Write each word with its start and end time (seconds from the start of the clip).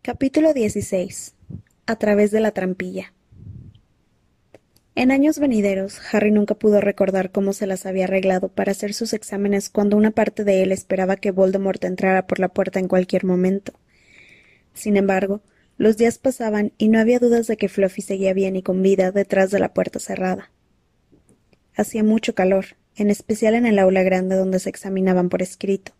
Capítulo 0.00 0.54
16. 0.54 1.34
A 1.86 1.96
través 1.96 2.30
de 2.30 2.40
la 2.40 2.52
trampilla. 2.52 3.12
En 4.94 5.10
años 5.10 5.38
venideros, 5.38 6.00
Harry 6.12 6.30
nunca 6.30 6.54
pudo 6.54 6.80
recordar 6.80 7.30
cómo 7.30 7.52
se 7.52 7.66
las 7.66 7.84
había 7.84 8.04
arreglado 8.04 8.48
para 8.48 8.72
hacer 8.72 8.94
sus 8.94 9.12
exámenes 9.12 9.68
cuando 9.68 9.96
una 9.96 10.12
parte 10.12 10.44
de 10.44 10.62
él 10.62 10.72
esperaba 10.72 11.16
que 11.16 11.32
Voldemort 11.32 11.84
entrara 11.84 12.26
por 12.26 12.38
la 12.38 12.48
puerta 12.48 12.78
en 12.78 12.88
cualquier 12.88 13.24
momento. 13.24 13.72
Sin 14.72 14.96
embargo, 14.96 15.42
los 15.76 15.96
días 15.96 16.18
pasaban 16.18 16.72
y 16.78 16.88
no 16.88 17.00
había 17.00 17.18
dudas 17.18 17.46
de 17.48 17.56
que 17.56 17.68
Fluffy 17.68 18.00
seguía 18.00 18.32
bien 18.32 18.56
y 18.56 18.62
con 18.62 18.82
vida 18.82 19.10
detrás 19.10 19.50
de 19.50 19.58
la 19.58 19.74
puerta 19.74 19.98
cerrada. 19.98 20.52
Hacía 21.76 22.02
mucho 22.02 22.34
calor, 22.34 22.76
en 22.96 23.10
especial 23.10 23.54
en 23.54 23.66
el 23.66 23.78
aula 23.78 24.04
grande 24.04 24.36
donde 24.36 24.60
se 24.60 24.70
examinaban 24.70 25.28
por 25.28 25.42
escrito. 25.42 25.92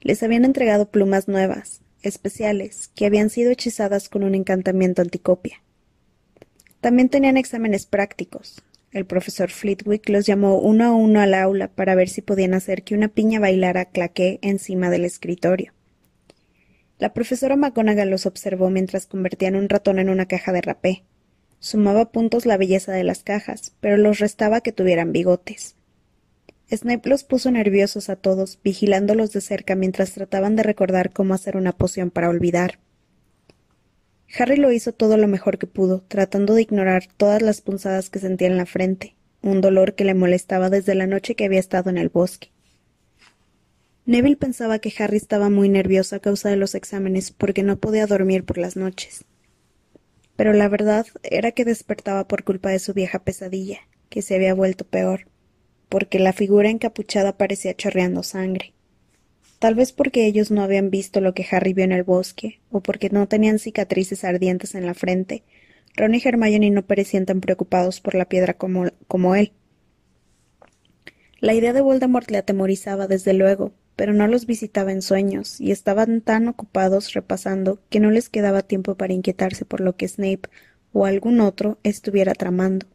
Les 0.00 0.22
habían 0.22 0.44
entregado 0.44 0.90
plumas 0.90 1.28
nuevas, 1.28 1.82
especiales, 2.02 2.88
que 2.94 3.06
habían 3.06 3.30
sido 3.30 3.50
hechizadas 3.50 4.08
con 4.08 4.24
un 4.24 4.34
encantamiento 4.34 5.02
anticopia. 5.02 5.62
También 6.80 7.08
tenían 7.08 7.36
exámenes 7.36 7.86
prácticos. 7.86 8.62
El 8.92 9.04
profesor 9.04 9.50
Flitwick 9.50 10.08
los 10.08 10.26
llamó 10.26 10.58
uno 10.58 10.84
a 10.84 10.92
uno 10.92 11.20
al 11.20 11.34
aula 11.34 11.68
para 11.68 11.94
ver 11.94 12.08
si 12.08 12.22
podían 12.22 12.54
hacer 12.54 12.84
que 12.84 12.94
una 12.94 13.08
piña 13.08 13.40
bailara 13.40 13.86
claqué 13.86 14.38
encima 14.42 14.88
del 14.90 15.04
escritorio. 15.04 15.72
La 16.98 17.12
profesora 17.12 17.56
McGonagall 17.56 18.10
los 18.10 18.26
observó 18.26 18.70
mientras 18.70 19.06
convertían 19.06 19.56
un 19.56 19.68
ratón 19.68 19.98
en 19.98 20.08
una 20.08 20.26
caja 20.26 20.52
de 20.52 20.62
rapé. 20.62 21.04
Sumaba 21.60 22.10
puntos 22.10 22.46
la 22.46 22.56
belleza 22.56 22.92
de 22.92 23.04
las 23.04 23.22
cajas, 23.22 23.72
pero 23.80 23.96
los 23.96 24.18
restaba 24.18 24.60
que 24.60 24.72
tuvieran 24.72 25.12
bigotes. 25.12 25.76
Snape 26.70 27.08
los 27.08 27.24
puso 27.24 27.50
nerviosos 27.50 28.10
a 28.10 28.16
todos, 28.16 28.58
vigilándolos 28.62 29.32
de 29.32 29.40
cerca 29.40 29.74
mientras 29.74 30.12
trataban 30.12 30.54
de 30.54 30.62
recordar 30.62 31.12
cómo 31.12 31.32
hacer 31.32 31.56
una 31.56 31.72
poción 31.72 32.10
para 32.10 32.28
olvidar. 32.28 32.78
Harry 34.38 34.56
lo 34.56 34.70
hizo 34.70 34.92
todo 34.92 35.16
lo 35.16 35.26
mejor 35.28 35.56
que 35.56 35.66
pudo, 35.66 36.04
tratando 36.08 36.54
de 36.54 36.62
ignorar 36.62 37.04
todas 37.16 37.40
las 37.40 37.62
punzadas 37.62 38.10
que 38.10 38.18
sentía 38.18 38.48
en 38.48 38.58
la 38.58 38.66
frente, 38.66 39.16
un 39.40 39.62
dolor 39.62 39.94
que 39.94 40.04
le 40.04 40.12
molestaba 40.12 40.68
desde 40.68 40.94
la 40.94 41.06
noche 41.06 41.34
que 41.34 41.46
había 41.46 41.60
estado 41.60 41.88
en 41.88 41.96
el 41.96 42.10
bosque. 42.10 42.50
Neville 44.04 44.36
pensaba 44.36 44.78
que 44.78 44.92
Harry 44.98 45.16
estaba 45.16 45.48
muy 45.48 45.70
nervioso 45.70 46.16
a 46.16 46.20
causa 46.20 46.50
de 46.50 46.56
los 46.56 46.74
exámenes 46.74 47.30
porque 47.30 47.62
no 47.62 47.78
podía 47.78 48.06
dormir 48.06 48.44
por 48.44 48.58
las 48.58 48.76
noches. 48.76 49.24
Pero 50.36 50.52
la 50.52 50.68
verdad 50.68 51.06
era 51.22 51.52
que 51.52 51.64
despertaba 51.64 52.28
por 52.28 52.44
culpa 52.44 52.68
de 52.68 52.78
su 52.78 52.92
vieja 52.92 53.20
pesadilla, 53.20 53.80
que 54.10 54.20
se 54.20 54.34
había 54.34 54.52
vuelto 54.52 54.84
peor 54.84 55.26
porque 55.88 56.18
la 56.18 56.32
figura 56.32 56.70
encapuchada 56.70 57.36
parecía 57.36 57.74
chorreando 57.74 58.22
sangre. 58.22 58.74
Tal 59.58 59.74
vez 59.74 59.92
porque 59.92 60.26
ellos 60.26 60.50
no 60.50 60.62
habían 60.62 60.90
visto 60.90 61.20
lo 61.20 61.34
que 61.34 61.46
Harry 61.50 61.72
vio 61.72 61.84
en 61.84 61.92
el 61.92 62.04
bosque, 62.04 62.60
o 62.70 62.80
porque 62.80 63.10
no 63.10 63.26
tenían 63.26 63.58
cicatrices 63.58 64.24
ardientes 64.24 64.74
en 64.74 64.86
la 64.86 64.94
frente, 64.94 65.42
Ron 65.96 66.14
y 66.14 66.22
Hermione 66.24 66.70
no 66.70 66.82
parecían 66.86 67.26
tan 67.26 67.40
preocupados 67.40 68.00
por 68.00 68.14
la 68.14 68.28
piedra 68.28 68.54
como, 68.54 68.86
como 69.08 69.34
él. 69.34 69.52
La 71.40 71.54
idea 71.54 71.72
de 71.72 71.80
Voldemort 71.80 72.30
le 72.30 72.38
atemorizaba 72.38 73.08
desde 73.08 73.32
luego, 73.32 73.72
pero 73.96 74.12
no 74.12 74.28
los 74.28 74.46
visitaba 74.46 74.92
en 74.92 75.02
sueños, 75.02 75.60
y 75.60 75.72
estaban 75.72 76.20
tan 76.20 76.46
ocupados 76.46 77.12
repasando 77.14 77.80
que 77.90 77.98
no 77.98 78.12
les 78.12 78.28
quedaba 78.28 78.62
tiempo 78.62 78.94
para 78.94 79.12
inquietarse 79.12 79.64
por 79.64 79.80
lo 79.80 79.96
que 79.96 80.06
Snape 80.06 80.48
o 80.92 81.04
algún 81.04 81.40
otro 81.40 81.78
estuviera 81.82 82.34
tramando. 82.34 82.86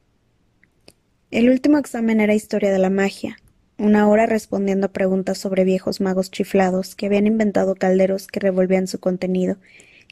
El 1.33 1.49
último 1.49 1.79
examen 1.79 2.21
era 2.21 2.35
historia 2.35 2.71
de 2.71 2.77
la 2.77 2.91
magia, 2.91 3.39
una 3.79 4.07
hora 4.07 4.27
respondiendo 4.27 4.85
a 4.85 4.91
preguntas 4.91 5.39
sobre 5.39 5.63
viejos 5.63 5.99
magos 5.99 6.29
chiflados 6.29 6.93
que 6.93 7.07
habían 7.07 7.25
inventado 7.25 7.73
calderos 7.73 8.27
que 8.27 8.39
revolvían 8.39 8.85
su 8.85 8.99
contenido, 8.99 9.57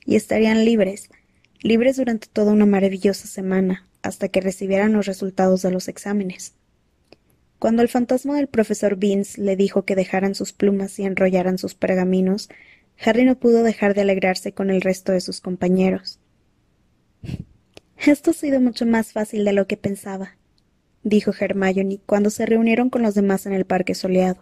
y 0.04 0.16
estarían 0.16 0.66
libres, 0.66 1.12
libres 1.62 1.98
durante 1.98 2.26
toda 2.26 2.52
una 2.54 2.66
maravillosa 2.66 3.28
semana, 3.28 3.88
hasta 4.02 4.30
que 4.30 4.42
recibieran 4.42 4.94
los 4.94 5.06
resultados 5.06 5.62
de 5.62 5.70
los 5.70 5.90
exámenes. 5.90 6.56
Cuando 7.60 7.84
el 7.84 7.88
fantasma 7.88 8.36
del 8.36 8.48
profesor 8.48 8.96
Vince 8.96 9.40
le 9.40 9.56
dijo 9.56 9.86
que 9.86 9.96
dejaran 9.96 10.34
sus 10.34 10.54
plumas 10.54 10.98
y 10.98 11.04
enrollaran 11.04 11.60
sus 11.60 11.76
pergaminos, 11.76 12.50
Harry 12.98 13.26
no 13.26 13.38
pudo 13.38 13.62
dejar 13.62 13.94
de 13.94 14.02
alegrarse 14.02 14.54
con 14.54 14.72
el 14.72 14.82
resto 14.82 15.12
de 15.12 15.22
sus 15.22 15.40
compañeros. 15.40 16.20
Esto 18.00 18.32
ha 18.32 18.34
sido 18.34 18.60
mucho 18.60 18.88
más 18.88 19.12
fácil 19.12 19.46
de 19.46 19.54
lo 19.54 19.68
que 19.68 19.78
pensaba, 19.78 20.36
dijo 21.04 21.32
Hermione 21.38 22.00
cuando 22.06 22.30
se 22.30 22.46
reunieron 22.46 22.90
con 22.90 23.02
los 23.02 23.16
demás 23.16 23.46
en 23.46 23.54
el 23.54 23.66
parque 23.66 23.96
soleado. 23.96 24.42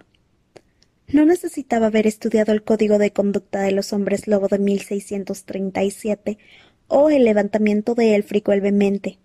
No 1.08 1.26
necesitaba 1.26 1.88
haber 1.88 2.06
estudiado 2.06 2.52
el 2.52 2.64
código 2.64 3.00
de 3.00 3.12
conducta 3.12 3.62
de 3.62 3.72
los 3.72 3.94
hombres 3.94 4.28
lobo 4.28 4.48
de 4.48 4.60
1637 4.60 6.38
o 6.88 7.10
el 7.10 7.26
levantamiento 7.26 7.96
de 7.96 8.16
Élfrico 8.16 8.52
el 8.52 8.62
Vemente. 8.62 9.18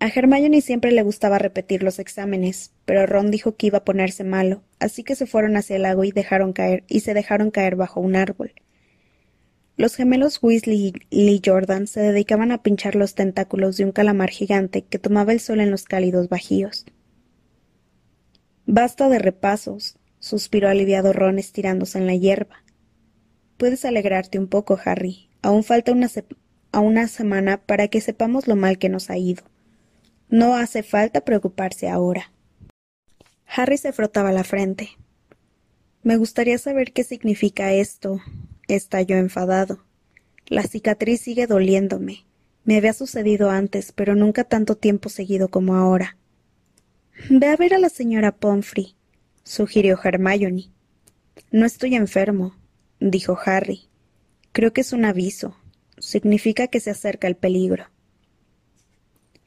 A 0.00 0.08
Hermione 0.08 0.62
siempre 0.62 0.90
le 0.90 1.02
gustaba 1.02 1.38
repetir 1.38 1.82
los 1.82 1.98
exámenes, 1.98 2.72
pero 2.84 3.06
Ron 3.06 3.30
dijo 3.30 3.54
que 3.54 3.68
iba 3.68 3.78
a 3.78 3.84
ponerse 3.84 4.24
malo, 4.24 4.62
así 4.80 5.04
que 5.04 5.14
se 5.14 5.26
fueron 5.26 5.56
hacia 5.56 5.76
el 5.76 5.82
lago 5.82 6.02
y 6.04 6.10
dejaron 6.10 6.52
caer 6.52 6.82
y 6.88 7.00
se 7.00 7.14
dejaron 7.14 7.50
caer 7.50 7.76
bajo 7.76 8.00
un 8.00 8.16
árbol. 8.16 8.52
Los 9.76 9.96
gemelos 9.96 10.38
Weasley 10.42 10.92
y 11.10 11.24
Lee 11.24 11.40
Jordan 11.44 11.86
se 11.86 12.00
dedicaban 12.00 12.52
a 12.52 12.62
pinchar 12.62 12.94
los 12.94 13.14
tentáculos 13.14 13.76
de 13.76 13.84
un 13.84 13.92
calamar 13.92 14.30
gigante 14.30 14.82
que 14.82 14.98
tomaba 14.98 15.32
el 15.32 15.40
sol 15.40 15.60
en 15.60 15.70
los 15.70 15.84
cálidos 15.84 16.28
bajíos. 16.28 16.84
Basta 18.66 19.08
de 19.08 19.18
repasos, 19.18 19.98
suspiró 20.18 20.68
aliviado 20.68 21.12
Ron 21.12 21.38
estirándose 21.38 21.98
en 21.98 22.06
la 22.06 22.14
hierba. 22.14 22.62
Puedes 23.56 23.84
alegrarte 23.84 24.38
un 24.38 24.46
poco, 24.46 24.78
Harry. 24.84 25.30
Aún 25.40 25.64
falta 25.64 25.92
una, 25.92 26.08
a 26.70 26.80
una 26.80 27.08
semana 27.08 27.58
para 27.58 27.88
que 27.88 28.00
sepamos 28.00 28.46
lo 28.46 28.56
mal 28.56 28.78
que 28.78 28.88
nos 28.88 29.10
ha 29.10 29.16
ido. 29.16 29.42
No 30.28 30.54
hace 30.54 30.82
falta 30.82 31.22
preocuparse 31.22 31.88
ahora. 31.88 32.30
Harry 33.46 33.78
se 33.78 33.92
frotaba 33.92 34.32
la 34.32 34.44
frente. 34.44 34.90
Me 36.02 36.16
gustaría 36.16 36.58
saber 36.58 36.92
qué 36.92 37.04
significa 37.04 37.72
esto, 37.72 38.20
estalló 38.76 39.16
enfadado. 39.16 39.84
La 40.46 40.62
cicatriz 40.62 41.20
sigue 41.20 41.46
doliéndome. 41.46 42.24
Me 42.64 42.76
había 42.76 42.92
sucedido 42.92 43.50
antes, 43.50 43.92
pero 43.92 44.14
nunca 44.14 44.44
tanto 44.44 44.76
tiempo 44.76 45.08
seguido 45.08 45.48
como 45.48 45.74
ahora. 45.74 46.16
Ve 47.30 47.46
a 47.46 47.56
ver 47.56 47.74
a 47.74 47.78
la 47.78 47.88
señora 47.88 48.36
Pomfrey, 48.36 48.94
sugirió 49.44 49.98
Hermione. 50.02 50.70
No 51.50 51.66
estoy 51.66 51.94
enfermo, 51.94 52.56
dijo 53.00 53.38
Harry. 53.44 53.88
Creo 54.52 54.72
que 54.72 54.82
es 54.82 54.92
un 54.92 55.04
aviso. 55.04 55.56
Significa 55.98 56.66
que 56.66 56.80
se 56.80 56.90
acerca 56.90 57.28
el 57.28 57.36
peligro. 57.36 57.86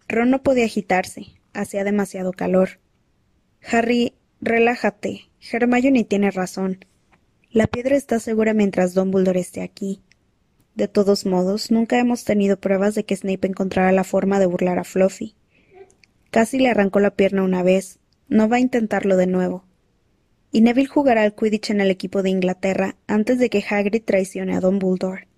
Ron 0.07 0.29
no 0.29 0.43
podía 0.43 0.65
agitarse. 0.65 1.25
Hacía 1.53 1.83
demasiado 1.83 2.31
calor. 2.31 2.79
Harry, 3.61 4.13
relájate. 4.41 5.29
Hermione 5.51 6.03
tiene 6.03 6.31
razón. 6.31 6.85
La 7.55 7.67
piedra 7.67 7.95
está 7.95 8.19
segura 8.19 8.53
mientras 8.53 8.93
Dumbledore 8.93 9.39
esté 9.39 9.61
aquí. 9.61 10.01
De 10.73 10.89
todos 10.89 11.25
modos, 11.25 11.71
nunca 11.71 11.97
hemos 11.97 12.25
tenido 12.25 12.59
pruebas 12.59 12.95
de 12.95 13.05
que 13.05 13.15
Snape 13.15 13.47
encontrara 13.47 13.93
la 13.93 14.03
forma 14.03 14.41
de 14.41 14.45
burlar 14.45 14.77
a 14.77 14.83
Fluffy. 14.83 15.37
Casi 16.31 16.59
le 16.59 16.67
arrancó 16.67 16.99
la 16.99 17.11
pierna 17.11 17.43
una 17.43 17.63
vez. 17.63 17.99
No 18.27 18.49
va 18.49 18.57
a 18.57 18.59
intentarlo 18.59 19.15
de 19.15 19.27
nuevo. 19.27 19.63
Y 20.51 20.59
Neville 20.59 20.89
jugará 20.89 21.23
al 21.23 21.33
Quidditch 21.33 21.69
en 21.69 21.79
el 21.79 21.91
equipo 21.91 22.23
de 22.23 22.29
Inglaterra 22.29 22.97
antes 23.07 23.39
de 23.39 23.49
que 23.49 23.63
Hagrid 23.63 24.03
traicione 24.03 24.53
a 24.53 24.59
Dumbledore. 24.59 25.29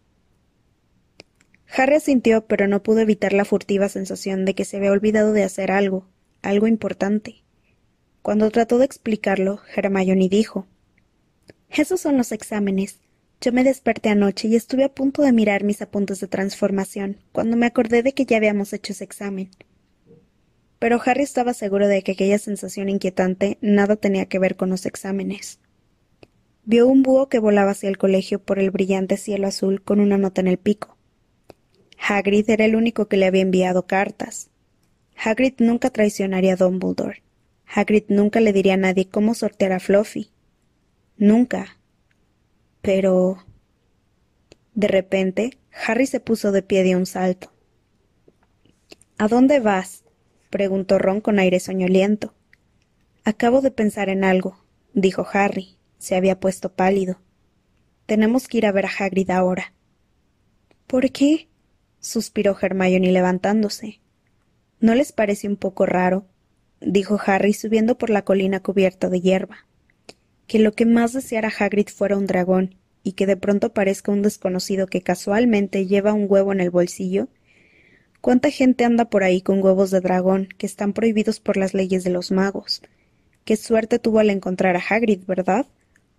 Harry 1.67 1.97
asintió, 1.97 2.47
pero 2.47 2.67
no 2.67 2.81
pudo 2.81 3.01
evitar 3.01 3.31
la 3.31 3.45
furtiva 3.45 3.89
sensación 3.89 4.43
de 4.43 4.55
que 4.55 4.65
se 4.65 4.77
había 4.77 4.91
olvidado 4.91 5.33
de 5.33 5.43
hacer 5.43 5.69
algo, 5.69 6.07
algo 6.41 6.65
importante. 6.65 7.43
Cuando 8.23 8.49
trató 8.49 8.79
de 8.79 8.85
explicarlo, 8.85 9.61
Hermione 9.75 10.29
dijo 10.29 10.65
esos 11.69 12.01
son 12.01 12.17
los 12.17 12.31
exámenes. 12.31 12.99
Yo 13.39 13.51
me 13.51 13.63
desperté 13.63 14.09
anoche 14.09 14.47
y 14.47 14.55
estuve 14.55 14.83
a 14.83 14.93
punto 14.93 15.21
de 15.21 15.31
mirar 15.31 15.63
mis 15.63 15.81
apuntes 15.81 16.19
de 16.19 16.27
transformación, 16.27 17.17
cuando 17.31 17.55
me 17.55 17.67
acordé 17.67 18.01
de 18.01 18.13
que 18.13 18.25
ya 18.25 18.37
habíamos 18.37 18.73
hecho 18.73 18.93
ese 18.93 19.03
examen. 19.03 19.51
Pero 20.79 20.99
Harry 21.05 21.23
estaba 21.23 21.53
seguro 21.53 21.87
de 21.87 22.01
que 22.01 22.13
aquella 22.13 22.39
sensación 22.39 22.89
inquietante 22.89 23.57
nada 23.61 23.95
tenía 23.95 24.25
que 24.25 24.39
ver 24.39 24.55
con 24.55 24.69
los 24.69 24.85
exámenes. 24.85 25.59
Vio 26.65 26.87
un 26.87 27.03
búho 27.03 27.29
que 27.29 27.39
volaba 27.39 27.71
hacia 27.71 27.89
el 27.89 27.97
colegio 27.97 28.39
por 28.39 28.59
el 28.59 28.71
brillante 28.71 29.17
cielo 29.17 29.47
azul 29.47 29.81
con 29.81 29.99
una 29.99 30.17
nota 30.17 30.41
en 30.41 30.47
el 30.47 30.57
pico. 30.57 30.97
Hagrid 31.97 32.49
era 32.49 32.65
el 32.65 32.75
único 32.75 33.07
que 33.07 33.17
le 33.17 33.25
había 33.25 33.41
enviado 33.41 33.87
cartas. 33.87 34.49
Hagrid 35.15 35.53
nunca 35.59 35.89
traicionaría 35.89 36.53
a 36.53 36.57
Dumbledore. 36.57 37.23
Hagrid 37.65 38.03
nunca 38.09 38.39
le 38.39 38.53
diría 38.53 38.75
a 38.75 38.77
nadie 38.77 39.07
cómo 39.07 39.33
sortear 39.33 39.71
a 39.71 39.79
Fluffy. 39.79 40.29
Nunca. 41.17 41.77
Pero. 42.81 43.43
De 44.73 44.87
repente, 44.87 45.57
Harry 45.85 46.05
se 46.05 46.19
puso 46.19 46.51
de 46.51 46.61
pie 46.61 46.83
de 46.83 46.95
un 46.95 47.05
salto. 47.05 47.51
¿A 49.17 49.27
dónde 49.27 49.59
vas? 49.59 50.03
preguntó 50.49 50.99
Ron 50.99 51.21
con 51.21 51.39
aire 51.39 51.59
soñoliento. 51.59 52.33
Acabo 53.23 53.61
de 53.61 53.71
pensar 53.71 54.09
en 54.09 54.23
algo, 54.23 54.63
dijo 54.93 55.25
Harry. 55.33 55.77
Se 55.97 56.15
había 56.15 56.39
puesto 56.39 56.73
pálido. 56.73 57.19
Tenemos 58.05 58.47
que 58.47 58.59
ir 58.59 58.67
a 58.67 58.71
ver 58.71 58.85
a 58.85 58.91
Hagrid 58.97 59.31
ahora. 59.31 59.73
¿Por 60.85 61.11
qué? 61.11 61.49
suspiró 61.99 62.55
Hermione 62.61 63.11
levantándose. 63.11 63.99
¿No 64.79 64.93
les 64.93 65.11
parece 65.11 65.47
un 65.47 65.57
poco 65.57 65.85
raro? 65.85 66.27
dijo 66.79 67.19
Harry 67.25 67.53
subiendo 67.53 67.97
por 67.97 68.11
la 68.11 68.21
colina 68.21 68.61
cubierta 68.61 69.09
de 69.09 69.19
hierba. 69.19 69.66
Que 70.47 70.59
lo 70.59 70.71
que 70.71 70.85
más 70.85 71.13
deseara 71.13 71.51
Hagrid 71.57 71.87
fuera 71.89 72.17
un 72.17 72.25
dragón, 72.25 72.75
y 73.03 73.13
que 73.13 73.25
de 73.25 73.37
pronto 73.37 73.73
parezca 73.73 74.11
un 74.11 74.21
desconocido 74.21 74.87
que 74.87 75.01
casualmente 75.01 75.85
lleva 75.85 76.13
un 76.13 76.25
huevo 76.27 76.51
en 76.51 76.61
el 76.61 76.69
bolsillo. 76.69 77.27
¿Cuánta 78.21 78.49
gente 78.49 78.83
anda 78.83 79.09
por 79.09 79.23
ahí 79.23 79.41
con 79.41 79.63
huevos 79.63 79.91
de 79.91 80.01
dragón 80.01 80.49
que 80.57 80.65
están 80.65 80.93
prohibidos 80.93 81.39
por 81.39 81.57
las 81.57 81.73
leyes 81.73 82.03
de 82.03 82.09
los 82.09 82.31
magos? 82.31 82.81
Qué 83.45 83.55
suerte 83.55 83.99
tuvo 83.99 84.19
al 84.19 84.29
encontrar 84.29 84.75
a 84.75 84.83
Hagrid, 84.89 85.25
¿verdad? 85.25 85.67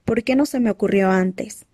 ¿Por 0.04 0.22
qué 0.24 0.36
no 0.36 0.46
se 0.46 0.60
me 0.60 0.70
ocurrió 0.70 1.10
antes? 1.10 1.66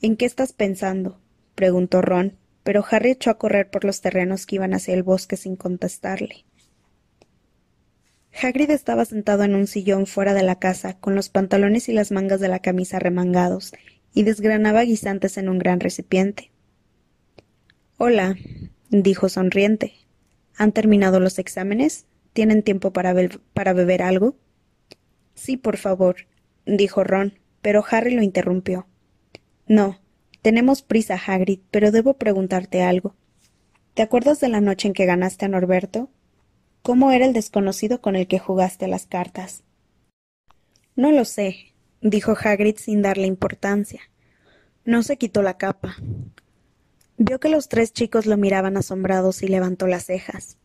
¿En 0.00 0.16
qué 0.16 0.24
estás 0.24 0.52
pensando? 0.52 1.20
preguntó 1.54 2.00
Ron, 2.00 2.38
pero 2.62 2.84
Harry 2.90 3.10
echó 3.10 3.30
a 3.30 3.38
correr 3.38 3.68
por 3.68 3.84
los 3.84 4.00
terrenos 4.00 4.46
que 4.46 4.56
iban 4.56 4.74
hacia 4.74 4.94
el 4.94 5.02
bosque 5.02 5.36
sin 5.36 5.56
contestarle. 5.56 6.44
Hagrid 8.40 8.70
estaba 8.70 9.04
sentado 9.04 9.42
en 9.42 9.54
un 9.56 9.66
sillón 9.66 10.06
fuera 10.06 10.32
de 10.32 10.44
la 10.44 10.58
casa, 10.58 10.96
con 10.98 11.14
los 11.14 11.28
pantalones 11.28 11.88
y 11.88 11.92
las 11.92 12.12
mangas 12.12 12.40
de 12.40 12.48
la 12.48 12.60
camisa 12.60 12.98
remangados, 12.98 13.72
y 14.14 14.22
desgranaba 14.22 14.82
guisantes 14.82 15.38
en 15.38 15.48
un 15.48 15.58
gran 15.58 15.80
recipiente. 15.80 16.52
Hola, 17.96 18.36
dijo 18.90 19.28
sonriente. 19.28 19.94
¿Han 20.56 20.72
terminado 20.72 21.18
los 21.18 21.38
exámenes? 21.38 22.06
¿Tienen 22.32 22.62
tiempo 22.62 22.92
para, 22.92 23.14
para 23.54 23.72
beber 23.72 24.02
algo? 24.02 24.36
Sí, 25.34 25.56
por 25.56 25.76
favor, 25.76 26.16
dijo 26.64 27.02
Ron, 27.02 27.38
pero 27.60 27.84
Harry 27.90 28.14
lo 28.14 28.22
interrumpió. 28.22 28.86
No, 29.66 30.00
tenemos 30.42 30.82
prisa, 30.82 31.20
Hagrid, 31.26 31.60
pero 31.72 31.90
debo 31.90 32.14
preguntarte 32.14 32.82
algo. 32.82 33.16
¿Te 33.94 34.02
acuerdas 34.02 34.38
de 34.38 34.48
la 34.48 34.60
noche 34.60 34.86
en 34.86 34.94
que 34.94 35.06
ganaste 35.06 35.46
a 35.46 35.48
Norberto? 35.48 36.08
¿Cómo 36.82 37.12
era 37.12 37.26
el 37.26 37.32
desconocido 37.32 38.00
con 38.00 38.16
el 38.16 38.26
que 38.26 38.38
jugaste 38.38 38.88
las 38.88 39.06
cartas? 39.06 39.62
No 40.96 41.12
lo 41.12 41.24
sé, 41.24 41.74
dijo 42.00 42.34
Hagrid 42.42 42.76
sin 42.76 43.02
darle 43.02 43.26
importancia. 43.26 44.00
No 44.84 45.02
se 45.02 45.18
quitó 45.18 45.42
la 45.42 45.58
capa. 45.58 45.96
Vio 47.18 47.40
que 47.40 47.48
los 47.48 47.68
tres 47.68 47.92
chicos 47.92 48.26
lo 48.26 48.36
miraban 48.36 48.76
asombrados 48.76 49.42
y 49.42 49.48
levantó 49.48 49.86
las 49.86 50.06
cejas. 50.06 50.56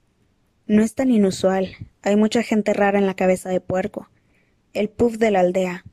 No 0.65 0.81
es 0.81 0.95
tan 0.95 1.11
inusual. 1.11 1.75
Hay 2.03 2.15
mucha 2.15 2.41
gente 2.41 2.73
rara 2.73 2.97
en 2.97 3.05
la 3.05 3.15
cabeza 3.15 3.49
de 3.49 3.59
puerco. 3.59 4.09
El 4.71 4.89
puff 4.89 5.17
de 5.17 5.31
la 5.31 5.41
aldea. 5.41 5.83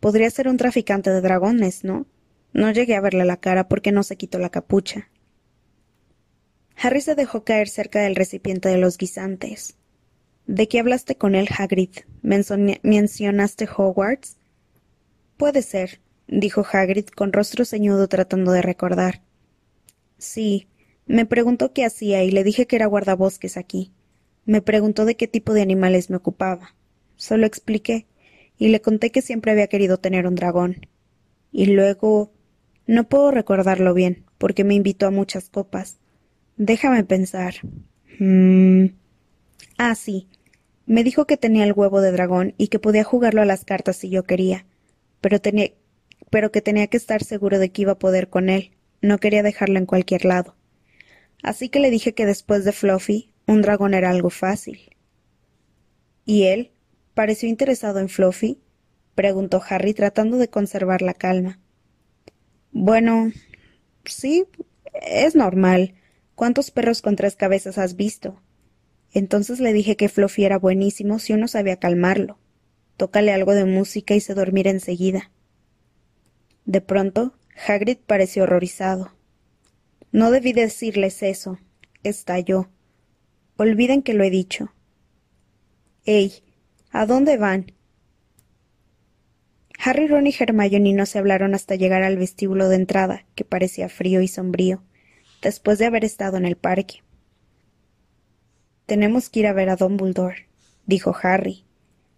Podría 0.00 0.30
ser 0.30 0.48
un 0.48 0.56
traficante 0.56 1.10
de 1.10 1.20
dragones, 1.20 1.84
¿no? 1.84 2.06
No 2.52 2.70
llegué 2.70 2.94
a 2.94 3.00
verle 3.00 3.24
la 3.24 3.36
cara 3.36 3.68
porque 3.68 3.92
no 3.92 4.02
se 4.02 4.16
quitó 4.16 4.38
la 4.38 4.50
capucha. 4.50 5.10
Harry 6.76 7.00
se 7.00 7.14
dejó 7.14 7.44
caer 7.44 7.68
cerca 7.68 8.00
del 8.00 8.16
recipiente 8.16 8.68
de 8.68 8.78
los 8.78 8.98
guisantes. 8.98 9.76
¿De 10.46 10.68
qué 10.68 10.80
hablaste 10.80 11.16
con 11.16 11.34
él, 11.34 11.48
Hagrid? 11.56 11.90
¿Mencionaste 12.22 13.66
Hogwarts? 13.74 14.36
Puede 15.36 15.62
ser, 15.62 16.00
dijo 16.26 16.64
Hagrid 16.70 17.06
con 17.06 17.32
rostro 17.32 17.64
ceñudo 17.64 18.08
tratando 18.08 18.52
de 18.52 18.62
recordar. 18.62 19.22
Sí, 20.18 20.68
me 21.06 21.26
preguntó 21.26 21.72
qué 21.72 21.84
hacía 21.84 22.24
y 22.24 22.30
le 22.30 22.44
dije 22.44 22.66
que 22.66 22.76
era 22.76 22.86
guardabosques 22.86 23.56
aquí. 23.56 23.92
Me 24.44 24.60
preguntó 24.60 25.04
de 25.04 25.16
qué 25.16 25.26
tipo 25.26 25.54
de 25.54 25.62
animales 25.62 26.10
me 26.10 26.16
ocupaba. 26.16 26.74
Solo 27.16 27.46
expliqué, 27.46 28.06
y 28.58 28.68
le 28.68 28.80
conté 28.80 29.10
que 29.10 29.22
siempre 29.22 29.52
había 29.52 29.66
querido 29.66 29.98
tener 29.98 30.26
un 30.26 30.34
dragón. 30.34 30.86
Y 31.52 31.66
luego 31.66 32.32
no 32.86 33.08
puedo 33.08 33.30
recordarlo 33.30 33.94
bien, 33.94 34.24
porque 34.38 34.64
me 34.64 34.74
invitó 34.74 35.06
a 35.06 35.10
muchas 35.10 35.48
copas. 35.48 35.98
Déjame 36.56 37.04
pensar. 37.04 37.54
Mm. 38.18 38.86
Ah, 39.78 39.94
sí. 39.94 40.28
Me 40.86 41.02
dijo 41.02 41.26
que 41.26 41.36
tenía 41.36 41.64
el 41.64 41.72
huevo 41.72 42.00
de 42.00 42.12
dragón 42.12 42.54
y 42.58 42.68
que 42.68 42.78
podía 42.78 43.04
jugarlo 43.04 43.42
a 43.42 43.46
las 43.46 43.64
cartas 43.64 43.96
si 43.96 44.10
yo 44.10 44.24
quería, 44.24 44.66
pero 45.20 45.40
tenía 45.40 45.72
pero 46.30 46.50
que 46.50 46.60
tenía 46.60 46.88
que 46.88 46.96
estar 46.96 47.22
seguro 47.22 47.60
de 47.60 47.70
que 47.70 47.82
iba 47.82 47.92
a 47.92 47.98
poder 47.98 48.28
con 48.28 48.48
él. 48.48 48.72
No 49.00 49.18
quería 49.18 49.44
dejarlo 49.44 49.78
en 49.78 49.86
cualquier 49.86 50.24
lado. 50.24 50.56
Así 51.44 51.68
que 51.68 51.78
le 51.78 51.90
dije 51.90 52.12
que 52.12 52.26
después 52.26 52.64
de 52.64 52.72
Fluffy, 52.72 53.32
un 53.46 53.62
dragón 53.62 53.94
era 53.94 54.10
algo 54.10 54.30
fácil. 54.30 54.80
¿Y 56.24 56.44
él? 56.44 56.72
¿Pareció 57.14 57.48
interesado 57.48 58.00
en 58.00 58.08
Fluffy? 58.08 58.58
preguntó 59.14 59.62
Harry 59.68 59.94
tratando 59.94 60.38
de 60.38 60.48
conservar 60.48 61.02
la 61.02 61.14
calma. 61.14 61.60
Bueno, 62.72 63.30
sí, 64.04 64.44
es 65.02 65.36
normal. 65.36 65.94
¿Cuántos 66.34 66.70
perros 66.70 67.02
con 67.02 67.16
tres 67.16 67.36
cabezas 67.36 67.78
has 67.78 67.96
visto? 67.96 68.40
Entonces 69.12 69.60
le 69.60 69.72
dije 69.72 69.96
que 69.96 70.08
Fluffy 70.08 70.44
era 70.44 70.58
buenísimo 70.58 71.18
si 71.18 71.32
uno 71.32 71.46
sabía 71.46 71.78
calmarlo. 71.78 72.38
Tócale 72.96 73.32
algo 73.32 73.54
de 73.54 73.64
música 73.64 74.14
y 74.14 74.20
se 74.20 74.34
dormirá 74.34 74.70
enseguida. 74.70 75.30
De 76.64 76.80
pronto, 76.80 77.34
Hagrid 77.66 77.98
pareció 77.98 78.44
horrorizado. 78.44 79.12
No 80.10 80.30
debí 80.30 80.52
decirles 80.52 81.22
eso, 81.22 81.58
estalló. 82.02 82.68
Olviden 83.56 84.02
que 84.02 84.14
lo 84.14 84.24
he 84.24 84.30
dicho. 84.30 84.72
¡Ey! 86.04 86.42
¿A 86.90 87.06
dónde 87.06 87.36
van? 87.36 87.72
Harry, 89.78 90.06
Ron 90.06 90.26
y 90.26 90.34
Hermione 90.38 90.92
no 90.92 91.06
se 91.06 91.18
hablaron 91.18 91.54
hasta 91.54 91.74
llegar 91.74 92.02
al 92.02 92.16
vestíbulo 92.16 92.68
de 92.68 92.76
entrada, 92.76 93.26
que 93.34 93.44
parecía 93.44 93.88
frío 93.88 94.20
y 94.22 94.28
sombrío, 94.28 94.82
después 95.44 95.78
de 95.78 95.84
haber 95.84 96.04
estado 96.04 96.38
en 96.38 96.46
el 96.46 96.56
parque. 96.56 97.04
Tenemos 98.86 99.28
que 99.28 99.40
ir 99.40 99.46
a 99.46 99.52
ver 99.52 99.68
a 99.68 99.76
Dumbledore, 99.76 100.48
dijo 100.86 101.14
Harry. 101.22 101.64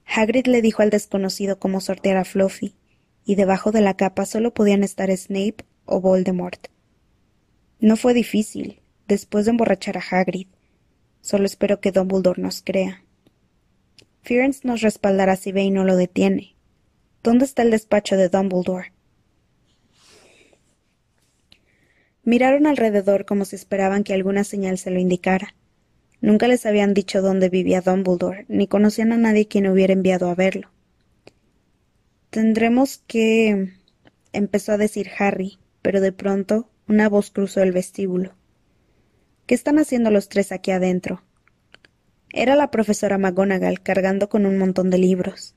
Hagrid 0.07 0.47
le 0.47 0.63
dijo 0.63 0.83
al 0.83 0.91
desconocido 0.91 1.59
cómo 1.59 1.81
sortear 1.81 2.17
a 2.17 2.25
Fluffy, 2.25 2.77
y 3.25 3.35
debajo 3.35 3.73
de 3.73 3.81
la 3.81 3.95
capa 3.95 4.25
solo 4.25 4.55
podían 4.55 4.85
estar 4.85 5.15
Snape 5.15 5.67
o 5.85 6.01
Voldemort. 6.01 6.69
No 7.81 7.97
fue 7.97 8.15
difícil, 8.15 8.81
después 9.09 9.45
de 9.45 9.51
emborrachar 9.51 9.99
a 9.99 10.05
Hagrid. 10.09 10.47
Solo 11.21 11.47
espero 11.47 11.81
que 11.81 11.91
Dumbledore 11.91 12.41
nos 12.41 12.63
crea. 12.63 13.03
Fearns 14.23 14.65
nos 14.65 14.83
respaldará 14.83 15.35
si 15.35 15.51
y 15.51 15.71
no 15.71 15.85
lo 15.85 15.97
detiene. 15.97 16.55
¿Dónde 17.25 17.45
está 17.45 17.63
el 17.63 17.73
despacho 17.73 18.17
de 18.17 18.29
Dumbledore? 18.29 18.93
Miraron 22.27 22.67
alrededor 22.67 23.25
como 23.25 23.45
si 23.45 23.55
esperaban 23.55 24.03
que 24.03 24.13
alguna 24.13 24.43
señal 24.43 24.79
se 24.79 24.91
lo 24.91 24.99
indicara. 24.99 25.55
Nunca 26.21 26.49
les 26.49 26.67
habían 26.67 26.93
dicho 26.93 27.23
dónde 27.23 27.51
vivía 27.51 27.83
Dumbledore, 27.83 28.47
ni 28.49 28.67
conocían 28.67 29.13
a 29.13 29.17
nadie 29.17 29.47
quien 29.47 29.69
hubiera 29.69 29.93
enviado 29.93 30.29
a 30.29 30.35
verlo. 30.35 30.73
Tendremos 32.31 32.99
que. 33.07 33.75
empezó 34.33 34.73
a 34.73 34.77
decir 34.77 35.09
Harry, 35.17 35.59
pero 35.83 36.01
de 36.01 36.11
pronto 36.11 36.69
una 36.89 37.09
voz 37.09 37.31
cruzó 37.31 37.63
el 37.63 37.71
vestíbulo. 37.71 38.35
¿Qué 39.47 39.55
están 39.55 39.79
haciendo 39.79 40.11
los 40.11 40.29
tres 40.29 40.51
aquí 40.51 40.73
adentro? 40.73 41.23
Era 42.31 42.57
la 42.57 42.73
profesora 42.73 43.19
McGonagall 43.19 43.83
cargando 43.83 44.29
con 44.29 44.47
un 44.47 44.59
montón 44.59 44.91
de 44.91 44.99
libros. 44.99 45.55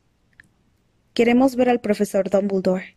Queremos 1.15 1.55
ver 1.55 1.69
al 1.69 1.81
profesor 1.81 2.29
Dumbledore, 2.29 2.93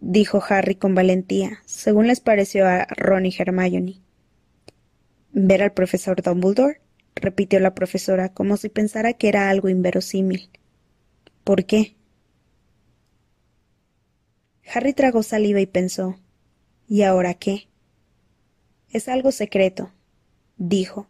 dijo 0.00 0.42
Harry 0.48 0.74
con 0.76 0.94
valentía, 0.94 1.58
según 1.66 2.06
les 2.06 2.20
pareció 2.20 2.66
a 2.66 2.86
Ron 2.86 3.26
y 3.26 3.34
Hermione. 3.36 4.00
¿Ver 5.32 5.62
al 5.62 5.72
profesor 5.72 6.22
Dumbledore? 6.22 6.80
repitió 7.14 7.58
la 7.60 7.74
profesora, 7.74 8.32
como 8.32 8.56
si 8.56 8.68
pensara 8.68 9.12
que 9.12 9.28
era 9.28 9.50
algo 9.50 9.68
inverosímil. 9.68 10.50
¿Por 11.44 11.64
qué? 11.64 11.96
Harry 14.72 14.92
tragó 14.92 15.22
saliva 15.22 15.60
y 15.60 15.66
pensó 15.66 16.18
¿Y 16.88 17.02
ahora 17.02 17.34
qué? 17.34 17.68
Es 18.90 19.08
algo 19.08 19.32
secreto, 19.32 19.92
dijo, 20.56 21.06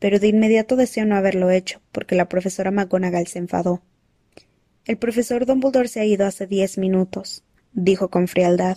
pero 0.00 0.18
de 0.18 0.26
inmediato 0.26 0.74
deseó 0.74 1.06
no 1.06 1.14
haberlo 1.14 1.50
hecho, 1.50 1.80
porque 1.92 2.16
la 2.16 2.28
profesora 2.28 2.72
McGonagall 2.72 3.28
se 3.28 3.38
enfadó. 3.38 3.82
El 4.86 4.96
profesor 4.96 5.46
Dumbledore 5.46 5.86
se 5.86 6.00
ha 6.00 6.04
ido 6.04 6.26
hace 6.26 6.48
diez 6.48 6.78
minutos, 6.78 7.44
dijo 7.72 8.10
con 8.10 8.28
frialdad. 8.28 8.76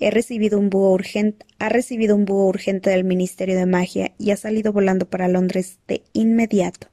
He 0.00 0.10
recibido 0.10 0.58
un 0.58 0.70
búho 0.70 0.92
urgente, 0.92 1.44
ha 1.58 1.68
recibido 1.68 2.14
un 2.14 2.24
búho 2.24 2.46
urgente 2.46 2.90
del 2.90 3.04
Ministerio 3.04 3.56
de 3.56 3.66
Magia 3.66 4.14
y 4.18 4.30
ha 4.30 4.36
salido 4.36 4.72
volando 4.72 5.10
para 5.10 5.26
Londres 5.26 5.78
de 5.88 6.04
inmediato. 6.12 6.88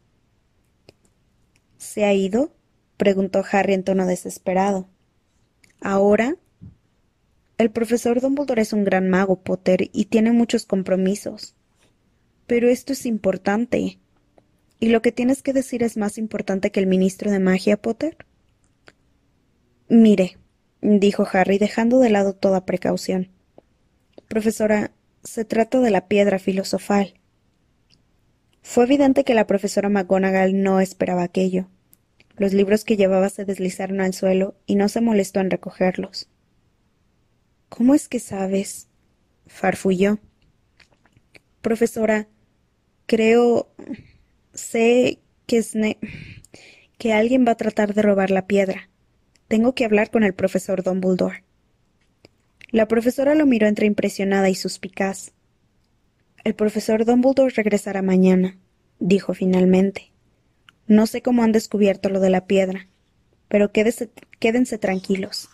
¿Se 1.77 2.03
ha 2.03 2.13
ido? 2.13 2.51
preguntó 2.97 3.43
Harry 3.51 3.73
en 3.73 3.83
tono 3.83 4.07
desesperado. 4.07 4.89
¿Ahora? 5.81 6.35
El 7.57 7.71
profesor 7.71 8.19
Dumbledore 8.19 8.63
es 8.63 8.73
un 8.73 8.83
gran 8.83 9.09
mago, 9.09 9.41
Potter, 9.41 9.89
y 9.93 10.05
tiene 10.05 10.31
muchos 10.31 10.65
compromisos. 10.65 11.55
Pero 12.47 12.69
esto 12.69 12.93
es 12.93 13.05
importante. 13.05 13.99
¿Y 14.79 14.89
lo 14.89 15.01
que 15.01 15.11
tienes 15.11 15.41
que 15.41 15.53
decir 15.53 15.83
es 15.83 15.95
más 15.95 16.17
importante 16.17 16.71
que 16.71 16.79
el 16.79 16.87
ministro 16.87 17.31
de 17.31 17.39
magia, 17.39 17.77
Potter? 17.77 18.17
Mire, 19.87 20.37
dijo 20.81 21.27
Harry, 21.31 21.57
dejando 21.57 21.99
de 21.99 22.09
lado 22.09 22.33
toda 22.33 22.65
precaución. 22.65 23.31
Profesora, 24.27 24.91
se 25.23 25.45
trata 25.45 25.79
de 25.79 25.91
la 25.91 26.07
piedra 26.07 26.39
filosofal. 26.39 27.15
Fue 28.61 28.85
evidente 28.85 29.23
que 29.23 29.33
la 29.33 29.47
profesora 29.47 29.89
McGonagall 29.89 30.61
no 30.61 30.79
esperaba 30.79 31.23
aquello. 31.23 31.67
Los 32.37 32.53
libros 32.53 32.83
que 32.83 32.97
llevaba 32.97 33.29
se 33.29 33.45
deslizaron 33.45 34.01
al 34.01 34.13
suelo 34.13 34.55
y 34.65 34.75
no 34.75 34.89
se 34.89 35.01
molestó 35.01 35.39
en 35.39 35.51
recogerlos. 35.51 36.29
¿Cómo 37.69 37.95
es 37.95 38.07
que 38.07 38.19
sabes? 38.19 38.87
farfulló. 39.47 40.19
Profesora, 41.61 42.27
creo. 43.05 43.69
sé 44.53 45.19
que 45.45 45.61
Snape. 45.61 45.99
que 46.97 47.13
alguien 47.13 47.45
va 47.47 47.51
a 47.51 47.57
tratar 47.57 47.93
de 47.93 48.01
robar 48.01 48.31
la 48.31 48.47
piedra. 48.47 48.89
Tengo 49.55 49.73
que 49.73 49.85
hablar 49.85 50.11
con 50.11 50.25
el 50.25 50.33
profesor 50.33 50.83
Dumbledore. 50.83 51.45
La 52.71 52.89
profesora 52.89 53.35
lo 53.35 53.45
miró 53.45 53.67
entre 53.67 53.85
impresionada 53.85 54.49
y 54.49 54.55
suspicaz. 54.55 55.31
El 56.43 56.55
profesor 56.55 57.05
Dumbledore 57.05 57.53
regresará 57.55 58.01
mañana, 58.01 58.57
dijo 58.99 59.33
finalmente. 59.33 60.11
No 60.87 61.07
sé 61.07 61.21
cómo 61.21 61.41
han 61.41 61.53
descubierto 61.53 62.09
lo 62.09 62.19
de 62.19 62.31
la 62.31 62.47
piedra, 62.47 62.89
pero 63.47 63.71
quédense 63.71 64.77
tranquilos. 64.77 65.47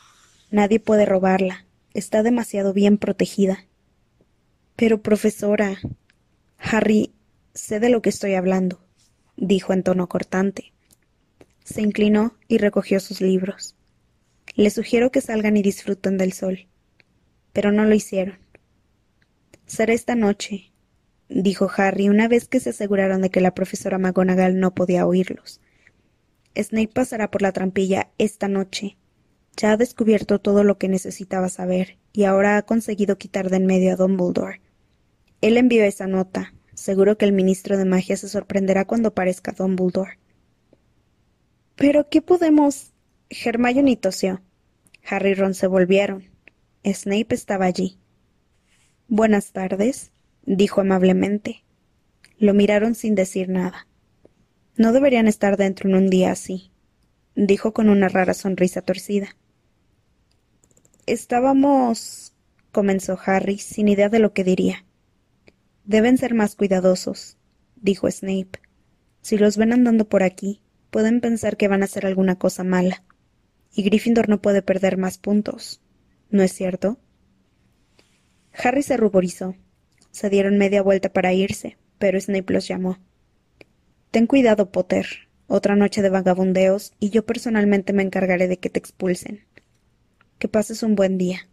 Nadie 0.50 0.79
puede 0.79 1.05
robarla. 1.05 1.67
Está 1.93 2.24
demasiado 2.24 2.74
bien 2.74 2.98
protegida. 2.98 3.67
Pero, 4.77 5.03
profesora. 5.03 5.77
Harry, 6.58 7.13
sé 7.53 7.79
de 7.79 7.89
lo 7.89 8.01
que 8.01 8.10
estoy 8.10 8.34
hablando, 8.34 8.84
dijo 9.38 9.74
en 9.74 9.84
tono 9.84 10.10
cortante. 10.10 10.74
Se 11.63 11.84
inclinó 11.84 12.34
y 12.48 12.58
recogió 12.58 13.00
sus 13.00 13.22
libros. 13.22 13.75
Les 14.56 14.74
sugiero 14.74 15.12
que 15.12 15.22
salgan 15.22 15.58
y 15.58 15.62
disfruten 15.62 16.18
del 16.18 16.34
sol. 16.34 16.68
Pero 17.54 17.72
no 17.72 17.86
lo 17.86 17.96
hicieron. 17.96 18.40
Será 19.66 19.94
esta 19.94 20.16
noche, 20.16 20.72
dijo 21.30 21.70
Harry 21.78 22.10
una 22.10 22.28
vez 22.28 22.48
que 22.48 22.60
se 22.60 22.72
aseguraron 22.72 23.22
de 23.22 23.30
que 23.30 23.42
la 23.42 23.54
profesora 23.54 23.98
McGonagall 23.98 24.60
no 24.60 24.74
podía 24.76 25.08
oírlos. 25.08 25.62
Snape 26.56 26.90
pasará 26.94 27.32
por 27.32 27.42
la 27.42 27.54
trampilla 27.54 28.12
esta 28.18 28.48
noche. 28.48 28.98
Ya 29.56 29.72
ha 29.72 29.78
descubierto 29.78 30.40
todo 30.40 30.64
lo 30.64 30.78
que 30.78 30.90
necesitaba 30.90 31.50
saber, 31.50 31.98
y 32.14 32.26
ahora 32.26 32.58
ha 32.58 32.62
conseguido 32.64 33.18
quitar 33.18 33.50
de 33.50 33.58
en 33.58 33.66
medio 33.66 33.94
a 33.94 33.96
Dumbledore. 33.96 34.62
Él 35.42 35.58
envió 35.58 35.84
esa 35.84 36.08
nota. 36.08 36.54
Seguro 36.74 37.18
que 37.18 37.26
el 37.26 37.34
ministro 37.34 37.78
de 37.78 37.86
magia 37.86 38.18
se 38.18 38.28
sorprenderá 38.28 38.86
cuando 38.86 39.14
parezca 39.14 39.52
Dumbledore. 39.52 40.18
Pero 41.76 42.10
¿qué 42.10 42.22
podemos? 42.22 42.91
Hermione 43.32 43.96
tosió. 43.96 44.42
Harry 45.10 45.32
y 45.32 45.34
Ron 45.36 45.54
se 45.54 45.68
volvieron. 45.68 46.26
Snape 46.84 47.34
estaba 47.34 47.66
allí. 47.66 47.98
Buenas 49.08 49.54
tardes, 49.54 50.12
dijo 50.46 50.82
amablemente. 50.82 51.64
Lo 52.38 52.54
miraron 52.54 52.94
sin 52.94 53.16
decir 53.16 53.48
nada. 53.48 53.88
No 54.76 54.92
deberían 54.92 55.28
estar 55.28 55.56
dentro 55.56 55.90
en 55.90 55.96
un 55.96 56.10
día 56.10 56.32
así, 56.32 56.72
dijo 57.36 57.74
con 57.74 57.90
una 57.90 58.10
rara 58.10 58.34
sonrisa 58.34 58.82
torcida. 58.82 59.38
Estábamos. 61.06 62.34
comenzó 62.72 63.18
Harry, 63.26 63.58
sin 63.58 63.88
idea 63.88 64.10
de 64.10 64.20
lo 64.20 64.34
que 64.34 64.44
diría. 64.44 64.86
Deben 65.86 66.18
ser 66.18 66.34
más 66.34 66.56
cuidadosos, 66.56 67.38
dijo 67.76 68.10
Snape. 68.12 68.60
Si 69.22 69.38
los 69.38 69.56
ven 69.58 69.74
andando 69.74 70.10
por 70.10 70.24
aquí, 70.24 70.62
pueden 70.90 71.22
pensar 71.22 71.58
que 71.58 71.68
van 71.68 71.82
a 71.82 71.86
hacer 71.86 72.06
alguna 72.06 72.38
cosa 72.38 72.64
mala. 72.64 73.04
Y 73.74 73.84
Gryffindor 73.84 74.30
no 74.30 74.42
puede 74.42 74.62
perder 74.62 74.98
más 74.98 75.18
puntos. 75.18 75.82
¿No 76.30 76.44
es 76.44 76.54
cierto? 76.54 77.00
Harry 78.54 78.84
se 78.84 78.98
ruborizó. 78.98 79.56
Se 80.12 80.30
dieron 80.30 80.58
media 80.58 80.82
vuelta 80.82 81.12
para 81.13 81.34
irse, 81.34 81.78
pero 81.98 82.20
Snape 82.20 82.54
los 82.54 82.68
llamó. 82.68 83.00
Ten 84.12 84.28
cuidado, 84.28 84.72
Potter. 84.72 85.08
Otra 85.48 85.75
noche 85.75 86.01
de 86.01 86.10
vagabundeos, 86.10 86.94
y 87.00 87.10
yo 87.10 87.25
personalmente 87.25 87.94
me 87.94 88.04
encargaré 88.04 88.48
de 88.48 88.58
que 88.58 88.70
te 88.70 88.80
expulsen. 88.80 89.46
Que 90.38 90.48
pases 90.48 90.84
un 90.84 90.96
buen 90.96 91.18
día. 91.18 91.48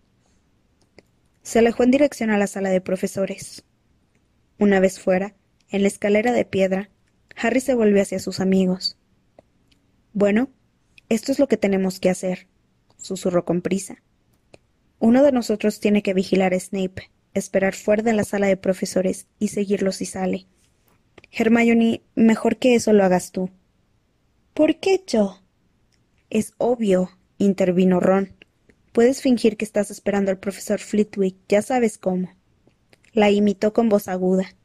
Se 1.42 1.60
alejó 1.60 1.82
en 1.82 1.90
dirección 1.90 2.30
a 2.30 2.38
la 2.38 2.46
sala 2.46 2.70
de 2.70 2.80
profesores. 2.80 3.64
Una 4.58 4.80
vez 4.80 5.00
fuera, 5.00 5.34
en 5.70 5.82
la 5.82 5.88
escalera 5.88 6.32
de 6.32 6.44
piedra, 6.44 6.90
Harry 7.36 7.60
se 7.60 7.74
volvió 7.74 8.02
hacia 8.02 8.18
sus 8.18 8.40
amigos. 8.40 8.96
Bueno, 10.12 10.50
esto 11.08 11.32
es 11.32 11.38
lo 11.38 11.48
que 11.48 11.56
tenemos 11.56 12.00
que 12.00 12.10
hacer, 12.10 12.48
susurró 12.96 13.44
con 13.44 13.62
prisa. 13.62 14.02
Uno 14.98 15.22
de 15.22 15.32
nosotros 15.32 15.80
tiene 15.80 16.02
que 16.02 16.14
vigilar 16.14 16.54
a 16.54 16.60
Snape, 16.60 17.10
esperar 17.34 17.74
fuera 17.74 18.02
de 18.02 18.12
la 18.12 18.24
sala 18.24 18.46
de 18.46 18.56
profesores 18.56 19.26
y 19.38 19.48
seguirlo 19.48 19.92
si 19.92 20.06
sale. 20.06 20.46
Hermione, 21.30 22.02
mejor 22.14 22.56
que 22.56 22.74
eso 22.74 22.92
lo 22.92 23.04
hagas 23.04 23.32
tú. 23.32 23.50
¿Por 24.54 24.76
qué 24.80 25.02
yo? 25.06 25.40
Es 26.30 26.52
obvio, 26.58 27.10
intervino 27.38 28.00
Ron. 28.00 28.34
Puedes 28.92 29.22
fingir 29.22 29.56
que 29.56 29.64
estás 29.64 29.90
esperando 29.90 30.30
al 30.30 30.38
profesor 30.38 30.80
Flitwick, 30.80 31.36
ya 31.48 31.62
sabes 31.62 31.98
cómo. 31.98 32.34
La 33.12 33.30
imitó 33.30 33.72
con 33.72 33.88
voz 33.88 34.08
aguda. 34.08 34.56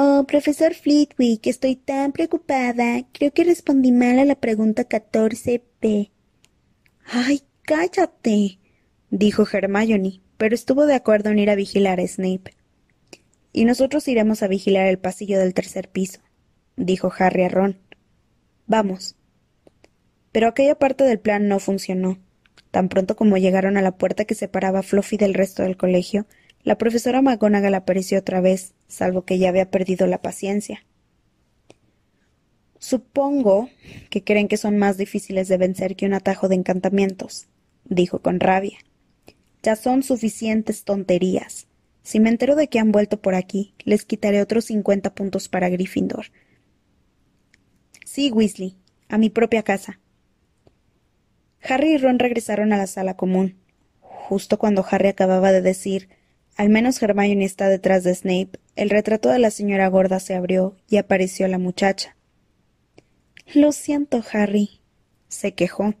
Oh, 0.00 0.24
profesor 0.28 0.74
Flitwick, 0.74 1.48
estoy 1.48 1.74
tan 1.74 2.12
preocupada. 2.12 3.04
Creo 3.10 3.32
que 3.32 3.42
respondí 3.42 3.90
mal 3.90 4.20
a 4.20 4.24
la 4.24 4.36
pregunta 4.36 4.88
14p. 4.88 6.12
Ay, 7.04 7.42
cállate, 7.62 8.60
dijo 9.10 9.44
Hermione, 9.52 10.20
pero 10.36 10.54
estuvo 10.54 10.86
de 10.86 10.94
acuerdo 10.94 11.30
en 11.30 11.40
ir 11.40 11.50
a 11.50 11.56
vigilar 11.56 11.98
a 11.98 12.06
Snape. 12.06 12.54
Y 13.52 13.64
nosotros 13.64 14.06
iremos 14.06 14.44
a 14.44 14.46
vigilar 14.46 14.86
el 14.86 15.00
pasillo 15.00 15.40
del 15.40 15.52
tercer 15.52 15.88
piso, 15.88 16.20
dijo 16.76 17.12
Harry 17.18 17.42
a 17.42 17.48
Ron. 17.48 17.80
Vamos. 18.68 19.16
Pero 20.30 20.46
aquella 20.46 20.78
parte 20.78 21.02
del 21.02 21.18
plan 21.18 21.48
no 21.48 21.58
funcionó. 21.58 22.18
Tan 22.70 22.88
pronto 22.88 23.16
como 23.16 23.36
llegaron 23.36 23.76
a 23.76 23.82
la 23.82 23.96
puerta 23.96 24.26
que 24.26 24.36
separaba 24.36 24.78
a 24.78 24.84
Fluffy 24.84 25.16
del 25.16 25.34
resto 25.34 25.64
del 25.64 25.76
colegio, 25.76 26.28
la 26.68 26.76
profesora 26.76 27.22
McGonagall 27.22 27.74
apareció 27.74 28.18
otra 28.18 28.42
vez, 28.42 28.74
salvo 28.88 29.24
que 29.24 29.38
ya 29.38 29.48
había 29.48 29.70
perdido 29.70 30.06
la 30.06 30.20
paciencia. 30.20 30.84
Supongo 32.78 33.70
que 34.10 34.22
creen 34.22 34.48
que 34.48 34.58
son 34.58 34.76
más 34.76 34.98
difíciles 34.98 35.48
de 35.48 35.56
vencer 35.56 35.96
que 35.96 36.04
un 36.04 36.12
atajo 36.12 36.46
de 36.46 36.56
encantamientos, 36.56 37.48
dijo 37.86 38.18
con 38.18 38.38
rabia. 38.38 38.76
Ya 39.62 39.76
son 39.76 40.02
suficientes 40.02 40.84
tonterías. 40.84 41.68
Si 42.02 42.20
me 42.20 42.28
entero 42.28 42.54
de 42.54 42.68
que 42.68 42.78
han 42.78 42.92
vuelto 42.92 43.18
por 43.18 43.34
aquí, 43.34 43.72
les 43.86 44.04
quitaré 44.04 44.42
otros 44.42 44.66
cincuenta 44.66 45.14
puntos 45.14 45.48
para 45.48 45.70
Gryffindor. 45.70 46.26
Sí, 48.04 48.30
Weasley, 48.30 48.76
a 49.08 49.16
mi 49.16 49.30
propia 49.30 49.62
casa. 49.62 50.00
Harry 51.62 51.94
y 51.94 51.96
Ron 51.96 52.18
regresaron 52.18 52.74
a 52.74 52.76
la 52.76 52.86
sala 52.86 53.16
común. 53.16 53.56
Justo 54.00 54.58
cuando 54.58 54.84
Harry 54.90 55.08
acababa 55.08 55.50
de 55.50 55.62
decir 55.62 56.17
al 56.58 56.70
menos 56.70 57.00
Hermione 57.00 57.44
está 57.44 57.68
detrás 57.68 58.02
de 58.02 58.12
Snape. 58.12 58.58
El 58.74 58.90
retrato 58.90 59.28
de 59.28 59.38
la 59.38 59.52
señora 59.52 59.86
gorda 59.86 60.18
se 60.18 60.34
abrió 60.34 60.76
y 60.90 60.96
apareció 60.96 61.46
la 61.46 61.56
muchacha. 61.56 62.16
Lo 63.54 63.70
siento, 63.70 64.24
Harry, 64.32 64.80
se 65.28 65.54
quejó. 65.54 65.94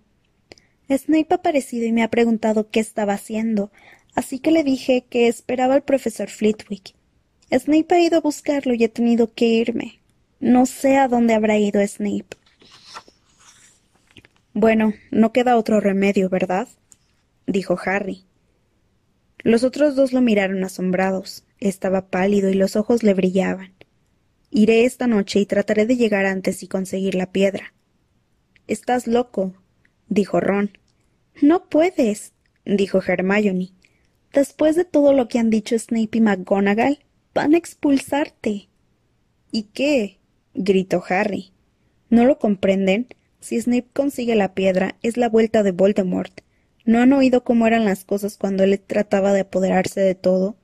Snape 0.90 1.28
ha 1.30 1.36
aparecido 1.36 1.86
y 1.86 1.92
me 1.92 2.02
ha 2.02 2.10
preguntado 2.10 2.70
qué 2.70 2.80
estaba 2.80 3.12
haciendo, 3.12 3.70
así 4.16 4.40
que 4.40 4.50
le 4.50 4.64
dije 4.64 5.04
que 5.08 5.28
esperaba 5.28 5.74
al 5.74 5.84
profesor 5.84 6.28
Flitwick. 6.28 6.92
Snape 7.52 7.94
ha 7.94 8.00
ido 8.00 8.18
a 8.18 8.22
buscarlo 8.22 8.74
y 8.74 8.82
he 8.82 8.88
tenido 8.88 9.32
que 9.32 9.46
irme. 9.46 10.00
No 10.40 10.66
sé 10.66 10.96
a 10.96 11.06
dónde 11.06 11.34
habrá 11.34 11.56
ido 11.56 11.86
Snape. 11.86 12.36
Bueno, 14.54 14.92
no 15.12 15.32
queda 15.32 15.56
otro 15.56 15.78
remedio, 15.78 16.28
¿verdad? 16.28 16.66
dijo 17.46 17.78
Harry. 17.84 18.27
Los 19.44 19.64
otros 19.64 19.96
dos 19.96 20.12
lo 20.12 20.20
miraron 20.20 20.64
asombrados. 20.64 21.44
Estaba 21.60 22.10
pálido 22.10 22.50
y 22.50 22.54
los 22.54 22.76
ojos 22.76 23.02
le 23.02 23.14
brillaban. 23.14 23.72
Iré 24.50 24.84
esta 24.84 25.06
noche 25.06 25.40
y 25.40 25.46
trataré 25.46 25.86
de 25.86 25.96
llegar 25.96 26.26
antes 26.26 26.62
y 26.62 26.68
conseguir 26.68 27.14
la 27.14 27.30
piedra. 27.30 27.74
Estás 28.66 29.06
loco, 29.06 29.54
dijo 30.08 30.40
Ron. 30.40 30.78
No 31.40 31.68
puedes, 31.68 32.32
dijo 32.64 33.00
Hermione. 33.06 33.72
Después 34.32 34.76
de 34.76 34.84
todo 34.84 35.12
lo 35.12 35.28
que 35.28 35.38
han 35.38 35.50
dicho 35.50 35.78
Snape 35.78 36.18
y 36.18 36.20
McGonagall, 36.20 36.98
van 37.34 37.54
a 37.54 37.58
expulsarte. 37.58 38.68
¿Y 39.52 39.62
qué? 39.74 40.18
gritó 40.54 41.02
Harry. 41.08 41.52
¿No 42.10 42.24
lo 42.24 42.38
comprenden? 42.38 43.06
Si 43.40 43.60
Snape 43.60 43.88
consigue 43.92 44.34
la 44.34 44.54
piedra, 44.54 44.96
es 45.02 45.16
la 45.16 45.28
vuelta 45.28 45.62
de 45.62 45.72
Voldemort. 45.72 46.40
¿No 46.88 47.00
han 47.00 47.12
oído 47.12 47.44
cómo 47.44 47.66
eran 47.66 47.84
las 47.84 48.06
cosas 48.06 48.38
cuando 48.38 48.64
él 48.64 48.80
trataba 48.80 49.34
de 49.34 49.40
apoderarse 49.40 50.00
de 50.00 50.14
todo? 50.14 50.56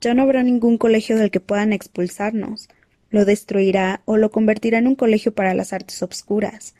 Ya 0.00 0.14
no 0.14 0.22
habrá 0.22 0.44
ningún 0.44 0.78
colegio 0.78 1.18
del 1.18 1.32
que 1.32 1.40
puedan 1.40 1.72
expulsarnos. 1.72 2.68
Lo 3.10 3.24
destruirá 3.24 4.00
o 4.04 4.16
lo 4.16 4.30
convertirá 4.30 4.78
en 4.78 4.86
un 4.86 4.94
colegio 4.94 5.34
para 5.34 5.52
las 5.52 5.72
artes 5.72 6.00
obscuras. 6.04 6.76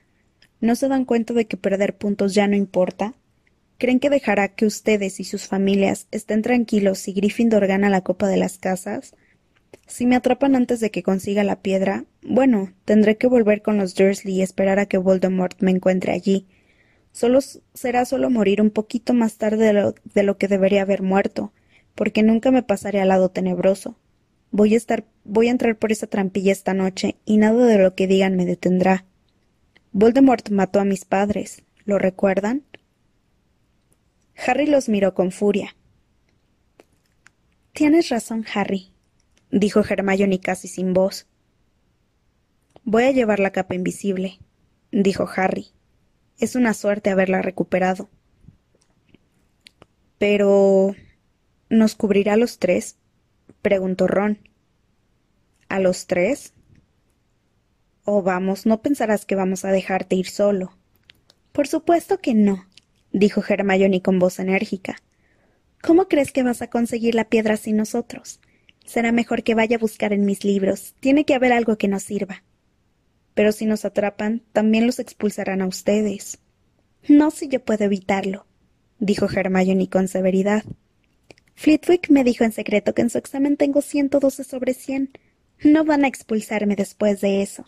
¿No 0.60 0.76
se 0.76 0.86
dan 0.86 1.06
cuenta 1.06 1.34
de 1.34 1.48
que 1.48 1.56
perder 1.56 1.96
puntos 1.96 2.34
ya 2.34 2.46
no 2.46 2.54
importa? 2.54 3.14
¿Creen 3.78 3.98
que 3.98 4.10
dejará 4.10 4.46
que 4.54 4.64
ustedes 4.64 5.18
y 5.18 5.24
sus 5.24 5.48
familias 5.48 6.06
estén 6.12 6.42
tranquilos 6.42 7.00
si 7.00 7.14
Gryffindor 7.14 7.66
gana 7.66 7.90
la 7.90 8.02
Copa 8.02 8.28
de 8.28 8.36
las 8.36 8.58
Casas? 8.58 9.16
Si 9.88 10.06
me 10.06 10.14
atrapan 10.14 10.54
antes 10.54 10.78
de 10.78 10.92
que 10.92 11.02
consiga 11.02 11.42
la 11.42 11.62
piedra, 11.62 12.04
bueno, 12.22 12.72
tendré 12.84 13.16
que 13.16 13.26
volver 13.26 13.60
con 13.60 13.76
los 13.76 13.96
Dursley 13.96 14.36
y 14.36 14.42
esperar 14.42 14.78
a 14.78 14.86
que 14.86 14.98
Voldemort 14.98 15.60
me 15.60 15.72
encuentre 15.72 16.12
allí. 16.12 16.46
Solo 17.14 17.38
será 17.74 18.04
solo 18.06 18.28
morir 18.28 18.60
un 18.60 18.70
poquito 18.70 19.14
más 19.14 19.36
tarde 19.36 19.66
de 19.66 19.72
lo, 19.72 19.94
de 20.02 20.24
lo 20.24 20.36
que 20.36 20.48
debería 20.48 20.82
haber 20.82 21.00
muerto, 21.00 21.52
porque 21.94 22.24
nunca 22.24 22.50
me 22.50 22.64
pasaré 22.64 23.00
al 23.00 23.06
lado 23.06 23.28
tenebroso. 23.28 23.96
Voy 24.50 24.74
a 24.74 24.76
estar, 24.76 25.04
voy 25.22 25.46
a 25.46 25.52
entrar 25.52 25.78
por 25.78 25.92
esa 25.92 26.08
trampilla 26.08 26.50
esta 26.50 26.74
noche 26.74 27.14
y 27.24 27.36
nada 27.36 27.66
de 27.66 27.78
lo 27.78 27.94
que 27.94 28.08
digan 28.08 28.34
me 28.34 28.46
detendrá. 28.46 29.04
Voldemort 29.92 30.50
mató 30.50 30.80
a 30.80 30.84
mis 30.84 31.04
padres. 31.04 31.62
¿Lo 31.84 32.00
recuerdan? 32.00 32.64
Harry 34.36 34.66
los 34.66 34.88
miró 34.88 35.14
con 35.14 35.30
furia. 35.30 35.76
Tienes 37.72 38.08
razón, 38.08 38.44
Harry, 38.52 38.90
dijo 39.52 39.82
Hermione 39.88 40.40
casi 40.40 40.66
sin 40.66 40.94
voz. 40.94 41.28
Voy 42.82 43.04
a 43.04 43.12
llevar 43.12 43.38
la 43.38 43.52
capa 43.52 43.76
invisible, 43.76 44.40
dijo 44.90 45.28
Harry. 45.36 45.68
Es 46.38 46.56
una 46.56 46.74
suerte 46.74 47.10
haberla 47.10 47.42
recuperado. 47.42 48.08
Pero. 50.18 50.94
¿Nos 51.70 51.94
cubrirá 51.94 52.34
a 52.34 52.36
los 52.36 52.58
tres? 52.58 52.96
preguntó 53.62 54.06
Ron. 54.06 54.38
¿A 55.68 55.80
los 55.80 56.06
tres? 56.06 56.52
Oh, 58.04 58.22
vamos, 58.22 58.66
no 58.66 58.82
pensarás 58.82 59.24
que 59.24 59.34
vamos 59.34 59.64
a 59.64 59.72
dejarte 59.72 60.14
ir 60.14 60.28
solo. 60.28 60.76
Por 61.52 61.66
supuesto 61.66 62.18
que 62.18 62.34
no, 62.34 62.66
dijo 63.12 63.42
Hermione 63.48 64.02
con 64.02 64.18
voz 64.18 64.38
enérgica. 64.38 64.96
¿Cómo 65.82 66.06
crees 66.08 66.32
que 66.32 66.42
vas 66.42 66.60
a 66.62 66.68
conseguir 66.68 67.14
la 67.14 67.28
piedra 67.28 67.56
sin 67.56 67.76
nosotros? 67.76 68.40
Será 68.84 69.12
mejor 69.12 69.42
que 69.42 69.54
vaya 69.54 69.76
a 69.76 69.80
buscar 69.80 70.12
en 70.12 70.26
mis 70.26 70.44
libros. 70.44 70.94
Tiene 71.00 71.24
que 71.24 71.34
haber 71.34 71.52
algo 71.52 71.78
que 71.78 71.88
nos 71.88 72.02
sirva. 72.02 72.42
Pero 73.34 73.52
si 73.52 73.66
nos 73.66 73.84
atrapan, 73.84 74.42
también 74.52 74.86
los 74.86 74.98
expulsarán 74.98 75.60
a 75.60 75.66
ustedes. 75.66 76.38
No 77.08 77.30
si 77.30 77.48
yo 77.48 77.64
puedo 77.64 77.84
evitarlo, 77.84 78.46
dijo 78.98 79.28
Hermione 79.28 79.88
con 79.88 80.08
severidad. 80.08 80.64
Flitwick 81.54 82.10
me 82.10 82.24
dijo 82.24 82.44
en 82.44 82.52
secreto 82.52 82.94
que 82.94 83.02
en 83.02 83.10
su 83.10 83.18
examen 83.18 83.56
tengo 83.56 83.82
ciento 83.82 84.20
doce 84.20 84.44
sobre 84.44 84.74
cien. 84.74 85.10
No 85.62 85.84
van 85.84 86.04
a 86.04 86.08
expulsarme 86.08 86.76
después 86.76 87.20
de 87.20 87.42
eso. 87.42 87.66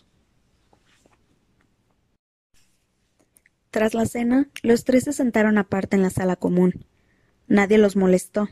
Tras 3.70 3.94
la 3.94 4.06
cena, 4.06 4.48
los 4.62 4.84
tres 4.84 5.04
se 5.04 5.12
sentaron 5.12 5.58
aparte 5.58 5.96
en 5.96 6.02
la 6.02 6.10
sala 6.10 6.36
común. 6.36 6.86
Nadie 7.46 7.78
los 7.78 7.94
molestó. 7.94 8.48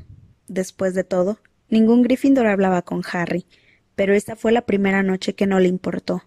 Después 0.48 0.94
de 0.94 1.04
todo, 1.04 1.38
ningún 1.70 2.02
Gryffindor 2.02 2.46
hablaba 2.46 2.82
con 2.82 3.02
Harry, 3.10 3.46
pero 3.94 4.12
esta 4.12 4.36
fue 4.36 4.52
la 4.52 4.66
primera 4.66 5.02
noche 5.02 5.34
que 5.34 5.46
no 5.46 5.60
le 5.60 5.68
importó. 5.68 6.22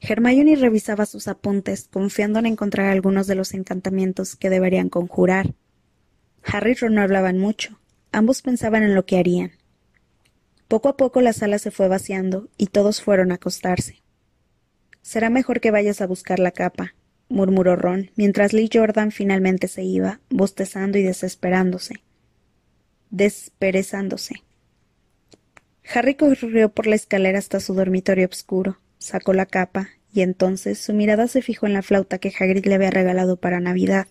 Hermione 0.00 0.56
revisaba 0.56 1.04
sus 1.04 1.28
apuntes, 1.28 1.88
confiando 1.90 2.38
en 2.38 2.46
encontrar 2.46 2.86
algunos 2.86 3.26
de 3.26 3.34
los 3.34 3.52
encantamientos 3.52 4.34
que 4.34 4.50
deberían 4.50 4.88
conjurar. 4.88 5.54
Harry 6.42 6.72
y 6.72 6.74
Ron 6.74 6.94
no 6.94 7.02
hablaban 7.02 7.38
mucho. 7.38 7.78
Ambos 8.12 8.42
pensaban 8.42 8.82
en 8.82 8.94
lo 8.94 9.04
que 9.04 9.18
harían. 9.18 9.52
Poco 10.68 10.88
a 10.88 10.96
poco 10.96 11.20
la 11.20 11.32
sala 11.32 11.58
se 11.58 11.70
fue 11.70 11.88
vaciando 11.88 12.48
y 12.56 12.68
todos 12.68 13.02
fueron 13.02 13.30
a 13.30 13.34
acostarse. 13.34 14.02
Será 15.02 15.28
mejor 15.28 15.60
que 15.60 15.70
vayas 15.70 16.00
a 16.00 16.06
buscar 16.06 16.38
la 16.38 16.50
capa, 16.50 16.94
murmuró 17.28 17.76
Ron, 17.76 18.10
mientras 18.16 18.52
Lee 18.52 18.70
Jordan 18.72 19.12
finalmente 19.12 19.68
se 19.68 19.82
iba, 19.82 20.20
bostezando 20.30 20.98
y 20.98 21.02
desesperándose. 21.02 22.02
Desperezándose. 23.10 24.42
Harry 25.92 26.14
corrió 26.14 26.68
por 26.70 26.86
la 26.86 26.94
escalera 26.94 27.38
hasta 27.38 27.60
su 27.60 27.74
dormitorio 27.74 28.28
oscuro, 28.28 28.78
sacó 29.00 29.32
la 29.32 29.46
capa, 29.46 29.88
y 30.12 30.20
entonces 30.20 30.78
su 30.78 30.94
mirada 30.94 31.26
se 31.26 31.42
fijó 31.42 31.66
en 31.66 31.72
la 31.72 31.82
flauta 31.82 32.18
que 32.18 32.32
Hagrid 32.38 32.66
le 32.66 32.76
había 32.76 32.90
regalado 32.90 33.36
para 33.36 33.58
Navidad. 33.58 34.06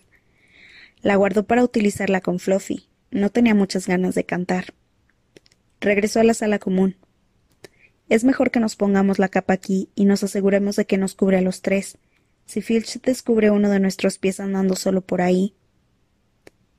La 1.00 1.16
guardó 1.16 1.46
para 1.46 1.64
utilizarla 1.64 2.20
con 2.20 2.38
Fluffy. 2.38 2.88
No 3.10 3.30
tenía 3.30 3.54
muchas 3.54 3.86
ganas 3.86 4.14
de 4.14 4.24
cantar. 4.24 4.74
Regresó 5.80 6.20
a 6.20 6.24
la 6.24 6.34
sala 6.34 6.58
común. 6.58 6.96
Es 8.10 8.24
mejor 8.24 8.50
que 8.50 8.60
nos 8.60 8.76
pongamos 8.76 9.18
la 9.18 9.28
capa 9.28 9.54
aquí 9.54 9.88
y 9.94 10.04
nos 10.04 10.22
aseguremos 10.22 10.76
de 10.76 10.84
que 10.84 10.98
nos 10.98 11.14
cubre 11.14 11.38
a 11.38 11.42
los 11.42 11.62
tres, 11.62 11.96
si 12.44 12.60
Filch 12.60 13.00
descubre 13.00 13.50
uno 13.50 13.70
de 13.70 13.78
nuestros 13.78 14.18
pies 14.18 14.40
andando 14.40 14.74
solo 14.74 15.00
por 15.00 15.22
ahí. 15.22 15.54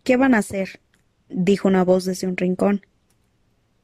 ¿Qué 0.03 0.17
van 0.17 0.33
a 0.33 0.39
hacer? 0.39 0.81
dijo 1.29 1.69
una 1.69 1.85
voz 1.85 2.03
desde 2.05 2.27
un 2.27 2.35
rincón. 2.35 2.85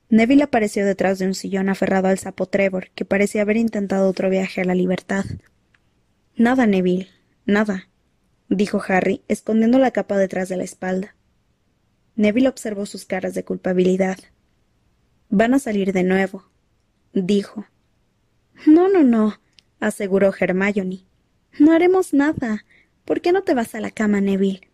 Neville 0.09 0.43
apareció 0.43 0.85
detrás 0.85 1.19
de 1.19 1.25
un 1.25 1.33
sillón 1.33 1.67
aferrado 1.67 2.07
al 2.07 2.17
sapo 2.17 2.45
Trevor, 2.45 2.89
que 2.95 3.03
parecía 3.03 3.41
haber 3.41 3.57
intentado 3.57 4.09
otro 4.09 4.29
viaje 4.29 4.61
a 4.61 4.65
la 4.65 4.73
libertad. 4.73 5.25
Nada, 6.35 6.65
Neville, 6.65 7.09
nada, 7.45 7.89
dijo 8.47 8.81
Harry, 8.87 9.21
escondiendo 9.27 9.79
la 9.79 9.91
capa 9.91 10.17
detrás 10.17 10.47
de 10.47 10.57
la 10.57 10.63
espalda. 10.63 11.15
Neville 12.15 12.47
observó 12.47 12.85
sus 12.85 13.05
caras 13.05 13.33
de 13.33 13.43
culpabilidad. 13.43 14.17
Van 15.29 15.53
a 15.53 15.59
salir 15.59 15.91
de 15.91 16.03
nuevo, 16.03 16.49
dijo. 17.13 17.65
No, 18.65 18.87
no, 18.87 19.03
no, 19.03 19.39
aseguró 19.79 20.33
Hermione. 20.37 21.05
No 21.59 21.73
haremos 21.73 22.13
nada. 22.13 22.65
¿Por 23.03 23.21
qué 23.21 23.31
no 23.31 23.43
te 23.43 23.53
vas 23.53 23.75
a 23.75 23.81
la 23.81 23.91
cama, 23.91 24.21
Neville? 24.21 24.69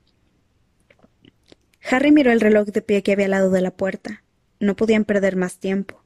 Harry 1.90 2.12
miró 2.12 2.32
el 2.32 2.40
reloj 2.42 2.68
de 2.68 2.82
pie 2.82 3.04
que 3.04 3.12
había 3.14 3.26
al 3.26 3.32
lado 3.32 3.50
de 3.50 3.62
la 3.62 3.72
puerta. 3.72 4.23
No 4.64 4.78
podían 4.78 5.04
perder 5.04 5.36
más 5.36 5.58
tiempo. 5.58 6.02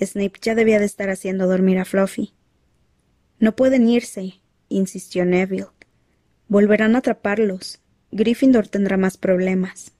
Snape 0.00 0.38
ya 0.40 0.54
debía 0.54 0.78
de 0.78 0.84
estar 0.84 1.10
haciendo 1.10 1.48
dormir 1.48 1.80
a 1.80 1.84
Fluffy. 1.84 2.34
No 3.40 3.56
pueden 3.56 3.88
irse, 3.88 4.34
insistió 4.68 5.24
Neville. 5.24 5.66
Volverán 6.46 6.94
a 6.94 6.98
atraparlos. 6.98 7.80
Gryffindor 8.12 8.68
tendrá 8.68 8.96
más 8.96 9.16
problemas. 9.16 9.90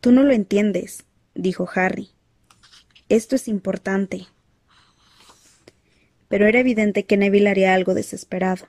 Tú 0.00 0.12
no 0.12 0.22
lo 0.22 0.32
entiendes, 0.32 1.02
dijo 1.34 1.68
Harry. 1.74 2.10
Esto 3.08 3.34
es 3.34 3.48
importante. 3.48 4.28
Pero 6.28 6.46
era 6.46 6.60
evidente 6.60 7.06
que 7.06 7.16
Neville 7.16 7.50
haría 7.50 7.74
algo 7.74 7.94
desesperado. 7.94 8.68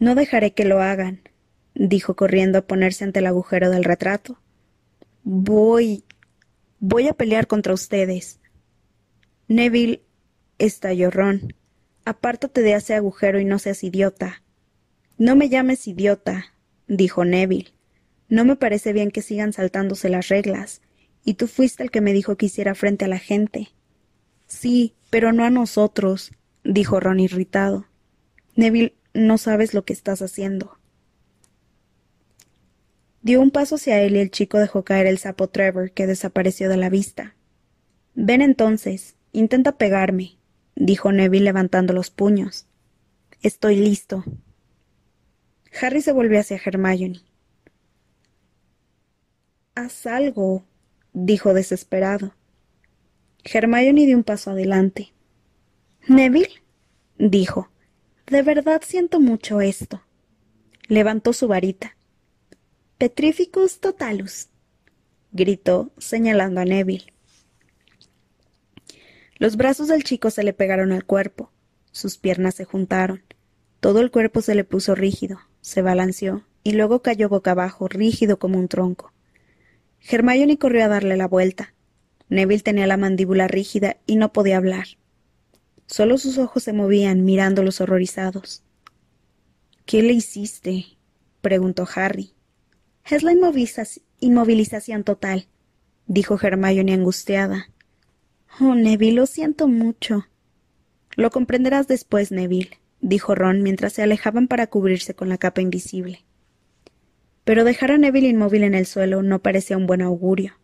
No 0.00 0.16
dejaré 0.16 0.54
que 0.54 0.64
lo 0.64 0.82
hagan, 0.82 1.20
dijo 1.76 2.16
corriendo 2.16 2.58
a 2.58 2.66
ponerse 2.66 3.04
ante 3.04 3.20
el 3.20 3.26
agujero 3.26 3.70
del 3.70 3.84
retrato. 3.84 4.40
Voy. 5.22 6.02
Voy 6.80 7.08
a 7.08 7.14
pelear 7.14 7.46
contra 7.46 7.74
ustedes. 7.74 8.40
Neville, 9.48 10.02
estalló 10.58 11.10
Ron. 11.10 11.54
Apártate 12.04 12.62
de 12.62 12.74
ese 12.74 12.94
agujero 12.94 13.40
y 13.40 13.44
no 13.44 13.58
seas 13.58 13.84
idiota. 13.84 14.42
No 15.16 15.36
me 15.36 15.48
llames 15.48 15.86
idiota, 15.86 16.54
dijo 16.86 17.24
Neville. 17.24 17.74
No 18.28 18.44
me 18.44 18.56
parece 18.56 18.92
bien 18.92 19.10
que 19.10 19.22
sigan 19.22 19.52
saltándose 19.52 20.08
las 20.08 20.28
reglas. 20.28 20.82
Y 21.24 21.34
tú 21.34 21.46
fuiste 21.46 21.82
el 21.82 21.90
que 21.90 22.00
me 22.00 22.12
dijo 22.12 22.36
que 22.36 22.46
hiciera 22.46 22.74
frente 22.74 23.04
a 23.04 23.08
la 23.08 23.18
gente. 23.18 23.68
Sí, 24.46 24.94
pero 25.10 25.32
no 25.32 25.44
a 25.44 25.50
nosotros, 25.50 26.32
dijo 26.64 27.00
Ron 27.00 27.20
irritado. 27.20 27.86
Neville, 28.54 28.94
no 29.12 29.38
sabes 29.38 29.74
lo 29.74 29.84
que 29.84 29.92
estás 29.92 30.22
haciendo. 30.22 30.77
Dio 33.28 33.42
un 33.42 33.50
paso 33.50 33.74
hacia 33.74 34.00
él 34.00 34.16
y 34.16 34.20
el 34.20 34.30
chico 34.30 34.58
dejó 34.58 34.84
caer 34.84 35.06
el 35.06 35.18
sapo 35.18 35.48
Trevor, 35.48 35.90
que 35.90 36.06
desapareció 36.06 36.70
de 36.70 36.78
la 36.78 36.88
vista. 36.88 37.36
Ven 38.14 38.40
entonces, 38.40 39.16
intenta 39.32 39.76
pegarme, 39.76 40.38
dijo 40.76 41.12
Neville 41.12 41.44
levantando 41.44 41.92
los 41.92 42.08
puños. 42.08 42.64
Estoy 43.42 43.76
listo. 43.76 44.24
Harry 45.78 46.00
se 46.00 46.12
volvió 46.12 46.40
hacia 46.40 46.56
Hermione. 46.56 47.20
Haz 49.74 50.06
algo, 50.06 50.64
dijo 51.12 51.52
desesperado. 51.52 52.34
Hermione 53.44 54.06
dio 54.06 54.16
un 54.16 54.24
paso 54.24 54.52
adelante. 54.52 55.12
Neville, 56.06 56.62
dijo, 57.18 57.70
de 58.26 58.40
verdad 58.40 58.80
siento 58.82 59.20
mucho 59.20 59.60
esto. 59.60 60.00
Levantó 60.88 61.34
su 61.34 61.46
varita. 61.46 61.97
Petrificus 62.98 63.78
totalus, 63.78 64.48
gritó, 65.30 65.92
señalando 65.98 66.60
a 66.60 66.64
Neville. 66.64 67.12
Los 69.36 69.56
brazos 69.56 69.86
del 69.86 70.02
chico 70.02 70.30
se 70.30 70.42
le 70.42 70.52
pegaron 70.52 70.90
al 70.90 71.04
cuerpo, 71.04 71.52
sus 71.92 72.18
piernas 72.18 72.56
se 72.56 72.64
juntaron, 72.64 73.22
todo 73.78 74.00
el 74.00 74.10
cuerpo 74.10 74.42
se 74.42 74.56
le 74.56 74.64
puso 74.64 74.96
rígido, 74.96 75.38
se 75.60 75.80
balanceó 75.80 76.44
y 76.64 76.72
luego 76.72 77.00
cayó 77.00 77.28
boca 77.28 77.52
abajo, 77.52 77.86
rígido 77.86 78.40
como 78.40 78.58
un 78.58 78.66
tronco. 78.66 79.12
Hermione 80.00 80.58
corrió 80.58 80.84
a 80.84 80.88
darle 80.88 81.16
la 81.16 81.28
vuelta. 81.28 81.74
Neville 82.28 82.64
tenía 82.64 82.88
la 82.88 82.96
mandíbula 82.96 83.46
rígida 83.46 83.98
y 84.06 84.16
no 84.16 84.32
podía 84.32 84.56
hablar. 84.56 84.86
Solo 85.86 86.18
sus 86.18 86.36
ojos 86.36 86.64
se 86.64 86.72
movían 86.72 87.24
mirándolos 87.24 87.80
horrorizados. 87.80 88.64
¿Qué 89.86 90.02
le 90.02 90.14
hiciste? 90.14 90.98
preguntó 91.42 91.86
Harry. 91.94 92.34
Es 93.10 93.22
la 93.22 93.32
inmovilización 94.20 95.02
total, 95.02 95.46
dijo 96.06 96.38
Hermione 96.40 96.92
angustiada. 96.92 97.70
Oh, 98.60 98.74
Neville, 98.74 99.16
lo 99.16 99.24
siento 99.24 99.66
mucho. 99.66 100.26
Lo 101.16 101.30
comprenderás 101.30 101.88
después, 101.88 102.32
Neville, 102.32 102.78
dijo 103.00 103.34
Ron 103.34 103.62
mientras 103.62 103.94
se 103.94 104.02
alejaban 104.02 104.46
para 104.46 104.66
cubrirse 104.66 105.14
con 105.14 105.30
la 105.30 105.38
capa 105.38 105.62
invisible. 105.62 106.26
Pero 107.44 107.64
dejar 107.64 107.92
a 107.92 107.98
Neville 107.98 108.28
inmóvil 108.28 108.62
en 108.62 108.74
el 108.74 108.84
suelo 108.84 109.22
no 109.22 109.38
parecía 109.38 109.78
un 109.78 109.86
buen 109.86 110.02
augurio. 110.02 110.58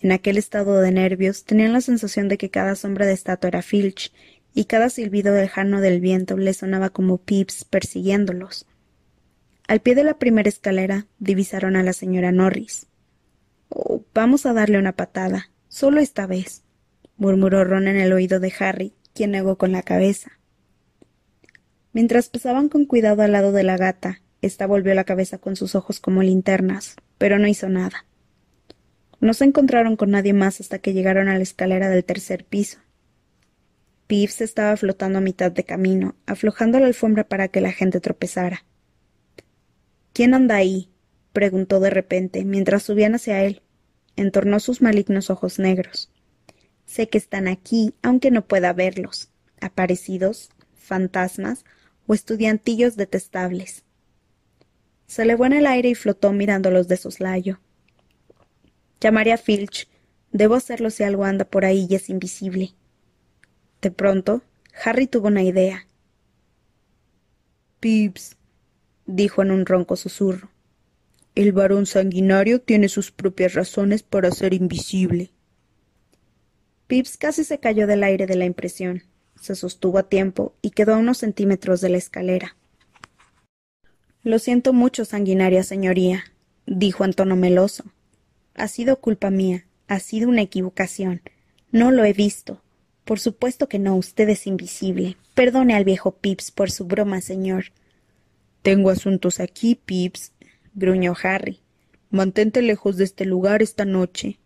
En 0.00 0.10
aquel 0.10 0.38
estado 0.38 0.80
de 0.80 0.90
nervios 0.90 1.44
tenían 1.44 1.72
la 1.72 1.80
sensación 1.80 2.26
de 2.26 2.36
que 2.36 2.50
cada 2.50 2.74
sombra 2.74 3.06
de 3.06 3.12
estatua 3.12 3.46
era 3.46 3.62
Filch 3.62 4.12
y 4.52 4.64
cada 4.64 4.90
silbido 4.90 5.32
lejano 5.32 5.80
del 5.80 6.00
viento 6.00 6.36
le 6.36 6.52
sonaba 6.52 6.90
como 6.90 7.18
Pips 7.18 7.64
persiguiéndolos. 7.64 8.66
Al 9.68 9.80
pie 9.80 9.94
de 9.94 10.04
la 10.04 10.18
primera 10.18 10.48
escalera 10.48 11.06
divisaron 11.18 11.76
a 11.76 11.82
la 11.82 11.92
señora 11.92 12.30
Norris. 12.30 12.86
Oh, 13.68 14.04
vamos 14.14 14.46
a 14.46 14.52
darle 14.52 14.78
una 14.78 14.92
patada, 14.92 15.50
solo 15.68 16.00
esta 16.00 16.26
vez, 16.26 16.62
murmuró 17.16 17.64
Ron 17.64 17.88
en 17.88 17.96
el 17.96 18.12
oído 18.12 18.38
de 18.38 18.52
Harry, 18.60 18.94
quien 19.12 19.32
negó 19.32 19.56
con 19.58 19.72
la 19.72 19.82
cabeza. 19.82 20.32
Mientras 21.92 22.28
pasaban 22.28 22.68
con 22.68 22.84
cuidado 22.84 23.22
al 23.22 23.32
lado 23.32 23.52
de 23.52 23.64
la 23.64 23.76
gata, 23.76 24.20
ésta 24.42 24.66
volvió 24.66 24.94
la 24.94 25.04
cabeza 25.04 25.38
con 25.38 25.56
sus 25.56 25.74
ojos 25.74 25.98
como 25.98 26.22
linternas, 26.22 26.94
pero 27.18 27.38
no 27.38 27.48
hizo 27.48 27.68
nada. 27.68 28.04
No 29.18 29.34
se 29.34 29.44
encontraron 29.44 29.96
con 29.96 30.10
nadie 30.10 30.34
más 30.34 30.60
hasta 30.60 30.78
que 30.78 30.92
llegaron 30.92 31.28
a 31.28 31.36
la 31.36 31.42
escalera 31.42 31.88
del 31.88 32.04
tercer 32.04 32.44
piso. 32.44 32.78
Pips 34.06 34.42
estaba 34.42 34.76
flotando 34.76 35.18
a 35.18 35.22
mitad 35.22 35.50
de 35.50 35.64
camino, 35.64 36.14
aflojando 36.26 36.78
la 36.78 36.86
alfombra 36.86 37.24
para 37.24 37.48
que 37.48 37.60
la 37.60 37.72
gente 37.72 37.98
tropezara. 38.00 38.64
¿Quién 40.16 40.32
anda 40.32 40.56
ahí? 40.56 40.88
preguntó 41.34 41.78
de 41.78 41.90
repente, 41.90 42.42
mientras 42.46 42.84
subían 42.84 43.14
hacia 43.14 43.44
él. 43.44 43.60
Entornó 44.16 44.60
sus 44.60 44.80
malignos 44.80 45.28
ojos 45.28 45.58
negros. 45.58 46.10
Sé 46.86 47.10
que 47.10 47.18
están 47.18 47.48
aquí, 47.48 47.92
aunque 48.00 48.30
no 48.30 48.46
pueda 48.46 48.72
verlos. 48.72 49.28
Aparecidos, 49.60 50.48
fantasmas 50.74 51.66
o 52.06 52.14
estudiantillos 52.14 52.96
detestables. 52.96 53.84
Se 55.06 55.24
elevó 55.24 55.44
en 55.44 55.52
el 55.52 55.66
aire 55.66 55.90
y 55.90 55.94
flotó 55.94 56.32
mirándolos 56.32 56.88
de 56.88 56.96
soslayo. 56.96 57.60
Llamaré 59.02 59.34
a 59.34 59.36
Filch. 59.36 59.86
Debo 60.32 60.54
hacerlo 60.54 60.88
si 60.88 61.02
algo 61.02 61.24
anda 61.24 61.44
por 61.44 61.66
ahí 61.66 61.86
y 61.90 61.94
es 61.94 62.08
invisible. 62.08 62.72
De 63.82 63.90
pronto, 63.90 64.40
Harry 64.82 65.08
tuvo 65.08 65.28
una 65.28 65.42
idea. 65.42 65.86
Pips, 67.80 68.38
dijo 69.06 69.42
en 69.42 69.50
un 69.50 69.66
ronco 69.66 69.96
susurro. 69.96 70.50
El 71.34 71.52
varón 71.52 71.86
sanguinario 71.86 72.60
tiene 72.60 72.88
sus 72.88 73.10
propias 73.10 73.54
razones 73.54 74.02
para 74.02 74.30
ser 74.30 74.54
invisible. 74.54 75.30
Pips 76.86 77.16
casi 77.16 77.44
se 77.44 77.58
cayó 77.58 77.86
del 77.86 78.04
aire 78.04 78.26
de 78.26 78.36
la 78.36 78.44
impresión. 78.44 79.02
Se 79.40 79.54
sostuvo 79.54 79.98
a 79.98 80.08
tiempo 80.08 80.54
y 80.62 80.70
quedó 80.70 80.94
a 80.94 80.98
unos 80.98 81.18
centímetros 81.18 81.80
de 81.80 81.90
la 81.90 81.98
escalera. 81.98 82.56
Lo 84.22 84.38
siento 84.38 84.72
mucho, 84.72 85.04
sanguinaria 85.04 85.62
señoría, 85.62 86.24
dijo 86.66 87.04
en 87.04 87.12
tono 87.12 87.36
meloso. 87.36 87.84
Ha 88.54 88.68
sido 88.68 89.00
culpa 89.00 89.30
mía, 89.30 89.66
ha 89.88 90.00
sido 90.00 90.28
una 90.28 90.42
equivocación. 90.42 91.20
No 91.70 91.90
lo 91.90 92.04
he 92.04 92.12
visto. 92.12 92.62
Por 93.04 93.20
supuesto 93.20 93.68
que 93.68 93.78
no, 93.78 93.94
usted 93.94 94.28
es 94.28 94.46
invisible. 94.46 95.16
Perdone 95.34 95.74
al 95.74 95.84
viejo 95.84 96.12
Pips 96.16 96.50
por 96.50 96.70
su 96.70 96.86
broma, 96.86 97.20
señor. 97.20 97.66
Tengo 98.66 98.90
asuntos 98.90 99.38
aquí, 99.38 99.76
Pips, 99.76 100.32
gruñó 100.74 101.14
Harry. 101.22 101.60
Mantente 102.10 102.62
lejos 102.62 102.96
de 102.96 103.04
este 103.04 103.24
lugar 103.24 103.62
esta 103.62 103.84
noche. 103.84 104.40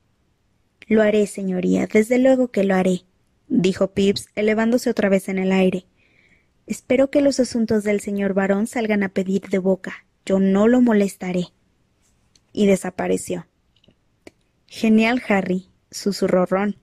Lo 0.88 1.00
haré, 1.00 1.26
señoría, 1.26 1.88
desde 1.90 2.18
luego 2.18 2.48
que 2.48 2.62
lo 2.62 2.74
haré, 2.74 3.06
dijo 3.48 3.94
Pips, 3.94 4.28
elevándose 4.34 4.90
otra 4.90 5.08
vez 5.08 5.30
en 5.30 5.38
el 5.38 5.52
aire. 5.52 5.86
Espero 6.66 7.10
que 7.10 7.22
los 7.22 7.40
asuntos 7.40 7.82
del 7.82 8.00
señor 8.00 8.34
varón 8.34 8.66
salgan 8.66 9.04
a 9.04 9.08
pedir 9.08 9.48
de 9.48 9.56
boca. 9.56 10.04
Yo 10.26 10.38
no 10.38 10.68
lo 10.68 10.82
molestaré. 10.82 11.46
Y 12.52 12.66
desapareció. 12.66 13.46
Genial, 14.66 15.22
Harry, 15.28 15.70
susurró 15.90 16.44
Ron. 16.44 16.76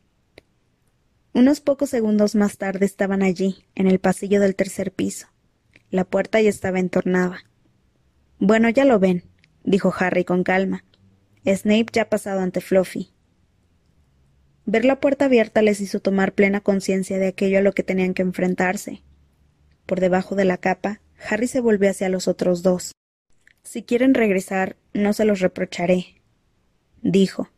Unos 1.34 1.62
pocos 1.62 1.92
segundos 1.92 2.34
más 2.34 2.58
tarde 2.58 2.88
estaban 2.88 3.22
allí, 3.22 3.64
en 3.76 3.86
el 3.86 4.00
pasillo 4.00 4.42
del 4.42 4.56
tercer 4.56 4.92
piso. 4.92 5.28
La 5.90 6.04
puerta 6.04 6.42
ya 6.42 6.50
estaba 6.50 6.80
entornada. 6.80 7.46
Bueno, 8.40 8.70
ya 8.70 8.86
lo 8.86 9.00
ven, 9.00 9.24
dijo 9.64 9.94
Harry 9.98 10.26
con 10.26 10.44
calma. 10.44 10.84
Snape 11.46 11.88
ya 11.94 12.04
ha 12.04 12.10
pasado 12.10 12.42
ante 12.42 12.62
Fluffy. 12.62 13.14
Ver 14.66 14.84
la 14.84 15.00
puerta 15.00 15.26
abierta 15.26 15.62
les 15.62 15.80
hizo 15.80 16.02
tomar 16.02 16.34
plena 16.34 16.60
conciencia 16.60 17.18
de 17.18 17.28
aquello 17.28 17.60
a 17.60 17.62
lo 17.62 17.72
que 17.72 17.84
tenían 17.84 18.14
que 18.14 18.22
enfrentarse. 18.22 19.02
Por 19.86 20.02
debajo 20.02 20.36
de 20.36 20.44
la 20.44 20.58
capa, 20.58 21.00
Harry 21.30 21.48
se 21.48 21.62
volvió 21.62 21.90
hacia 21.90 22.10
los 22.10 22.28
otros 22.28 22.64
dos. 22.64 22.92
Si 23.64 23.84
quieren 23.84 24.14
regresar, 24.14 24.76
no 24.94 25.14
se 25.14 25.24
los 25.24 25.40
reprocharé, 25.40 26.22
dijo. 27.02 27.50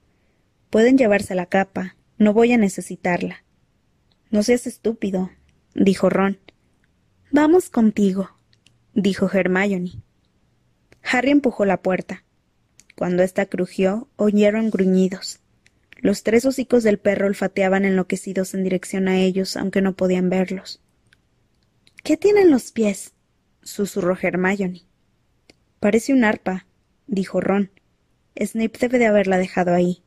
Pueden 0.70 0.98
llevarse 0.98 1.34
la 1.34 1.48
capa. 1.48 1.96
No 2.20 2.34
voy 2.34 2.52
a 2.52 2.58
necesitarla. 2.58 3.44
No 4.30 4.44
seas 4.44 4.68
estúpido, 4.68 5.32
dijo 5.74 6.10
Ron. 6.10 6.38
Vamos 7.32 7.70
contigo, 7.70 8.32
dijo 8.96 9.30
Hermione. 9.32 10.02
Harry 11.04 11.30
empujó 11.30 11.63
la 11.63 11.80
puerta. 11.80 12.24
Cuando 12.96 13.22
ésta 13.22 13.46
crujió, 13.46 14.10
oyeron 14.15 14.72
gruñidos. 14.72 15.39
Los 15.98 16.24
tres 16.24 16.46
hocicos 16.46 16.84
del 16.84 16.98
perro 16.98 17.28
olfateaban 17.28 17.86
enloquecidos 17.86 18.56
en 18.56 18.63
dirección 18.63 19.08
a 19.08 19.20
ellos, 19.20 19.58
aunque 19.58 19.84
no 19.84 19.96
podían 19.96 20.32
verlos. 20.32 20.82
¿Qué 22.04 22.18
tienen 22.18 22.50
los 22.50 22.72
pies? 22.72 23.13
susurró 23.62 24.18
Hermione. 24.20 24.88
Parece 25.80 26.13
un 26.13 26.24
arpa, 26.24 26.65
dijo 27.06 27.42
Ron. 27.42 27.70
Snape 28.36 28.80
debe 28.80 28.98
de 28.98 29.06
haberla 29.06 29.38
dejado 29.38 29.76
ahí. 29.76 30.02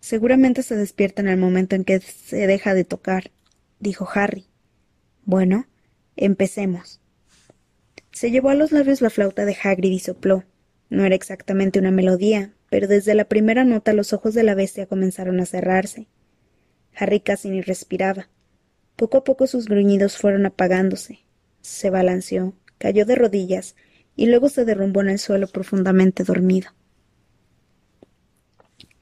Seguramente 0.00 0.64
se 0.64 0.74
despierta 0.74 1.22
en 1.22 1.28
el 1.28 1.36
momento 1.36 1.76
en 1.76 1.84
que 1.84 2.00
se 2.00 2.48
deja 2.48 2.74
de 2.74 2.84
tocar, 2.84 3.30
dijo 3.78 4.08
Harry. 4.12 4.46
Bueno, 5.24 5.68
empecemos. 6.16 7.00
Se 8.12 8.30
llevó 8.30 8.50
a 8.50 8.54
los 8.54 8.72
labios 8.72 9.00
la 9.00 9.10
flauta 9.10 9.44
de 9.44 9.56
Hagrid 9.60 9.92
y 9.92 9.98
sopló. 9.98 10.44
No 10.88 11.04
era 11.04 11.14
exactamente 11.14 11.80
una 11.80 11.90
melodía, 11.90 12.54
pero 12.70 12.86
desde 12.86 13.14
la 13.14 13.24
primera 13.24 13.64
nota 13.64 13.92
los 13.92 14.12
ojos 14.12 14.34
de 14.34 14.44
la 14.44 14.54
bestia 14.54 14.86
comenzaron 14.86 15.40
a 15.40 15.46
cerrarse. 15.46 16.08
Harry 16.94 17.20
casi 17.20 17.50
ni 17.50 17.60
respiraba. 17.60 18.28
Poco 18.96 19.18
a 19.18 19.24
poco 19.24 19.46
sus 19.46 19.66
gruñidos 19.66 20.16
fueron 20.16 20.46
apagándose. 20.46 21.20
Se 21.60 21.90
balanceó, 21.90 22.54
cayó 22.78 23.04
de 23.04 23.16
rodillas 23.16 23.74
y 24.16 24.26
luego 24.26 24.48
se 24.48 24.64
derrumbó 24.64 25.00
en 25.00 25.08
el 25.08 25.18
suelo 25.18 25.48
profundamente 25.48 26.22
dormido. 26.22 26.70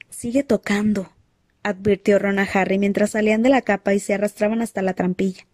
Sigue 0.09 0.43
tocando, 0.43 1.11
advirtió 1.61 2.17
Ron 2.17 2.39
a 2.39 2.43
Harry 2.43 2.79
mientras 2.79 3.11
salían 3.11 3.43
de 3.43 3.49
la 3.49 3.61
capa 3.61 3.93
y 3.93 3.99
se 3.99 4.13
arrastraban 4.13 4.61
hasta 4.61 4.81
la 4.81 4.93
trampilla. 4.93 5.45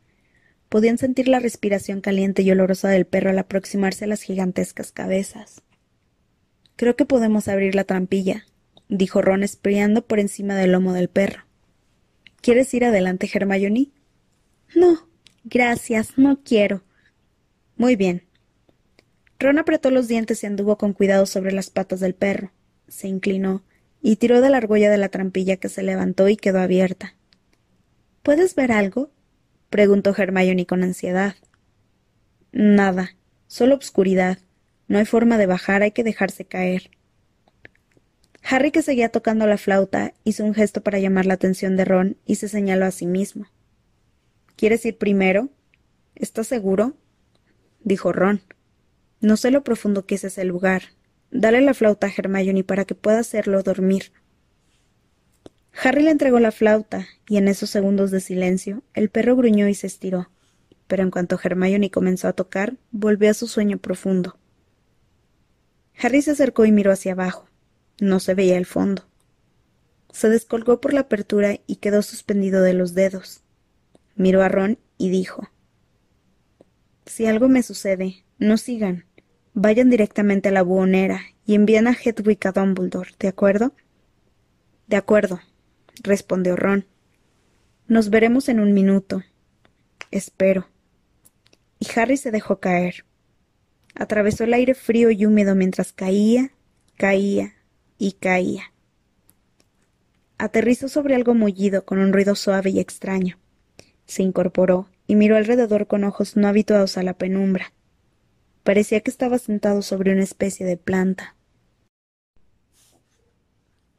Podían 0.69 0.97
sentir 0.97 1.27
la 1.27 1.39
respiración 1.39 1.99
caliente 1.99 2.43
y 2.43 2.51
olorosa 2.51 2.89
del 2.89 3.05
perro 3.05 3.31
al 3.31 3.39
aproximarse 3.39 4.05
a 4.05 4.07
las 4.07 4.21
gigantescas 4.21 4.91
cabezas. 4.91 5.63
Creo 6.75 6.95
que 6.95 7.05
podemos 7.05 7.47
abrir 7.47 7.75
la 7.75 7.83
trampilla, 7.83 8.45
dijo 8.87 9.21
Ron 9.21 9.43
espriando 9.43 10.05
por 10.05 10.19
encima 10.19 10.55
del 10.55 10.71
lomo 10.71 10.93
del 10.93 11.09
perro. 11.09 11.43
¿Quieres 12.41 12.73
ir 12.73 12.85
adelante, 12.85 13.29
Hermione? 13.33 13.89
No, 14.75 15.09
gracias, 15.43 16.17
no 16.17 16.41
quiero. 16.43 16.83
Muy 17.75 17.95
bien. 17.95 18.23
Ron 19.39 19.57
apretó 19.57 19.89
los 19.89 20.07
dientes 20.07 20.43
y 20.43 20.47
anduvo 20.47 20.77
con 20.77 20.93
cuidado 20.93 21.25
sobre 21.25 21.51
las 21.51 21.69
patas 21.69 21.99
del 21.99 22.13
perro. 22.13 22.51
Se 22.87 23.07
inclinó, 23.07 23.63
y 24.01 24.17
tiró 24.17 24.41
de 24.41 24.49
la 24.49 24.57
argolla 24.57 24.89
de 24.89 24.97
la 24.97 25.09
trampilla 25.09 25.57
que 25.57 25.69
se 25.69 25.83
levantó 25.83 26.29
y 26.29 26.37
quedó 26.37 26.59
abierta. 26.59 27.15
¿Puedes 28.23 28.55
ver 28.55 28.71
algo? 28.71 29.11
Preguntó 29.69 30.13
Hermione 30.15 30.65
con 30.65 30.83
ansiedad. 30.83 31.35
Nada, 32.51 33.15
solo 33.47 33.75
obscuridad. 33.75 34.39
No 34.87 34.97
hay 34.97 35.05
forma 35.05 35.37
de 35.37 35.45
bajar, 35.45 35.83
hay 35.83 35.91
que 35.91 36.03
dejarse 36.03 36.45
caer. 36.45 36.91
Harry, 38.43 38.71
que 38.71 38.81
seguía 38.81 39.09
tocando 39.09 39.45
la 39.45 39.57
flauta, 39.57 40.13
hizo 40.23 40.43
un 40.43 40.53
gesto 40.53 40.81
para 40.81 40.99
llamar 40.99 41.25
la 41.25 41.35
atención 41.35 41.77
de 41.77 41.85
Ron 41.85 42.17
y 42.25 42.35
se 42.35 42.47
señaló 42.47 42.85
a 42.85 42.91
sí 42.91 43.05
mismo. 43.05 43.45
¿Quieres 44.55 44.85
ir 44.85 44.97
primero? 44.97 45.49
¿Estás 46.15 46.47
seguro? 46.47 46.95
dijo 47.81 48.11
Ron. 48.11 48.41
No 49.21 49.37
sé 49.37 49.51
lo 49.51 49.63
profundo 49.63 50.05
que 50.05 50.15
es 50.15 50.23
ese 50.23 50.45
lugar, 50.45 50.83
Dale 51.31 51.61
la 51.61 51.75
flauta 51.75 52.07
a 52.07 52.11
Hermione 52.15 52.63
para 52.63 52.85
que 52.85 52.95
pueda 52.95 53.19
hacerlo 53.19 53.61
dormir. 53.61 54.11
Harry 55.81 56.03
le 56.03 56.11
entregó 56.11 56.39
la 56.39 56.51
flauta, 56.51 57.07
y 57.27 57.37
en 57.37 57.47
esos 57.47 57.69
segundos 57.69 58.11
de 58.11 58.19
silencio, 58.19 58.83
el 58.93 59.09
perro 59.09 59.37
gruñó 59.37 59.67
y 59.69 59.75
se 59.75 59.87
estiró. 59.87 60.29
Pero 60.87 61.03
en 61.03 61.11
cuanto 61.11 61.39
Hermione 61.41 61.89
comenzó 61.89 62.27
a 62.27 62.33
tocar, 62.33 62.75
volvió 62.91 63.29
a 63.29 63.33
su 63.33 63.47
sueño 63.47 63.77
profundo. 63.77 64.37
Harry 66.01 66.21
se 66.21 66.31
acercó 66.31 66.65
y 66.65 66.71
miró 66.71 66.91
hacia 66.91 67.13
abajo. 67.13 67.47
No 68.01 68.19
se 68.19 68.33
veía 68.33 68.57
el 68.57 68.65
fondo. 68.65 69.07
Se 70.11 70.29
descolgó 70.29 70.81
por 70.81 70.93
la 70.93 71.01
apertura 71.01 71.59
y 71.65 71.77
quedó 71.77 72.01
suspendido 72.01 72.61
de 72.61 72.73
los 72.73 72.93
dedos. 72.93 73.43
Miró 74.15 74.41
a 74.41 74.49
Ron 74.49 74.79
y 74.97 75.09
dijo 75.09 75.49
Si 77.05 77.25
algo 77.25 77.47
me 77.47 77.63
sucede, 77.63 78.25
no 78.37 78.57
sigan. 78.57 79.05
Vayan 79.53 79.89
directamente 79.89 80.49
a 80.49 80.51
la 80.51 80.61
buhonera 80.61 81.21
y 81.45 81.55
envían 81.55 81.87
a 81.87 81.93
Hedwig 81.93 82.45
a 82.47 82.51
Dumbledore, 82.51 83.11
¿de 83.19 83.27
acuerdo? 83.27 83.73
De 84.87 84.95
acuerdo, 84.95 85.39
respondió 86.03 86.55
Ron. 86.55 86.85
Nos 87.87 88.09
veremos 88.09 88.49
en 88.49 88.59
un 88.59 88.73
minuto. 88.73 89.23
Espero. 90.11 90.67
Y 91.79 91.87
Harry 91.95 92.17
se 92.17 92.31
dejó 92.31 92.59
caer. 92.59 93.05
Atravesó 93.95 94.43
el 94.43 94.53
aire 94.53 94.75
frío 94.75 95.11
y 95.11 95.25
húmedo 95.25 95.55
mientras 95.55 95.91
caía, 95.91 96.51
caía 96.97 97.53
y 97.97 98.13
caía. 98.13 98.71
Aterrizó 100.37 100.87
sobre 100.87 101.15
algo 101.15 101.33
mullido 101.33 101.85
con 101.85 101.99
un 101.99 102.13
ruido 102.13 102.35
suave 102.35 102.69
y 102.69 102.79
extraño. 102.79 103.37
Se 104.05 104.23
incorporó 104.23 104.87
y 105.05 105.15
miró 105.15 105.35
alrededor 105.35 105.87
con 105.87 106.03
ojos 106.03 106.37
no 106.37 106.47
habituados 106.47 106.97
a 106.97 107.03
la 107.03 107.13
penumbra. 107.13 107.73
Parecía 108.63 109.01
que 109.01 109.11
estaba 109.11 109.37
sentado 109.37 109.81
sobre 109.81 110.13
una 110.13 110.23
especie 110.23 110.65
de 110.65 110.77
planta. 110.77 111.35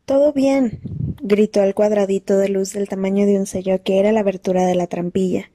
Todo 0.04 0.32
bien, 0.32 0.80
gritó 1.22 1.62
el 1.62 1.74
cuadradito 1.74 2.36
de 2.38 2.48
luz 2.48 2.72
del 2.72 2.88
tamaño 2.88 3.26
de 3.26 3.38
un 3.38 3.46
sello 3.46 3.82
que 3.82 3.98
era 3.98 4.12
la 4.12 4.20
abertura 4.20 4.66
de 4.66 4.74
la 4.74 4.86
trampilla. 4.86 5.50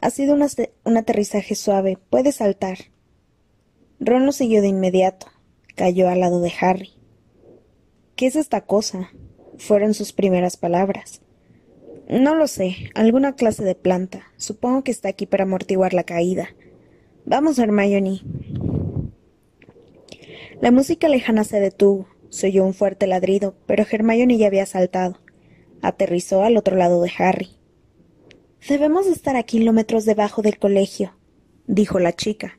Ha 0.00 0.10
sido 0.10 0.34
un, 0.34 0.96
aterrizaje 0.96 1.54
suave. 1.54 1.98
Puede 2.10 2.32
saltar. 2.32 2.78
Ron 4.00 4.26
lo 4.26 4.32
siguió 4.32 4.60
de 4.60 4.68
inmediato. 4.68 5.26
Cayó 5.76 6.08
al 6.08 6.20
lado 6.20 6.40
de 6.40 6.52
Harry. 6.60 6.90
¿Qué 8.16 8.26
es 8.26 8.36
esta 8.36 8.62
cosa? 8.62 9.10
fueron 9.58 9.94
sus 9.94 10.12
primeras 10.12 10.56
palabras. 10.56 11.20
No 12.08 12.34
lo 12.34 12.48
sé, 12.48 12.90
alguna 12.94 13.36
clase 13.36 13.62
de 13.64 13.74
planta. 13.74 14.24
Supongo 14.36 14.82
que 14.82 14.90
está 14.90 15.08
aquí 15.08 15.26
para 15.26 15.44
amortiguar 15.44 15.94
la 15.94 16.04
caída. 16.04 16.48
Vamos, 17.24 17.58
Hermione. 17.58 18.22
La 20.60 20.72
música 20.72 21.08
lejana 21.08 21.44
se 21.44 21.60
detuvo. 21.60 22.08
Se 22.32 22.46
oyó 22.46 22.64
un 22.64 22.72
fuerte 22.72 23.06
ladrido, 23.06 23.54
pero 23.66 23.84
Hermione 23.84 24.38
ya 24.38 24.46
había 24.46 24.64
saltado. 24.64 25.20
Aterrizó 25.82 26.42
al 26.44 26.56
otro 26.56 26.76
lado 26.76 27.02
de 27.02 27.12
Harry. 27.18 27.50
Debemos 28.66 29.06
estar 29.06 29.36
a 29.36 29.42
kilómetros 29.42 30.06
debajo 30.06 30.40
del 30.40 30.58
colegio, 30.58 31.14
dijo 31.66 31.98
la 31.98 32.14
chica. 32.14 32.58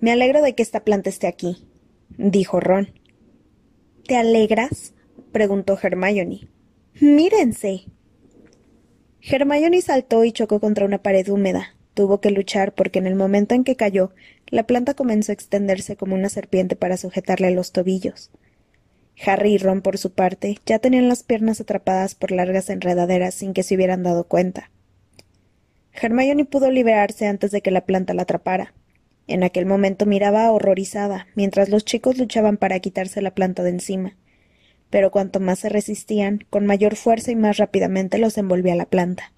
Me 0.00 0.12
alegro 0.12 0.42
de 0.42 0.54
que 0.54 0.62
esta 0.62 0.84
planta 0.84 1.10
esté 1.10 1.26
aquí, 1.26 1.66
dijo 2.10 2.60
Ron. 2.60 2.92
¿Te 4.06 4.16
alegras? 4.16 4.94
preguntó 5.32 5.76
Hermione. 5.82 6.48
Mírense. 7.00 7.86
Hermione 9.22 9.82
saltó 9.82 10.22
y 10.22 10.30
chocó 10.30 10.60
contra 10.60 10.86
una 10.86 11.02
pared 11.02 11.28
húmeda. 11.28 11.74
Tuvo 11.94 12.20
que 12.20 12.30
luchar 12.30 12.76
porque 12.76 13.00
en 13.00 13.08
el 13.08 13.16
momento 13.16 13.56
en 13.56 13.64
que 13.64 13.74
cayó, 13.74 14.12
la 14.46 14.68
planta 14.68 14.94
comenzó 14.94 15.32
a 15.32 15.34
extenderse 15.34 15.96
como 15.96 16.14
una 16.14 16.28
serpiente 16.28 16.76
para 16.76 16.96
sujetarle 16.96 17.50
los 17.50 17.72
tobillos. 17.72 18.30
Harry 19.24 19.54
y 19.54 19.58
Ron, 19.58 19.82
por 19.82 19.98
su 19.98 20.12
parte, 20.12 20.58
ya 20.66 20.78
tenían 20.78 21.08
las 21.08 21.22
piernas 21.22 21.60
atrapadas 21.60 22.14
por 22.14 22.32
largas 22.32 22.70
enredaderas 22.70 23.34
sin 23.34 23.52
que 23.52 23.62
se 23.62 23.74
hubieran 23.74 24.02
dado 24.02 24.24
cuenta. 24.24 24.70
Hermione 25.92 26.44
pudo 26.44 26.70
liberarse 26.70 27.26
antes 27.26 27.50
de 27.50 27.60
que 27.60 27.70
la 27.70 27.84
planta 27.84 28.14
la 28.14 28.22
atrapara. 28.22 28.74
En 29.28 29.44
aquel 29.44 29.66
momento 29.66 30.06
miraba 30.06 30.50
horrorizada, 30.50 31.26
mientras 31.34 31.68
los 31.68 31.84
chicos 31.84 32.18
luchaban 32.18 32.56
para 32.56 32.80
quitarse 32.80 33.22
la 33.22 33.34
planta 33.34 33.62
de 33.62 33.70
encima. 33.70 34.16
Pero 34.90 35.10
cuanto 35.10 35.40
más 35.40 35.60
se 35.60 35.68
resistían, 35.68 36.44
con 36.50 36.66
mayor 36.66 36.96
fuerza 36.96 37.30
y 37.30 37.36
más 37.36 37.58
rápidamente 37.58 38.18
los 38.18 38.36
envolvía 38.36 38.74
la 38.74 38.86
planta. 38.86 39.32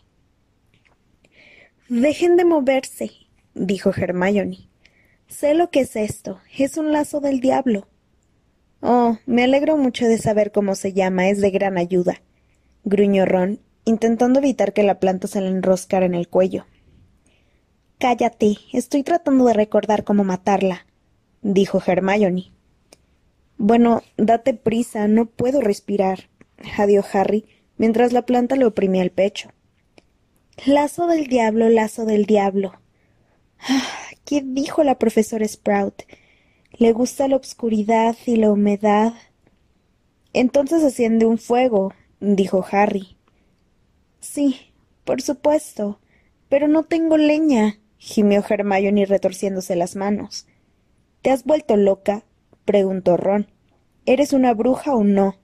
Dejen 1.89 2.37
de 2.37 2.45
moverse, 2.45 3.11
dijo 3.55 3.93
Hermione. 3.95 4.69
Sé 5.29 5.55
lo 5.55 5.71
que 5.71 5.81
es 5.81 5.97
esto. 5.97 6.41
Es 6.57 6.77
un 6.77 6.93
lazo 6.93 7.21
del 7.21 7.41
diablo. 7.41 7.89
Oh, 8.87 9.17
me 9.25 9.43
alegro 9.45 9.79
mucho 9.79 10.07
de 10.07 10.19
saber 10.19 10.53
cómo 10.53 10.75
se 10.75 10.93
llama, 10.93 11.31
es 11.31 11.41
de 11.41 11.51
gran 11.51 11.79
ayuda, 11.79 12.21
gruñó 12.85 13.25
Ron, 13.25 13.59
intentando 13.87 14.41
evitar 14.41 14.75
que 14.75 14.83
la 14.83 15.01
planta 15.01 15.27
se 15.27 15.41
le 15.41 15.49
enroscara 15.49 16.05
en 16.05 16.13
el 16.13 16.29
cuello. 16.29 16.67
Cállate, 17.97 18.59
estoy 18.75 19.03
tratando 19.03 19.47
de 19.47 19.55
recordar 19.55 20.05
cómo 20.05 20.23
matarla, 20.23 20.85
dijo 21.41 21.83
Hermione. 21.87 22.53
Bueno, 23.57 24.03
date 24.19 24.53
prisa, 24.53 25.09
no 25.09 25.25
puedo 25.25 25.63
respirar, 25.63 26.29
jadeó 26.77 27.03
Harry, 27.15 27.47
mientras 27.79 28.13
la 28.13 28.27
planta 28.27 28.55
le 28.55 28.67
oprimía 28.67 29.03
el 29.03 29.11
pecho. 29.11 29.49
Lazo 30.67 31.07
del 31.07 31.29
diablo, 31.29 31.71
lazo 31.71 32.05
del 32.05 32.27
diablo. 32.27 32.75
Ah, 33.67 33.83
¿Qué 34.27 34.43
dijo 34.45 34.85
la 34.85 34.99
profesora 34.99 35.49
Sprout? 35.49 36.03
Le 36.77 36.93
gusta 36.93 37.29
la 37.29 37.37
oscuridad 37.37 38.17
y 38.27 38.35
la 38.35 38.51
humedad. 38.51 39.13
Entonces 40.33 40.83
enciende 40.83 41.25
un 41.25 41.39
fuego, 41.39 41.93
dijo 42.19 42.65
Harry. 42.69 43.17
Sí, 44.19 44.73
por 45.05 45.23
supuesto. 45.23 46.01
Pero 46.49 46.67
no 46.67 46.83
tengo 46.83 47.17
leña, 47.17 47.79
gimió 47.97 48.45
Hermione 48.49 49.07
retorciéndose 49.07 49.77
las 49.77 49.95
manos. 49.95 50.47
¿Te 51.23 51.31
has 51.31 51.45
vuelto 51.45 51.77
loca? 51.77 52.25
preguntó 52.65 53.17
Ron. 53.17 53.47
¿Eres 54.05 54.33
una 54.33 54.53
bruja 54.53 54.95
o 54.95 55.05
no? 55.05 55.37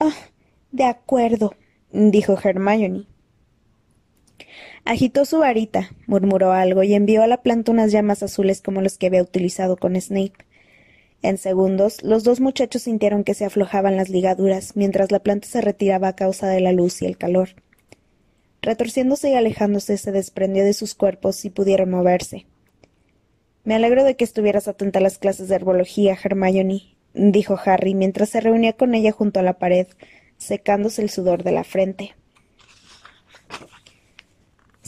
Ah, 0.00 0.14
de 0.72 0.84
acuerdo, 0.84 1.54
dijo 1.92 2.36
Hermione. 2.42 3.06
Agitó 4.84 5.24
su 5.24 5.38
varita, 5.38 5.90
murmuró 6.06 6.52
algo 6.52 6.82
y 6.82 6.94
envió 6.94 7.22
a 7.22 7.26
la 7.26 7.42
planta 7.42 7.72
unas 7.72 7.92
llamas 7.92 8.22
azules 8.22 8.62
como 8.62 8.80
los 8.80 8.98
que 8.98 9.06
había 9.06 9.22
utilizado 9.22 9.76
con 9.76 10.00
Snape. 10.00 10.32
En 11.22 11.36
segundos, 11.36 12.02
los 12.02 12.24
dos 12.24 12.40
muchachos 12.40 12.82
sintieron 12.82 13.24
que 13.24 13.34
se 13.34 13.44
aflojaban 13.44 13.96
las 13.96 14.08
ligaduras 14.08 14.74
mientras 14.74 15.12
la 15.12 15.18
planta 15.20 15.46
se 15.48 15.60
retiraba 15.60 16.08
a 16.08 16.16
causa 16.16 16.48
de 16.48 16.60
la 16.60 16.72
luz 16.72 17.02
y 17.02 17.06
el 17.06 17.18
calor. 17.18 17.50
Retorciéndose 18.62 19.30
y 19.30 19.34
alejándose, 19.34 19.96
se 19.98 20.12
desprendió 20.12 20.64
de 20.64 20.72
sus 20.72 20.94
cuerpos 20.94 21.44
y 21.44 21.50
pudieron 21.50 21.90
moverse. 21.90 22.46
Me 23.64 23.74
alegro 23.74 24.04
de 24.04 24.16
que 24.16 24.24
estuvieras 24.24 24.68
atenta 24.68 24.98
a 24.98 25.02
las 25.02 25.18
clases 25.18 25.48
de 25.48 25.56
herbología, 25.56 26.16
Hermione, 26.22 26.96
dijo 27.12 27.58
Harry 27.64 27.94
mientras 27.94 28.30
se 28.30 28.40
reunía 28.40 28.72
con 28.72 28.94
ella 28.94 29.12
junto 29.12 29.40
a 29.40 29.42
la 29.42 29.58
pared, 29.58 29.86
secándose 30.38 31.02
el 31.02 31.10
sudor 31.10 31.42
de 31.42 31.52
la 31.52 31.64
frente. 31.64 32.14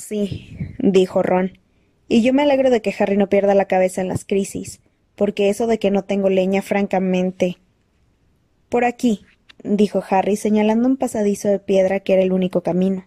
Sí, 0.05 0.57
dijo 0.81 1.23
Ron. 1.23 1.61
Y 2.09 2.23
yo 2.23 2.33
me 2.33 2.43
alegro 2.43 2.71
de 2.71 2.83
que 2.83 2.93
Harry 2.99 3.17
no 3.17 3.29
pierda 3.29 3.55
la 3.55 3.67
cabeza 3.67 4.01
en 4.01 4.09
las 4.09 4.25
crisis, 4.25 4.81
porque 5.15 5.49
eso 5.49 5.69
de 5.69 5.79
que 5.79 5.93
no 5.93 6.03
tengo 6.03 6.29
leña, 6.29 6.61
francamente. 6.61 7.59
Por 8.69 8.85
aquí, 8.85 9.25
dijo 9.63 10.03
Harry, 10.11 10.35
señalando 10.35 10.89
un 10.89 10.97
pasadizo 10.97 11.49
de 11.49 11.61
piedra 11.61 12.01
que 12.01 12.15
era 12.15 12.23
el 12.23 12.33
único 12.33 12.63
camino. 12.63 13.07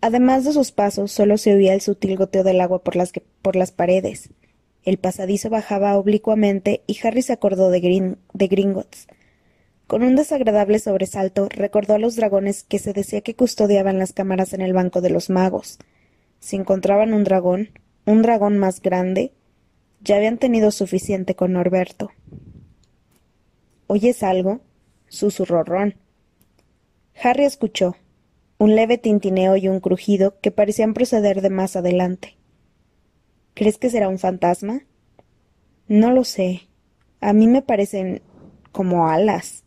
Además 0.00 0.44
de 0.44 0.52
sus 0.52 0.72
pasos, 0.72 1.12
solo 1.12 1.38
se 1.38 1.54
oía 1.54 1.72
el 1.72 1.80
sutil 1.80 2.16
goteo 2.16 2.42
del 2.42 2.60
agua 2.60 2.82
por 2.82 2.96
las, 2.96 3.12
por 3.40 3.54
las 3.54 3.70
paredes. 3.70 4.30
El 4.82 4.98
pasadizo 4.98 5.50
bajaba 5.50 5.96
oblicuamente 5.96 6.82
y 6.88 6.98
Harry 7.06 7.22
se 7.22 7.32
acordó 7.32 7.70
de, 7.70 8.16
de 8.32 8.46
Gringotts, 8.48 9.06
con 9.86 10.02
un 10.02 10.16
desagradable 10.16 10.78
sobresalto 10.78 11.48
recordó 11.50 11.94
a 11.94 11.98
los 11.98 12.16
dragones 12.16 12.64
que 12.64 12.78
se 12.78 12.92
decía 12.92 13.20
que 13.20 13.36
custodiaban 13.36 13.98
las 13.98 14.12
cámaras 14.12 14.52
en 14.52 14.62
el 14.62 14.72
banco 14.72 15.00
de 15.00 15.10
los 15.10 15.30
magos. 15.30 15.78
Si 16.40 16.56
encontraban 16.56 17.12
un 17.12 17.24
dragón, 17.24 17.70
un 18.06 18.22
dragón 18.22 18.58
más 18.58 18.80
grande, 18.80 19.32
ya 20.00 20.16
habían 20.16 20.38
tenido 20.38 20.70
suficiente 20.70 21.34
con 21.34 21.52
Norberto. 21.52 22.10
¿Oyes 23.86 24.22
algo? 24.22 24.60
susurró 25.08 25.64
Ron. 25.64 25.96
Harry 27.22 27.44
escuchó 27.44 27.96
un 28.58 28.76
leve 28.76 28.98
tintineo 28.98 29.56
y 29.56 29.68
un 29.68 29.80
crujido 29.80 30.40
que 30.40 30.50
parecían 30.50 30.94
proceder 30.94 31.42
de 31.42 31.50
más 31.50 31.76
adelante. 31.76 32.36
¿Crees 33.54 33.78
que 33.78 33.90
será 33.90 34.08
un 34.08 34.18
fantasma? 34.18 34.82
No 35.86 36.10
lo 36.10 36.24
sé. 36.24 36.68
A 37.20 37.32
mí 37.32 37.46
me 37.46 37.62
parecen 37.62 38.22
como 38.72 39.08
alas. 39.08 39.63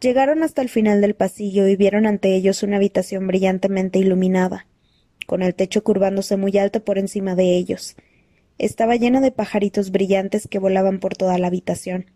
Llegaron 0.00 0.44
hasta 0.44 0.62
el 0.62 0.68
final 0.68 1.00
del 1.00 1.14
pasillo 1.14 1.66
y 1.66 1.74
vieron 1.74 2.06
ante 2.06 2.34
ellos 2.36 2.62
una 2.62 2.76
habitación 2.76 3.26
brillantemente 3.26 3.98
iluminada, 3.98 4.66
con 5.26 5.42
el 5.42 5.56
techo 5.56 5.82
curvándose 5.82 6.36
muy 6.36 6.56
alto 6.56 6.84
por 6.84 6.98
encima 6.98 7.34
de 7.34 7.56
ellos. 7.56 7.96
Estaba 8.58 8.94
llena 8.94 9.20
de 9.20 9.32
pajaritos 9.32 9.90
brillantes 9.90 10.46
que 10.48 10.60
volaban 10.60 11.00
por 11.00 11.16
toda 11.16 11.36
la 11.38 11.48
habitación. 11.48 12.06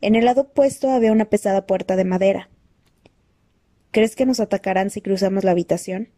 En 0.00 0.14
el 0.14 0.24
lado 0.24 0.42
opuesto 0.42 0.90
había 0.90 1.12
una 1.12 1.26
pesada 1.26 1.66
puerta 1.66 1.96
de 1.96 2.04
madera. 2.04 2.48
¿Crees 3.90 4.16
que 4.16 4.26
nos 4.26 4.40
atacarán 4.40 4.90
si 4.90 5.02
cruzamos 5.02 5.44
la 5.44 5.50
habitación? 5.50 6.08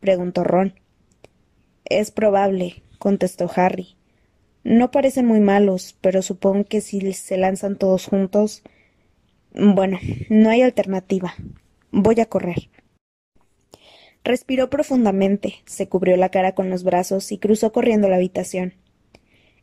preguntó 0.00 0.42
Ron. 0.42 0.80
Es 1.84 2.10
probable, 2.10 2.82
contestó 2.98 3.50
Harry. 3.54 3.96
No 4.62 4.90
parecen 4.90 5.26
muy 5.26 5.40
malos, 5.40 5.96
pero 6.00 6.22
supongo 6.22 6.64
que 6.64 6.80
si 6.80 7.12
se 7.12 7.36
lanzan 7.36 7.76
todos 7.76 8.06
juntos. 8.06 8.62
Bueno, 9.54 10.00
no 10.30 10.50
hay 10.50 10.62
alternativa. 10.62 11.34
Voy 11.92 12.20
a 12.20 12.26
correr. 12.26 12.70
Respiró 14.24 14.68
profundamente, 14.68 15.62
se 15.64 15.88
cubrió 15.88 16.16
la 16.16 16.30
cara 16.30 16.56
con 16.56 16.70
los 16.70 16.82
brazos 16.82 17.30
y 17.30 17.38
cruzó 17.38 17.70
corriendo 17.72 18.08
la 18.08 18.16
habitación. 18.16 18.74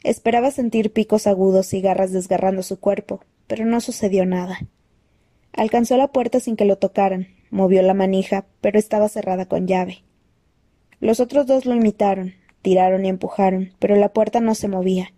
Esperaba 0.01 0.49
sentir 0.51 0.93
picos 0.93 1.27
agudos 1.27 1.73
y 1.73 1.81
garras 1.81 2.13
desgarrando 2.13 2.63
su 2.63 2.79
cuerpo, 2.79 3.25
pero 3.47 3.65
no 3.65 3.81
sucedió 3.81 4.25
nada. 4.25 4.59
Alcanzó 5.51 5.97
la 5.97 6.07
puerta 6.07 6.39
sin 6.39 6.55
que 6.55 6.63
lo 6.63 6.77
tocaran, 6.77 7.27
movió 7.49 7.81
la 7.81 7.93
manija, 7.93 8.45
pero 8.61 8.79
estaba 8.79 9.09
cerrada 9.09 9.45
con 9.45 9.67
llave. 9.67 10.03
Los 11.01 11.19
otros 11.19 11.47
dos 11.47 11.65
lo 11.65 11.75
imitaron, 11.75 12.35
tiraron 12.61 13.03
y 13.05 13.09
empujaron, 13.09 13.73
pero 13.77 13.97
la 13.97 14.13
puerta 14.13 14.39
no 14.39 14.55
se 14.55 14.69
movía, 14.69 15.11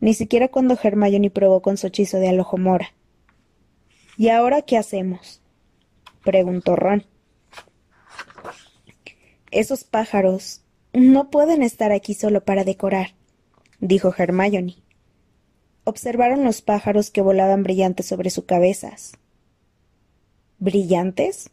ni 0.00 0.12
siquiera 0.12 0.48
cuando 0.48 0.76
Hermione 0.80 1.30
probó 1.30 1.62
con 1.62 1.78
su 1.78 1.86
hechizo 1.86 2.18
de 2.18 2.28
alojomora. 2.28 2.92
¿Y 4.18 4.30
ahora 4.30 4.62
qué 4.62 4.76
hacemos? 4.76 5.40
preguntó 6.24 6.74
Ron. 6.74 7.06
Esos 9.52 9.84
pájaros 9.84 10.62
no 10.92 11.30
pueden 11.30 11.62
estar 11.62 11.92
aquí 11.92 12.14
solo 12.14 12.44
para 12.44 12.64
decorar, 12.64 13.14
dijo 13.78 14.12
Hermione. 14.18 14.74
Observaron 15.84 16.44
los 16.44 16.62
pájaros 16.62 17.10
que 17.10 17.22
volaban 17.22 17.62
brillantes 17.62 18.06
sobre 18.06 18.30
sus 18.30 18.44
cabezas. 18.44 19.12
¿Brillantes? 20.58 21.50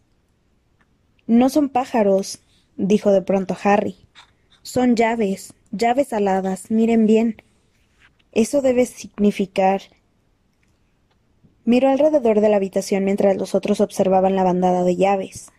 No 1.27 1.49
son 1.49 1.69
pájaros, 1.69 2.39
dijo 2.77 3.11
de 3.11 3.21
pronto 3.21 3.55
Harry. 3.63 3.95
Son 4.63 4.95
llaves, 4.95 5.53
llaves 5.69 6.13
aladas, 6.13 6.71
miren 6.71 7.05
bien. 7.05 7.43
Eso 8.31 8.63
debe 8.63 8.87
significar. 8.87 9.83
Miró 11.65 11.89
alrededor 11.89 12.41
de 12.41 12.49
la 12.49 12.57
habitación 12.57 13.03
mientras 13.05 13.35
los 13.37 13.55
otros 13.55 13.81
observaban 13.81 14.35
la 14.35 14.43
bandada 14.43 14.83
de 14.83 14.95
llaves. 14.95 15.51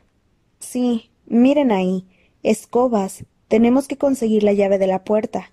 Sí, 0.60 1.10
miren 1.26 1.72
ahí, 1.72 2.06
escobas. 2.44 3.24
Tenemos 3.48 3.88
que 3.88 3.98
conseguir 3.98 4.44
la 4.44 4.52
llave 4.52 4.78
de 4.78 4.86
la 4.86 5.02
puerta. 5.02 5.52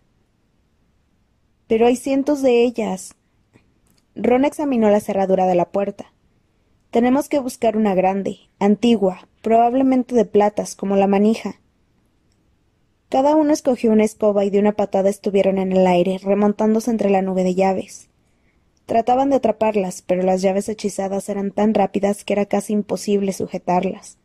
Pero 1.65 1.87
hay 1.87 1.95
cientos 1.95 2.43
de 2.43 2.63
ellas. 2.63 3.15
Ron 4.15 4.45
examinó 4.45 4.91
la 4.91 4.99
cerradura 4.99 5.47
de 5.47 5.55
la 5.55 5.71
puerta. 5.71 6.13
Tenemos 6.91 7.29
que 7.29 7.39
buscar 7.39 7.75
una 7.75 7.95
grande, 7.95 8.37
antigua, 8.59 9.27
probablemente 9.41 10.13
de 10.13 10.25
platas, 10.25 10.75
como 10.75 10.95
la 10.95 11.07
manija. 11.07 11.55
Cada 13.09 13.35
uno 13.35 13.53
escogió 13.53 13.91
una 13.91 14.03
escoba 14.03 14.45
y 14.45 14.51
de 14.51 14.59
una 14.59 14.73
patada 14.73 15.09
estuvieron 15.09 15.57
en 15.57 15.71
el 15.71 15.87
aire, 15.87 16.19
remontándose 16.23 16.91
entre 16.91 17.09
la 17.09 17.23
nube 17.23 17.43
de 17.43 17.55
llaves. 17.55 18.09
Trataban 18.85 19.29
de 19.29 19.37
atraparlas, 19.37 20.01
pero 20.01 20.23
las 20.23 20.41
llaves 20.41 20.67
hechizadas 20.67 21.29
eran 21.29 21.51
tan 21.51 21.73
rápidas 21.73 22.25
que 22.25 22.33
era 22.33 22.45
casi 22.45 22.73
imposible 22.73 23.31
sujetarlas. 23.31 24.17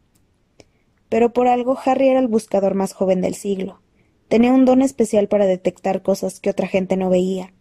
Pero 1.09 1.33
por 1.33 1.47
algo 1.47 1.79
Harry 1.85 2.09
era 2.09 2.21
el 2.21 2.29
buscador 2.29 2.75
más 2.75 2.92
joven 2.92 3.21
del 3.21 3.35
siglo. 3.35 3.81
Tenía 4.29 4.53
un 4.53 4.64
don 4.64 4.83
especial 4.83 5.29
para 5.29 5.47
detectar 5.47 6.03
cosas 6.03 6.40
que 6.40 6.51
otra 6.51 6.66
gente 6.66 6.97
no 6.97 7.09
veía. 7.09 7.53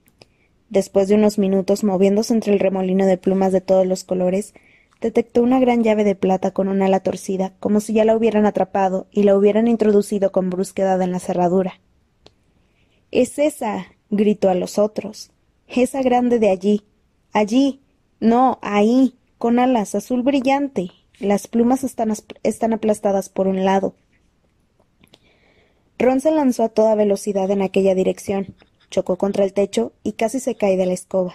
Después 0.69 1.07
de 1.07 1.15
unos 1.15 1.37
minutos 1.37 1.83
moviéndose 1.83 2.33
entre 2.33 2.51
el 2.51 2.59
remolino 2.59 3.05
de 3.05 3.17
plumas 3.17 3.53
de 3.53 3.61
todos 3.61 3.85
los 3.85 4.03
colores, 4.03 4.53
detectó 4.99 5.41
una 5.43 5.59
gran 5.59 5.83
llave 5.83 6.03
de 6.03 6.15
plata 6.15 6.51
con 6.51 6.67
un 6.67 6.81
ala 6.81 6.99
torcida, 6.99 7.53
como 7.59 7.79
si 7.79 7.93
ya 7.93 8.03
la 8.03 8.17
hubieran 8.17 8.45
atrapado 8.45 9.07
y 9.11 9.23
la 9.23 9.37
hubieran 9.37 9.67
introducido 9.67 10.31
con 10.31 10.49
brusquedad 10.49 11.01
en 11.01 11.11
la 11.11 11.19
cerradura. 11.19 11.79
Es 13.11 13.39
esa. 13.39 13.85
gritó 14.09 14.49
a 14.49 14.55
los 14.55 14.77
otros. 14.77 15.31
Esa 15.67 16.01
grande 16.01 16.39
de 16.39 16.49
allí. 16.49 16.83
Allí. 17.33 17.81
No, 18.19 18.59
ahí. 18.61 19.15
con 19.37 19.59
alas 19.59 19.93
azul 19.93 20.23
brillante. 20.23 20.91
Las 21.19 21.47
plumas 21.47 21.83
están, 21.83 22.13
están 22.43 22.73
aplastadas 22.73 23.29
por 23.29 23.47
un 23.47 23.65
lado. 23.65 23.95
Ron 25.99 26.21
se 26.21 26.31
lanzó 26.31 26.63
a 26.63 26.69
toda 26.69 26.93
velocidad 26.93 27.49
en 27.49 27.63
aquella 27.63 27.95
dirección, 27.95 28.55
chocó 28.91 29.17
contra 29.17 29.43
el 29.43 29.53
techo 29.53 29.93
y 30.03 30.13
casi 30.13 30.39
se 30.39 30.53
cae 30.55 30.77
de 30.77 30.85
la 30.85 30.93
escoba. 30.93 31.33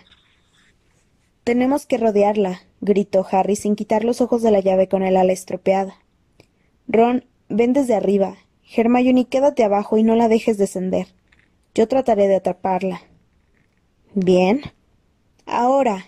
Tenemos 1.43 1.85
que 1.85 1.99
rodearla, 1.99 2.61
gritó 2.81 3.27
Harry 3.29 3.57
sin 3.57 3.75
quitar 3.75 4.05
los 4.05 4.21
ojos 4.21 4.43
de 4.43 4.53
la 4.53 4.61
llave 4.61 4.87
con 4.89 5.03
el 5.03 5.17
ala 5.17 5.33
estropeada. 5.33 5.97
Ron, 6.87 7.25
ven 7.49 7.73
desde 7.73 7.95
arriba. 7.95 8.37
Hermione, 8.77 9.25
quédate 9.25 9.65
abajo 9.65 9.99
y 9.99 10.05
no 10.05 10.15
la 10.15 10.29
dejes 10.29 10.59
descender. 10.59 11.09
Yo 11.75 11.89
trataré 11.89 12.29
de 12.29 12.37
atraparla. 12.37 13.03
Bien. 14.15 14.61
Ahora. 15.47 16.05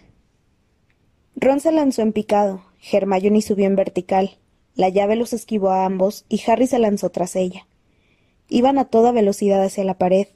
Ron 1.37 1.61
se 1.61 1.73
lanzó 1.73 2.03
en 2.03 2.13
picado. 2.13 2.63
Hermione 2.93 3.41
subió 3.41 3.65
en 3.65 3.77
vertical. 3.77 4.37
La 4.75 4.91
llave 4.91 5.17
los 5.17 5.33
esquivó 5.33 5.71
a 5.71 5.87
ambos 5.87 6.27
y 6.29 6.43
Harry 6.47 6.67
se 6.67 6.79
lanzó 6.79 7.09
tras 7.09 7.35
ella. 7.35 7.67
Iban 8.51 8.77
a 8.77 8.85
toda 8.85 9.11
velocidad 9.11 9.63
hacia 9.63 9.85
la 9.85 9.97
pared. 9.97 10.27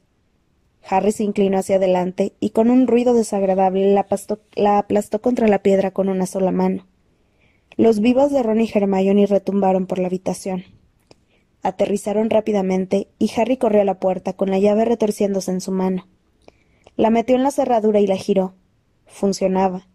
Harry 0.89 1.13
se 1.13 1.25
inclinó 1.25 1.59
hacia 1.59 1.77
adelante 1.77 2.33
y 2.41 2.51
con 2.51 2.71
un 2.71 2.87
ruido 2.87 3.13
desagradable 3.13 3.93
la, 3.93 4.07
aplastó 4.79 5.21
contra 5.21 5.47
la 5.47 5.63
piedra 5.63 5.91
con 5.91 6.09
una 6.09 6.25
sola 6.25 6.53
mano. 6.53 6.87
Los 7.77 8.01
vivos 8.01 8.33
de 8.33 8.43
Ron 8.43 8.63
y 8.63 8.71
Hermione 8.73 9.27
retumbaron 9.27 9.87
por 9.87 9.99
la 9.99 10.07
habitación. 10.07 10.65
Aterrizaron 11.63 12.31
rápidamente 12.31 13.09
y 13.19 13.31
Harry 13.37 13.59
corrió 13.59 13.83
a 13.83 13.85
la 13.85 14.01
puerta 14.01 14.33
con 14.33 14.51
la 14.51 14.59
llave 14.59 14.87
retorciéndose 14.87 15.51
en 15.51 15.61
su 15.61 15.71
mano. 15.71 16.07
La 16.99 17.11
metió 17.11 17.37
en 17.37 17.45
la 17.45 17.53
cerradura 17.53 18.01
y 18.01 18.09
la 18.09 18.17
giró. 18.17 18.55
Funcionaba. 19.07 19.87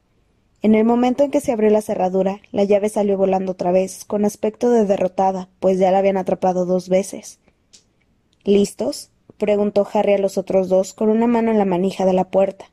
En 0.61 0.73
el 0.73 0.85
momento 0.85 1.25
en 1.25 1.31
que 1.31 1.41
se 1.41 1.51
abrió 1.51 1.69
la 1.69 1.81
cerradura, 1.81 2.39
la 2.53 2.63
llave 2.63 2.87
salió 2.87 3.17
volando 3.17 3.51
otra 3.51 3.73
vez, 3.73 4.05
con 4.05 4.23
aspecto 4.23 4.69
de 4.71 4.85
derrotada, 4.85 5.49
pues 5.59 5.77
ya 5.79 5.91
la 5.91 5.97
habían 5.97 6.15
atrapado 6.15 6.65
dos 6.65 6.87
veces. 6.87 7.41
¿Listos? 8.45 9.11
preguntó 9.37 9.85
Harry 9.91 10.13
a 10.13 10.17
los 10.17 10.37
otros 10.37 10.69
dos 10.69 10.93
con 10.93 11.09
una 11.09 11.27
mano 11.27 11.51
en 11.51 11.57
la 11.57 11.65
manija 11.65 12.05
de 12.05 12.13
la 12.13 12.29
puerta. 12.29 12.71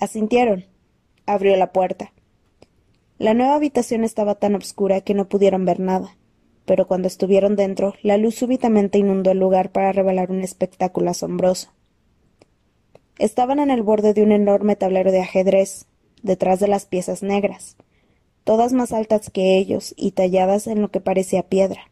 Asintieron. 0.00 0.64
Abrió 1.24 1.54
la 1.54 1.70
puerta. 1.70 2.12
La 3.16 3.32
nueva 3.32 3.54
habitación 3.54 4.02
estaba 4.02 4.34
tan 4.34 4.56
oscura 4.56 5.02
que 5.02 5.14
no 5.14 5.28
pudieron 5.28 5.64
ver 5.64 5.78
nada, 5.78 6.16
pero 6.64 6.88
cuando 6.88 7.06
estuvieron 7.06 7.54
dentro, 7.54 7.94
la 8.02 8.16
luz 8.16 8.34
súbitamente 8.34 8.98
inundó 8.98 9.30
el 9.30 9.38
lugar 9.38 9.70
para 9.70 9.92
revelar 9.92 10.32
un 10.32 10.40
espectáculo 10.40 11.10
asombroso. 11.10 11.70
Estaban 13.18 13.58
en 13.58 13.70
el 13.70 13.82
borde 13.82 14.14
de 14.14 14.22
un 14.22 14.32
enorme 14.32 14.76
tablero 14.76 15.10
de 15.10 15.20
ajedrez, 15.20 15.86
detrás 16.22 16.60
de 16.60 16.68
las 16.68 16.86
piezas 16.86 17.22
negras, 17.22 17.76
todas 18.44 18.72
más 18.72 18.92
altas 18.92 19.30
que 19.30 19.56
ellos 19.56 19.94
y 19.96 20.12
talladas 20.12 20.66
en 20.66 20.82
lo 20.82 20.90
que 20.90 21.00
parecía 21.00 21.42
piedra. 21.42 21.90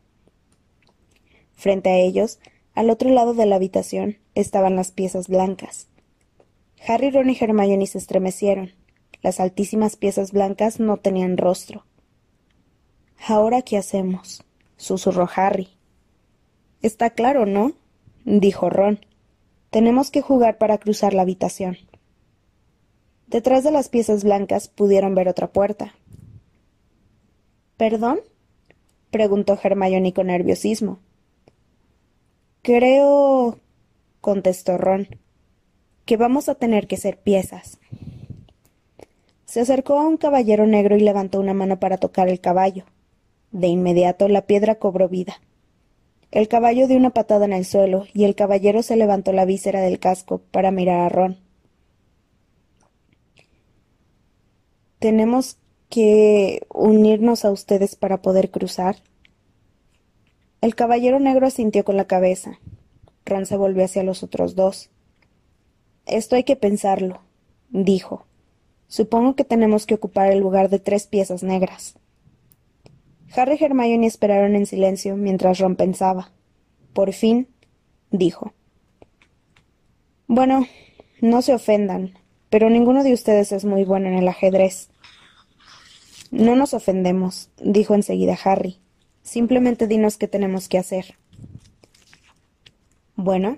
Frente 1.55 1.91
a 1.91 1.97
ellos 1.97 2.39
al 2.75 2.91
otro 2.91 3.11
lado 3.11 3.35
de 3.35 3.47
la 3.47 3.57
habitación 3.57 4.19
estaban 4.35 4.77
las 4.77 4.91
piezas 4.91 5.29
blancas. 5.29 5.89
Harry, 6.87 7.11
Ron 7.11 7.31
y 7.31 7.37
Hermione 7.41 7.87
se 7.87 7.99
estremecieron. 7.99 8.73
Las 9.23 9.41
altísimas 9.41 9.97
piezas 9.97 10.33
blancas 10.33 10.81
no 10.81 10.99
tenían 10.99 11.39
rostro. 11.39 11.85
¿Ahora 13.27 13.63
qué 13.63 13.79
hacemos? 13.79 14.45
susurró 14.77 15.29
Harry. 15.35 15.69
Está 16.83 17.11
claro, 17.11 17.47
¿no? 17.47 17.73
dijo 18.25 18.69
Ron. 18.69 19.01
Tenemos 19.75 20.13
que 20.13 20.23
jugar 20.23 20.57
para 20.57 20.79
cruzar 20.79 21.15
la 21.15 21.23
habitación. 21.23 21.79
Detrás 23.27 23.65
de 23.65 23.73
las 23.73 23.89
piezas 23.89 24.23
blancas 24.23 24.69
pudieron 24.69 25.17
ver 25.17 25.29
otra 25.29 25.49
puerta. 25.49 25.97
¿Perdón? 27.77 28.21
preguntó 29.11 29.59
Hermione 29.61 30.13
con 30.13 30.29
nerviosismo. 30.29 31.01
Creo, 32.63 33.59
contestó 34.21 34.79
Ron, 34.79 35.09
que 36.05 36.17
vamos 36.17 36.49
a 36.49 36.55
tener 36.55 36.87
que 36.87 36.97
ser 36.97 37.19
piezas. 37.19 37.81
Se 39.45 39.59
acercó 39.59 39.99
a 39.99 40.07
un 40.07 40.19
caballero 40.19 40.69
negro 40.69 40.97
y 40.97 41.01
levantó 41.01 41.41
una 41.41 41.53
mano 41.53 41.81
para 41.81 41.99
tocar 41.99 42.29
el 42.29 42.41
caballo. 42.41 42.85
De 43.51 43.67
inmediato 43.67 44.29
la 44.29 44.47
piedra 44.47 44.77
cobró 44.77 45.09
vida. 45.09 45.41
El 46.35 46.49
caballo 46.49 46.89
dio 46.89 46.97
una 46.97 47.11
patada 47.11 47.45
en 47.45 47.53
el 47.53 47.65
suelo 47.65 48.07
y 48.13 48.25
el 48.25 48.35
caballero 48.35 48.83
se 48.83 48.97
levantó 48.97 49.33
la 49.33 49.45
víscera 49.45 49.81
del 49.81 50.01
casco 50.01 50.39
para 50.51 50.73
mirar 50.73 51.03
a 51.03 51.09
Ron. 51.09 51.39
¿Tenemos 54.99 55.59
que 55.89 56.67
unirnos 56.75 57.45
a 57.45 57.53
ustedes 57.53 57.95
para 57.95 58.21
poder 58.21 58.51
cruzar? 58.51 58.97
El 60.61 60.75
caballero 60.75 61.21
negro 61.21 61.47
asintió 61.47 61.85
con 61.85 61.97
la 61.97 62.09
cabeza. 62.09 62.59
Ron 63.25 63.47
se 63.47 63.57
volvió 63.57 63.85
hacia 63.85 64.03
los 64.03 64.25
otros 64.25 64.57
dos. 64.57 64.91
Esto 66.05 66.35
hay 66.35 66.43
que 66.43 66.57
pensarlo, 66.57 67.21
dijo. 67.71 68.27
Supongo 68.89 69.37
que 69.37 69.45
tenemos 69.45 69.87
que 69.87 69.95
ocupar 69.95 70.33
el 70.33 70.41
lugar 70.41 70.69
de 70.69 70.81
tres 70.81 71.07
piezas 71.07 71.45
negras. 71.45 71.95
Harry 73.37 73.57
y 73.61 73.65
Hermione 73.65 74.07
esperaron 74.07 74.55
en 74.57 74.67
silencio 74.67 75.17
mientras 75.17 75.59
Ron 75.59 75.77
pensaba. 75.77 76.31
Por 76.93 77.13
fin, 77.13 77.49
dijo. 78.11 78.53
Bueno, 80.27 80.67
No 81.21 81.41
se 81.41 81.55
ofendan, 81.55 82.19
pero 82.51 82.69
ninguno 82.69 83.03
de 83.03 83.15
ustedes 83.15 83.51
es 83.53 83.65
muy 83.65 83.85
bueno 83.85 84.09
en 84.09 84.15
el 84.15 84.29
ajedrez. 84.29 84.91
No 86.31 86.55
nos 86.55 86.75
ofendemos, 86.75 87.49
dijo 87.63 87.95
enseguida 87.95 88.37
Harry. 88.45 88.79
Simplemente 89.23 89.87
dinos 89.87 90.19
qué 90.19 90.29
tenemos 90.29 90.69
que 90.69 90.77
hacer. 90.77 91.17
Bueno, 93.17 93.57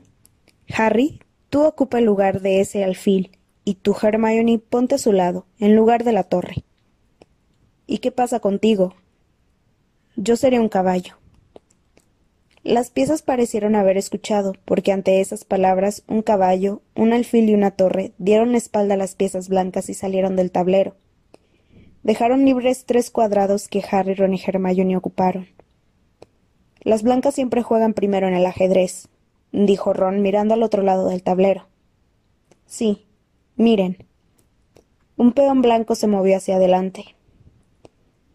Harry, 0.77 1.21
tú 1.51 1.65
ocupa 1.65 1.99
el 1.99 2.05
lugar 2.05 2.41
de 2.41 2.61
ese 2.61 2.85
alfil, 2.85 3.37
y 3.65 3.75
tú, 3.75 3.97
Hermione, 4.01 4.59
ponte 4.59 4.95
a 4.95 4.99
su 4.99 5.13
lado, 5.13 5.47
en 5.59 5.75
lugar 5.75 6.05
de 6.05 6.13
la 6.13 6.23
torre. 6.23 6.65
¿Y 7.87 7.99
qué 7.99 8.13
pasa 8.13 8.39
contigo? 8.39 8.95
Yo 10.19 10.37
seré 10.37 10.59
un 10.59 10.71
caballo. 10.71 11.17
Las 12.63 12.89
piezas 12.91 13.21
parecieron 13.21 13.75
haber 13.75 13.99
escuchado, 13.99 14.55
porque 14.65 14.91
ante 14.91 15.21
esas 15.21 15.45
palabras 15.45 16.05
un 16.09 16.23
caballo, 16.23 16.81
un 16.95 17.13
alfil 17.13 17.51
y 17.51 17.55
una 17.55 17.71
torre 17.71 18.13
dieron 18.17 18.55
espalda 18.55 18.95
a 18.95 18.97
las 18.97 19.15
piezas 19.15 19.51
blancas 19.51 19.91
y 19.91 19.95
salieron 19.95 20.35
del 20.35 20.51
tablero. 20.51 20.97
Dejaron 22.03 22.47
libres 22.47 22.87
tres 22.87 23.11
cuadrados 23.11 23.69
que 23.69 23.85
Harry, 23.91 24.15
Ron 24.15 24.33
y 24.33 24.41
Hermione 24.45 24.97
ocuparon. 24.97 25.49
Las 26.81 27.03
blancas 27.03 27.35
siempre 27.35 27.63
juegan 27.63 27.93
primero 27.93 28.27
en 28.27 28.35
el 28.35 28.47
ajedrez, 28.47 29.09
dijo 29.53 29.93
Ron 29.93 30.23
mirando 30.23 30.55
al 30.55 30.63
otro 30.63 30.83
lado 30.83 31.09
del 31.09 31.23
tablero. 31.23 31.67
Sí, 32.65 33.07
miren. 33.57 33.99
Un 35.19 35.33
peón 35.33 35.61
blanco 35.61 35.95
se 35.95 36.07
movió 36.07 36.39
hacia 36.39 36.57
adelante. 36.57 37.16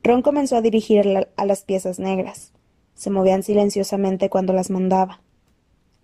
Ron 0.04 0.22
comenzó 0.22 0.56
a 0.58 0.62
dirigir 0.62 1.28
a 1.36 1.46
las 1.46 1.64
piezas 1.64 2.00
negras. 2.00 2.54
Se 2.96 3.10
movían 3.10 3.44
silenciosamente 3.44 4.30
cuando 4.30 4.54
las 4.54 4.70
mandaba. 4.70 5.22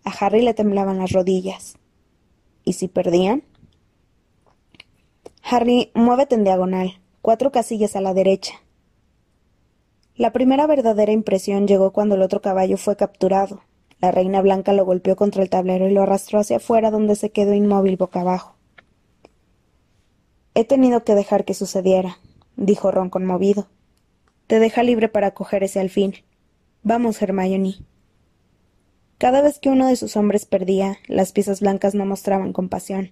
A 0.04 0.12
Harry 0.12 0.42
le 0.42 0.54
temblaban 0.54 1.00
las 1.00 1.12
rodillas. 1.12 1.78
¿Y 2.64 2.74
si 2.74 2.88
perdían? 2.88 3.44
Harry, 5.42 5.92
muévete 5.96 6.36
en 6.36 6.44
diagonal 6.44 7.00
cuatro 7.22 7.52
casillas 7.52 7.96
a 7.96 8.02
la 8.02 8.14
derecha. 8.14 8.54
La 10.16 10.32
primera 10.32 10.66
verdadera 10.66 11.12
impresión 11.12 11.68
llegó 11.68 11.92
cuando 11.92 12.16
el 12.16 12.22
otro 12.22 12.42
caballo 12.42 12.78
fue 12.78 12.96
capturado. 12.96 13.62
La 14.00 14.12
reina 14.12 14.42
blanca 14.42 14.74
lo 14.74 14.86
golpeó 14.86 15.16
contra 15.16 15.44
el 15.44 15.50
tablero 15.50 15.88
y 15.88 15.92
lo 15.92 16.04
arrastró 16.04 16.40
hacia 16.40 16.58
afuera 16.58 16.90
donde 16.90 17.16
se 17.16 17.32
quedó 17.32 17.54
inmóvil 17.54 17.98
boca 17.98 18.22
abajo. 18.22 18.56
He 20.54 20.64
tenido 20.64 21.04
que 21.04 21.16
dejar 21.16 21.46
que 21.46 21.54
sucediera, 21.54 22.20
dijo 22.56 22.92
Ron 22.92 23.10
conmovido. 23.10 23.68
Te 24.48 24.60
deja 24.60 24.82
libre 24.82 25.10
para 25.10 25.32
coger 25.32 25.64
ese 25.64 25.82
alfil. 25.82 26.24
Vamos, 26.82 27.22
Hermione. 27.22 27.76
Cada 29.18 29.42
vez 29.42 29.60
que 29.60 29.68
uno 29.68 29.88
de 29.88 29.98
sus 29.98 30.16
hombres 30.16 30.46
perdía, 30.46 31.00
las 31.08 31.34
piezas 31.34 31.60
blancas 31.60 31.96
no 31.96 32.06
mostraban 32.06 32.54
compasión. 32.54 33.12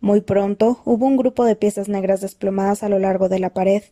Muy 0.00 0.22
pronto 0.22 0.80
hubo 0.86 1.06
un 1.06 1.18
grupo 1.18 1.44
de 1.44 1.54
piezas 1.54 1.90
negras 1.90 2.22
desplomadas 2.22 2.82
a 2.82 2.88
lo 2.88 2.98
largo 2.98 3.28
de 3.28 3.40
la 3.40 3.50
pared. 3.50 3.82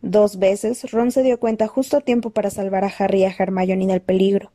Dos 0.00 0.38
veces 0.38 0.88
Ron 0.92 1.10
se 1.10 1.24
dio 1.24 1.40
cuenta 1.40 1.66
justo 1.66 1.96
a 1.96 2.02
tiempo 2.02 2.30
para 2.30 2.50
salvar 2.50 2.84
a 2.84 2.92
Harry 2.96 3.22
y 3.22 3.24
a 3.24 3.34
Hermione 3.36 3.88
del 3.88 4.00
peligro. 4.00 4.52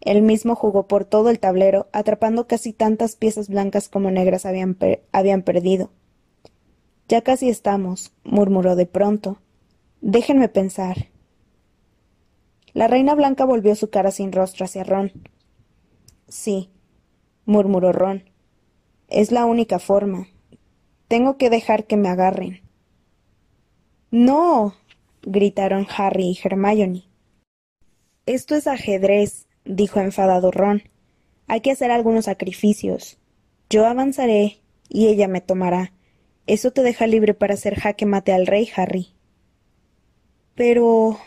Él 0.00 0.22
mismo 0.22 0.54
jugó 0.54 0.86
por 0.86 1.04
todo 1.04 1.28
el 1.28 1.40
tablero, 1.40 1.88
atrapando 1.92 2.46
casi 2.46 2.72
tantas 2.72 3.16
piezas 3.16 3.50
blancas 3.50 3.90
como 3.90 4.10
negras 4.10 4.46
habían, 4.46 4.78
habían 5.12 5.42
perdido. 5.42 5.90
Ya 7.06 7.20
casi 7.20 7.50
estamos, 7.50 8.12
murmuró 8.24 8.76
de 8.76 8.86
pronto. 8.86 9.42
Déjenme 10.00 10.48
pensar. 10.48 11.08
La 12.72 12.86
reina 12.86 13.14
blanca 13.16 13.44
volvió 13.44 13.74
su 13.74 13.90
cara 13.90 14.12
sin 14.12 14.30
rostro 14.30 14.64
hacia 14.64 14.84
Ron. 14.84 15.10
Sí, 16.28 16.70
murmuró 17.46 17.92
Ron. 17.92 18.30
Es 19.08 19.32
la 19.32 19.44
única 19.44 19.80
forma. 19.80 20.28
Tengo 21.08 21.36
que 21.36 21.50
dejar 21.50 21.86
que 21.86 21.96
me 21.96 22.08
agarren. 22.08 22.62
No. 24.10 24.74
gritaron 25.22 25.86
Harry 25.96 26.26
y 26.26 26.38
Hermione. 26.42 27.08
Esto 28.24 28.54
es 28.54 28.66
ajedrez, 28.68 29.48
dijo 29.64 29.98
enfadado 29.98 30.52
Ron. 30.52 30.82
Hay 31.48 31.60
que 31.60 31.72
hacer 31.72 31.90
algunos 31.90 32.26
sacrificios. 32.26 33.18
Yo 33.68 33.86
avanzaré 33.86 34.60
y 34.88 35.08
ella 35.08 35.26
me 35.26 35.40
tomará. 35.40 35.92
Eso 36.46 36.70
te 36.70 36.82
deja 36.82 37.06
libre 37.06 37.34
para 37.34 37.54
hacer 37.54 37.74
jaque 37.74 38.06
mate 38.06 38.32
al 38.32 38.46
rey, 38.46 38.70
Harry. 38.76 39.17
Pero. 40.58 41.20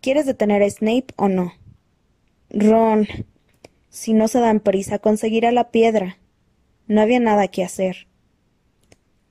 ¿Quieres 0.00 0.26
detener 0.26 0.62
a 0.62 0.70
Snape 0.70 1.08
o 1.16 1.28
no? 1.28 1.54
Ron. 2.50 3.08
Si 3.88 4.12
no 4.12 4.28
se 4.28 4.38
dan 4.38 4.60
prisa, 4.60 5.00
conseguirá 5.00 5.50
la 5.50 5.72
piedra. 5.72 6.18
No 6.86 7.00
había 7.00 7.18
nada 7.18 7.48
que 7.48 7.64
hacer. 7.64 8.06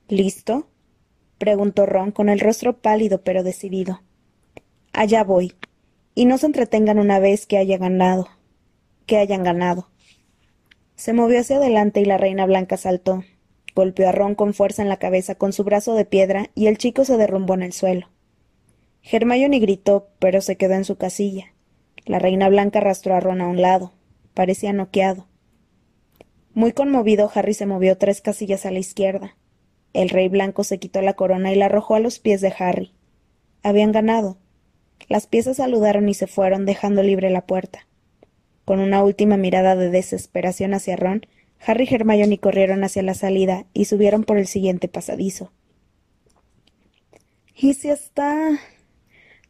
¿Listo? 0.08 0.68
preguntó 1.38 1.86
Ron 1.86 2.12
con 2.12 2.28
el 2.28 2.38
rostro 2.38 2.82
pálido 2.82 3.22
pero 3.24 3.42
decidido. 3.42 4.02
Allá 4.92 5.24
voy. 5.24 5.54
Y 6.14 6.26
no 6.26 6.36
se 6.36 6.44
entretengan 6.44 6.98
una 6.98 7.18
vez 7.18 7.46
que 7.46 7.56
haya 7.56 7.78
ganado. 7.78 8.28
que 9.06 9.16
hayan 9.16 9.42
ganado. 9.42 9.88
Se 10.96 11.14
movió 11.14 11.40
hacia 11.40 11.56
adelante 11.56 12.02
y 12.02 12.04
la 12.04 12.18
reina 12.18 12.44
blanca 12.44 12.76
saltó. 12.76 13.24
Golpeó 13.74 14.10
a 14.10 14.12
Ron 14.12 14.34
con 14.34 14.52
fuerza 14.52 14.82
en 14.82 14.90
la 14.90 14.98
cabeza 14.98 15.34
con 15.34 15.54
su 15.54 15.64
brazo 15.64 15.94
de 15.94 16.04
piedra 16.04 16.50
y 16.54 16.66
el 16.66 16.76
chico 16.76 17.06
se 17.06 17.16
derrumbó 17.16 17.54
en 17.54 17.62
el 17.62 17.72
suelo. 17.72 18.11
Hermione 19.02 19.58
gritó, 19.58 20.08
pero 20.18 20.40
se 20.40 20.56
quedó 20.56 20.74
en 20.74 20.84
su 20.84 20.96
casilla. 20.96 21.52
La 22.04 22.18
reina 22.18 22.48
blanca 22.48 22.78
arrastró 22.78 23.14
a 23.14 23.20
Ron 23.20 23.40
a 23.40 23.48
un 23.48 23.60
lado. 23.60 23.92
Parecía 24.34 24.72
noqueado. 24.72 25.26
Muy 26.54 26.72
conmovido, 26.72 27.30
Harry 27.34 27.54
se 27.54 27.66
movió 27.66 27.96
tres 27.96 28.20
casillas 28.20 28.66
a 28.66 28.70
la 28.70 28.78
izquierda. 28.78 29.36
El 29.92 30.08
rey 30.08 30.28
blanco 30.28 30.64
se 30.64 30.78
quitó 30.78 31.02
la 31.02 31.14
corona 31.14 31.52
y 31.52 31.56
la 31.56 31.66
arrojó 31.66 31.94
a 31.94 32.00
los 32.00 32.18
pies 32.18 32.40
de 32.40 32.52
Harry. 32.58 32.92
Habían 33.62 33.92
ganado. 33.92 34.38
Las 35.08 35.26
piezas 35.26 35.58
saludaron 35.58 36.08
y 36.08 36.14
se 36.14 36.26
fueron, 36.26 36.64
dejando 36.64 37.02
libre 37.02 37.30
la 37.30 37.46
puerta. 37.46 37.86
Con 38.64 38.80
una 38.80 39.02
última 39.02 39.36
mirada 39.36 39.76
de 39.76 39.90
desesperación 39.90 40.74
hacia 40.74 40.96
Ron, 40.96 41.26
Harry 41.64 41.86
y 41.88 41.94
Hermione 41.94 42.38
corrieron 42.38 42.84
hacia 42.84 43.02
la 43.02 43.14
salida 43.14 43.66
y 43.72 43.84
subieron 43.86 44.24
por 44.24 44.38
el 44.38 44.46
siguiente 44.46 44.88
pasadizo. 44.88 45.52
¿Y 47.54 47.74
si 47.74 47.90
está? 47.90 48.58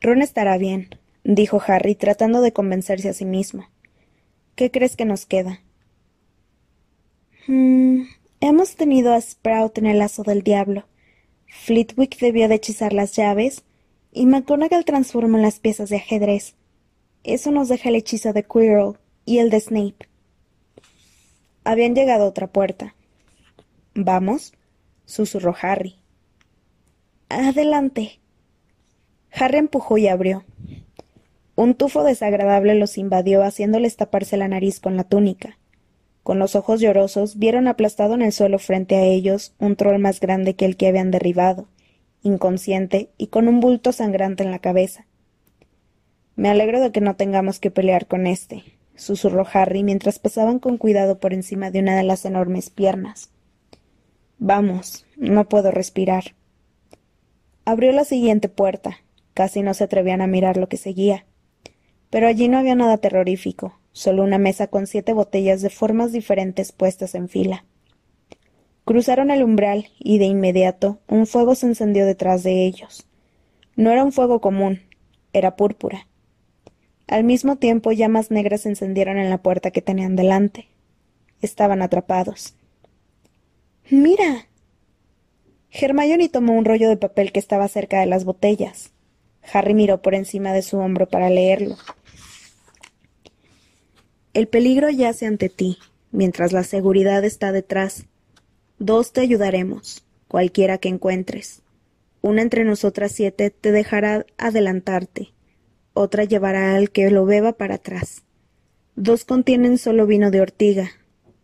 Ron 0.02 0.20
estará 0.20 0.58
bien, 0.58 0.98
dijo 1.22 1.62
Harry, 1.64 1.94
tratando 1.94 2.40
de 2.40 2.52
convencerse 2.52 3.08
a 3.08 3.12
sí 3.12 3.24
mismo. 3.24 3.68
¿Qué 4.56 4.72
crees 4.72 4.96
que 4.96 5.04
nos 5.04 5.26
queda? 5.26 5.60
Mm, 7.46 8.02
hemos 8.40 8.74
tenido 8.74 9.14
a 9.14 9.20
Sprout 9.20 9.78
en 9.78 9.86
el 9.86 9.98
lazo 9.98 10.24
del 10.24 10.42
diablo. 10.42 10.86
Flitwick 11.46 12.18
debió 12.18 12.48
de 12.48 12.56
hechizar 12.56 12.92
las 12.92 13.14
llaves 13.14 13.62
y 14.10 14.26
McGonagall 14.26 14.84
transformó 14.84 15.38
las 15.38 15.60
piezas 15.60 15.88
de 15.88 15.96
ajedrez. 15.96 16.56
Eso 17.22 17.52
nos 17.52 17.68
deja 17.68 17.88
el 17.88 17.94
hechizo 17.94 18.32
de 18.32 18.42
Quirrell 18.42 18.98
y 19.24 19.38
el 19.38 19.50
de 19.50 19.60
Snape. 19.60 20.08
Habían 21.62 21.94
llegado 21.94 22.24
a 22.24 22.28
otra 22.28 22.48
puerta. 22.48 22.96
Vamos, 23.94 24.52
susurró 25.04 25.54
Harry. 25.62 25.94
Adelante. 27.28 28.21
Harry 29.34 29.58
empujó 29.58 29.98
y 29.98 30.08
abrió. 30.08 30.44
Un 31.54 31.74
tufo 31.74 32.04
desagradable 32.04 32.74
los 32.74 32.98
invadió, 32.98 33.42
haciéndoles 33.42 33.96
taparse 33.96 34.36
la 34.36 34.48
nariz 34.48 34.80
con 34.80 34.96
la 34.96 35.04
túnica. 35.04 35.58
Con 36.22 36.38
los 36.38 36.54
ojos 36.54 36.80
llorosos 36.80 37.38
vieron 37.38 37.66
aplastado 37.66 38.14
en 38.14 38.22
el 38.22 38.32
suelo 38.32 38.58
frente 38.58 38.96
a 38.96 39.02
ellos 39.02 39.54
un 39.58 39.76
troll 39.76 39.98
más 39.98 40.20
grande 40.20 40.54
que 40.54 40.64
el 40.64 40.76
que 40.76 40.86
habían 40.86 41.10
derribado, 41.10 41.66
inconsciente 42.22 43.10
y 43.18 43.26
con 43.26 43.48
un 43.48 43.60
bulto 43.60 43.92
sangrante 43.92 44.44
en 44.44 44.50
la 44.50 44.60
cabeza. 44.60 45.06
Me 46.36 46.48
alegro 46.48 46.80
de 46.80 46.92
que 46.92 47.00
no 47.00 47.16
tengamos 47.16 47.58
que 47.58 47.70
pelear 47.70 48.06
con 48.06 48.26
éste, 48.26 48.62
susurró 48.94 49.46
Harry 49.52 49.82
mientras 49.82 50.18
pasaban 50.18 50.58
con 50.58 50.78
cuidado 50.78 51.18
por 51.18 51.34
encima 51.34 51.70
de 51.70 51.80
una 51.80 51.96
de 51.96 52.04
las 52.04 52.24
enormes 52.24 52.70
piernas. 52.70 53.30
Vamos, 54.38 55.06
no 55.16 55.48
puedo 55.48 55.70
respirar. 55.70 56.34
Abrió 57.64 57.92
la 57.92 58.04
siguiente 58.04 58.48
puerta. 58.48 59.01
Casi 59.34 59.62
no 59.62 59.74
se 59.74 59.84
atrevían 59.84 60.20
a 60.20 60.26
mirar 60.26 60.56
lo 60.56 60.68
que 60.68 60.76
seguía. 60.76 61.26
Pero 62.10 62.26
allí 62.26 62.48
no 62.48 62.58
había 62.58 62.74
nada 62.74 62.98
terrorífico, 62.98 63.78
solo 63.92 64.22
una 64.22 64.38
mesa 64.38 64.66
con 64.66 64.86
siete 64.86 65.12
botellas 65.12 65.62
de 65.62 65.70
formas 65.70 66.12
diferentes 66.12 66.72
puestas 66.72 67.14
en 67.14 67.28
fila. 67.28 67.64
Cruzaron 68.84 69.30
el 69.30 69.44
umbral 69.44 69.88
y 69.98 70.18
de 70.18 70.24
inmediato 70.24 70.98
un 71.08 71.26
fuego 71.26 71.54
se 71.54 71.66
encendió 71.66 72.04
detrás 72.04 72.42
de 72.42 72.66
ellos. 72.66 73.06
No 73.76 73.90
era 73.90 74.04
un 74.04 74.12
fuego 74.12 74.40
común, 74.40 74.82
era 75.32 75.56
púrpura. 75.56 76.08
Al 77.06 77.24
mismo 77.24 77.56
tiempo 77.56 77.92
llamas 77.92 78.30
negras 78.30 78.62
se 78.62 78.70
encendieron 78.70 79.18
en 79.18 79.30
la 79.30 79.38
puerta 79.38 79.70
que 79.70 79.82
tenían 79.82 80.16
delante. 80.16 80.68
Estaban 81.40 81.82
atrapados. 81.82 82.54
Mira. 83.90 84.48
Hermione 85.70 86.28
tomó 86.28 86.54
un 86.54 86.64
rollo 86.64 86.88
de 86.88 86.96
papel 86.96 87.32
que 87.32 87.38
estaba 87.38 87.68
cerca 87.68 88.00
de 88.00 88.06
las 88.06 88.24
botellas. 88.24 88.92
Harry 89.50 89.74
miró 89.74 90.02
por 90.02 90.14
encima 90.14 90.52
de 90.52 90.62
su 90.62 90.78
hombro 90.78 91.08
para 91.08 91.30
leerlo. 91.30 91.76
El 94.34 94.48
peligro 94.48 94.90
yace 94.90 95.26
ante 95.26 95.48
ti. 95.48 95.78
mientras 96.10 96.52
la 96.52 96.62
seguridad 96.62 97.24
está 97.24 97.52
detrás. 97.52 98.04
Dos 98.78 99.12
te 99.12 99.22
ayudaremos, 99.22 100.04
cualquiera 100.28 100.78
que 100.78 100.88
encuentres. 100.88 101.62
Una 102.20 102.42
entre 102.42 102.64
nosotras 102.64 103.12
siete 103.12 103.50
te 103.50 103.72
dejará 103.72 104.26
adelantarte, 104.38 105.32
otra 105.94 106.24
llevará 106.24 106.76
al 106.76 106.90
que 106.90 107.10
lo 107.10 107.24
beba 107.24 107.52
para 107.52 107.76
atrás. 107.76 108.22
Dos 108.94 109.24
contienen 109.24 109.78
solo 109.78 110.06
vino 110.06 110.30
de 110.30 110.40
ortiga, 110.40 110.90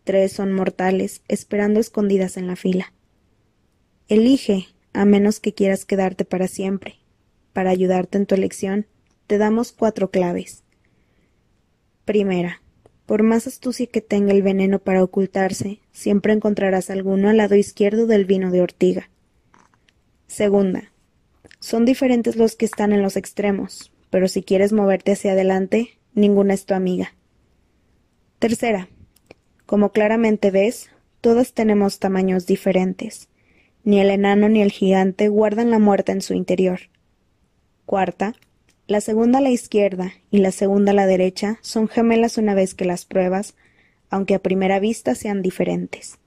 tres 0.03 0.31
son 0.33 0.53
mortales, 0.53 1.21
esperando 1.27 1.79
escondidas 1.79 2.37
en 2.37 2.47
la 2.47 2.55
fila. 2.55 2.93
Elige, 4.07 4.67
a 4.93 5.05
menos 5.05 5.39
que 5.39 5.53
quieras 5.53 5.85
quedarte 5.85 6.25
para 6.25 6.47
siempre. 6.47 6.95
Para 7.59 7.71
ayudarte 7.71 8.17
en 8.17 8.25
tu 8.25 8.35
elección, 8.35 8.87
te 9.27 9.37
damos 9.37 9.73
cuatro 9.73 10.11
claves. 10.11 10.63
Primera, 12.05 12.61
por 13.05 13.21
más 13.21 13.47
astucia 13.47 13.85
que 13.85 13.99
tenga 13.99 14.31
el 14.31 14.43
veneno 14.43 14.79
para 14.79 15.03
ocultarse, 15.03 15.81
siempre 15.91 16.31
encontrarás 16.31 16.89
alguno 16.89 17.27
al 17.27 17.35
lado 17.35 17.55
izquierdo 17.55 18.07
del 18.07 18.23
vino 18.23 18.49
de 18.49 18.61
ortiga. 18.61 19.09
Segunda, 20.27 20.93
son 21.59 21.83
diferentes 21.83 22.37
los 22.37 22.55
que 22.55 22.63
están 22.63 22.93
en 22.93 23.01
los 23.01 23.17
extremos, 23.17 23.91
pero 24.09 24.29
si 24.29 24.41
quieres 24.41 24.71
moverte 24.71 25.11
hacia 25.11 25.33
adelante, 25.33 25.99
ninguna 26.13 26.53
es 26.53 26.65
tu 26.65 26.75
amiga. 26.75 27.13
Tercera, 28.39 28.87
como 29.65 29.91
claramente 29.91 30.49
ves, 30.49 30.91
todas 31.19 31.51
tenemos 31.51 31.99
tamaños 31.99 32.45
diferentes. 32.45 33.27
Ni 33.83 33.99
el 33.99 34.11
enano 34.11 34.47
ni 34.47 34.61
el 34.61 34.71
gigante 34.71 35.27
guardan 35.27 35.71
la 35.71 35.79
muerte 35.79 36.13
en 36.13 36.21
su 36.21 36.33
interior. 36.33 36.79
Cuarta, 37.89 38.35
la 38.85 39.01
segunda 39.01 39.39
a 39.39 39.41
la 39.41 39.49
izquierda 39.49 40.13
y 40.29 40.37
la 40.37 40.51
segunda 40.51 40.91
a 40.91 40.93
la 40.93 41.07
derecha 41.07 41.57
son 41.63 41.87
gemelas 41.87 42.37
una 42.37 42.53
vez 42.53 42.75
que 42.75 42.85
las 42.85 43.03
pruebas, 43.03 43.55
aunque 44.11 44.35
a 44.35 44.43
primera 44.43 44.79
vista 44.79 45.15
sean 45.15 45.41
diferentes. 45.41 46.19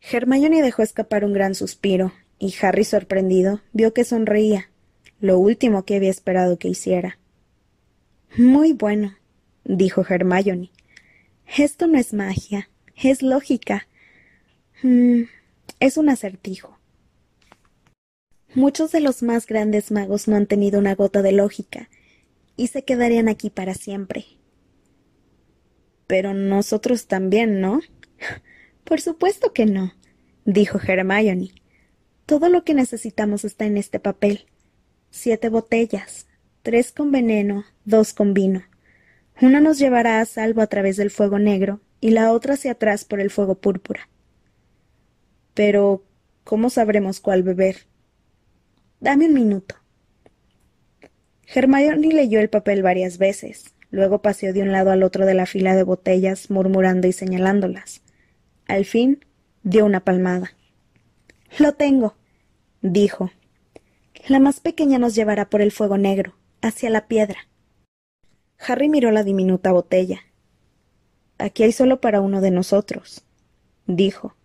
Hermione 0.00 0.60
dejó 0.60 0.82
escapar 0.82 1.24
un 1.24 1.32
gran 1.32 1.54
suspiro, 1.54 2.12
y 2.40 2.52
Harry, 2.60 2.82
sorprendido, 2.82 3.60
vio 3.72 3.94
que 3.94 4.02
sonreía, 4.02 4.70
lo 5.20 5.38
último 5.38 5.84
que 5.84 5.94
había 5.94 6.10
esperado 6.10 6.58
que 6.58 6.66
hiciera. 6.66 7.20
Muy 8.36 8.72
bueno, 8.72 9.14
dijo 9.62 10.04
Hermione. 10.04 10.72
Esto 11.56 11.86
no 11.86 11.96
es 11.96 12.12
magia, 12.12 12.68
es 12.96 13.22
lógica. 13.22 13.86
Mm, 14.82 15.26
es 15.78 15.96
un 15.96 16.08
acertijo. 16.08 16.79
Muchos 18.54 18.90
de 18.90 19.00
los 19.00 19.22
más 19.22 19.46
grandes 19.46 19.92
magos 19.92 20.26
no 20.26 20.34
han 20.34 20.46
tenido 20.46 20.80
una 20.80 20.96
gota 20.96 21.22
de 21.22 21.30
lógica, 21.30 21.88
y 22.56 22.66
se 22.66 22.84
quedarían 22.84 23.28
aquí 23.28 23.48
para 23.48 23.74
siempre. 23.74 24.26
Pero 26.08 26.34
nosotros 26.34 27.06
también, 27.06 27.60
¿no? 27.60 27.80
Por 28.84 29.00
supuesto 29.00 29.52
que 29.52 29.66
no, 29.66 29.94
dijo 30.44 30.80
Hermione. 30.84 31.52
Todo 32.26 32.48
lo 32.48 32.64
que 32.64 32.74
necesitamos 32.74 33.44
está 33.44 33.66
en 33.66 33.76
este 33.76 34.00
papel. 34.00 34.46
Siete 35.10 35.48
botellas, 35.48 36.26
tres 36.62 36.92
con 36.92 37.12
veneno, 37.12 37.64
dos 37.84 38.12
con 38.12 38.34
vino. 38.34 38.64
Una 39.40 39.60
nos 39.60 39.78
llevará 39.78 40.20
a 40.20 40.26
salvo 40.26 40.60
a 40.60 40.66
través 40.66 40.96
del 40.96 41.10
fuego 41.10 41.38
negro 41.38 41.80
y 42.00 42.10
la 42.10 42.32
otra 42.32 42.54
hacia 42.54 42.72
atrás 42.72 43.04
por 43.04 43.20
el 43.20 43.30
fuego 43.30 43.54
púrpura. 43.54 44.08
Pero, 45.54 46.04
¿cómo 46.44 46.68
sabremos 46.68 47.20
cuál 47.20 47.42
beber? 47.42 47.89
Dame 49.00 49.26
un 49.26 49.34
minuto. 49.34 49.76
Hermione 51.46 52.08
leyó 52.08 52.38
el 52.38 52.50
papel 52.50 52.82
varias 52.82 53.16
veces, 53.16 53.74
luego 53.90 54.20
paseó 54.20 54.52
de 54.52 54.60
un 54.60 54.72
lado 54.72 54.90
al 54.90 55.02
otro 55.02 55.24
de 55.24 55.32
la 55.32 55.46
fila 55.46 55.74
de 55.74 55.82
botellas, 55.82 56.50
murmurando 56.50 57.08
y 57.08 57.12
señalándolas. 57.12 58.02
Al 58.68 58.84
fin 58.84 59.24
dio 59.62 59.86
una 59.86 60.00
palmada. 60.04 60.52
Lo 61.58 61.72
tengo, 61.72 62.14
dijo. 62.82 63.30
La 64.28 64.38
más 64.38 64.60
pequeña 64.60 64.98
nos 64.98 65.14
llevará 65.14 65.48
por 65.48 65.62
el 65.62 65.72
fuego 65.72 65.96
negro, 65.96 66.34
hacia 66.60 66.90
la 66.90 67.08
piedra. 67.08 67.48
Harry 68.58 68.90
miró 68.90 69.10
la 69.10 69.24
diminuta 69.24 69.72
botella. 69.72 70.20
Aquí 71.38 71.62
hay 71.62 71.72
solo 71.72 72.02
para 72.02 72.20
uno 72.20 72.42
de 72.42 72.50
nosotros, 72.50 73.24
dijo. 73.86 74.36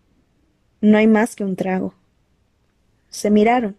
No 0.80 0.96
hay 0.96 1.06
más 1.06 1.36
que 1.36 1.44
un 1.44 1.56
trago. 1.56 1.94
Se 3.10 3.30
miraron. 3.30 3.76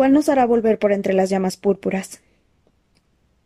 ¿Cuál 0.00 0.14
nos 0.14 0.30
hará 0.30 0.46
volver 0.46 0.78
por 0.78 0.92
entre 0.92 1.12
las 1.12 1.28
llamas 1.28 1.58
púrpuras? 1.58 2.22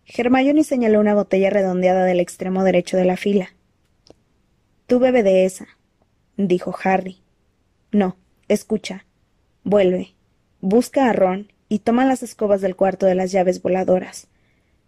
Hermione 0.07 0.63
señaló 0.63 1.01
una 1.01 1.13
botella 1.13 1.51
redondeada 1.51 2.05
del 2.05 2.21
extremo 2.21 2.63
derecho 2.63 2.97
de 2.97 3.05
la 3.05 3.17
fila. 3.17 3.49
Tú 4.87 5.01
bebe 5.01 5.25
de 5.25 5.47
esa, 5.47 5.67
dijo 6.37 6.73
Harry. 6.85 7.19
No, 7.91 8.17
escucha. 8.47 9.05
Vuelve. 9.65 10.15
Busca 10.61 11.11
a 11.11 11.13
Ron 11.13 11.53
y 11.69 11.81
toma 11.81 12.07
las 12.07 12.23
escobas 12.23 12.61
del 12.61 12.77
cuarto 12.77 13.07
de 13.07 13.17
las 13.17 13.33
llaves 13.33 13.61
voladoras. 13.61 14.29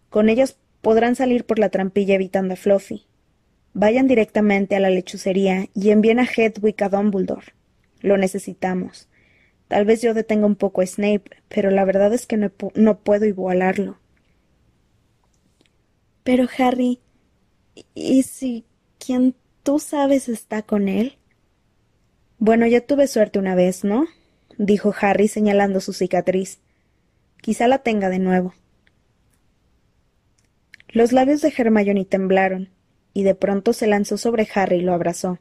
Con 0.09 0.29
ellas 0.29 0.55
podrán 0.79 1.17
salir 1.17 1.43
por 1.43 1.59
la 1.59 1.67
trampilla 1.67 2.15
evitando 2.15 2.53
a 2.53 2.55
Fluffy. 2.55 3.07
Vayan 3.73 4.07
directamente 4.07 4.77
a 4.77 4.79
la 4.79 4.89
lechucería 4.89 5.67
y 5.75 5.89
envíen 5.89 6.19
a 6.19 6.29
Hedwig 6.33 6.81
a 6.81 6.87
Dumbledore. 6.87 7.47
Lo 7.99 8.15
necesitamos. 8.15 9.09
Tal 9.67 9.85
vez 9.85 10.01
yo 10.01 10.13
detenga 10.13 10.45
un 10.45 10.55
poco 10.55 10.81
a 10.81 10.85
Snape, 10.85 11.25
pero 11.49 11.71
la 11.71 11.85
verdad 11.85 12.13
es 12.13 12.25
que 12.25 12.37
no, 12.37 12.51
no 12.75 12.99
puedo 12.99 13.25
igualarlo. 13.25 13.97
Pero 16.23 16.47
Harry, 16.57 16.99
¿y 17.93 18.23
si 18.23 18.65
quien 18.99 19.35
tú 19.63 19.79
sabes 19.79 20.29
está 20.29 20.61
con 20.61 20.87
él? 20.87 21.17
Bueno, 22.39 22.67
ya 22.67 22.81
tuve 22.81 23.07
suerte 23.07 23.39
una 23.39 23.55
vez, 23.55 23.83
¿no? 23.83 24.05
dijo 24.57 24.93
Harry 24.99 25.27
señalando 25.27 25.79
su 25.81 25.93
cicatriz. 25.93 26.59
Quizá 27.41 27.67
la 27.67 27.79
tenga 27.79 28.09
de 28.09 28.19
nuevo. 28.19 28.53
Los 30.89 31.11
labios 31.11 31.41
de 31.41 31.53
Hermione 31.55 32.05
temblaron, 32.05 32.69
y 33.13 33.23
de 33.23 33.35
pronto 33.35 33.73
se 33.73 33.87
lanzó 33.87 34.17
sobre 34.17 34.47
Harry 34.53 34.77
y 34.77 34.81
lo 34.81 34.93
abrazó. 34.93 35.39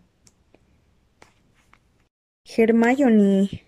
Hermione. 2.45 3.66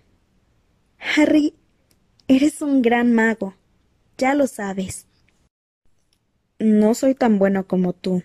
Harry, 0.98 1.54
eres 2.26 2.62
un 2.62 2.82
gran 2.82 3.12
mago. 3.12 3.54
Ya 4.16 4.34
lo 4.34 4.46
sabes. 4.46 5.06
No 6.58 6.94
soy 6.94 7.14
tan 7.14 7.38
bueno 7.38 7.66
como 7.66 7.92
tú, 7.92 8.24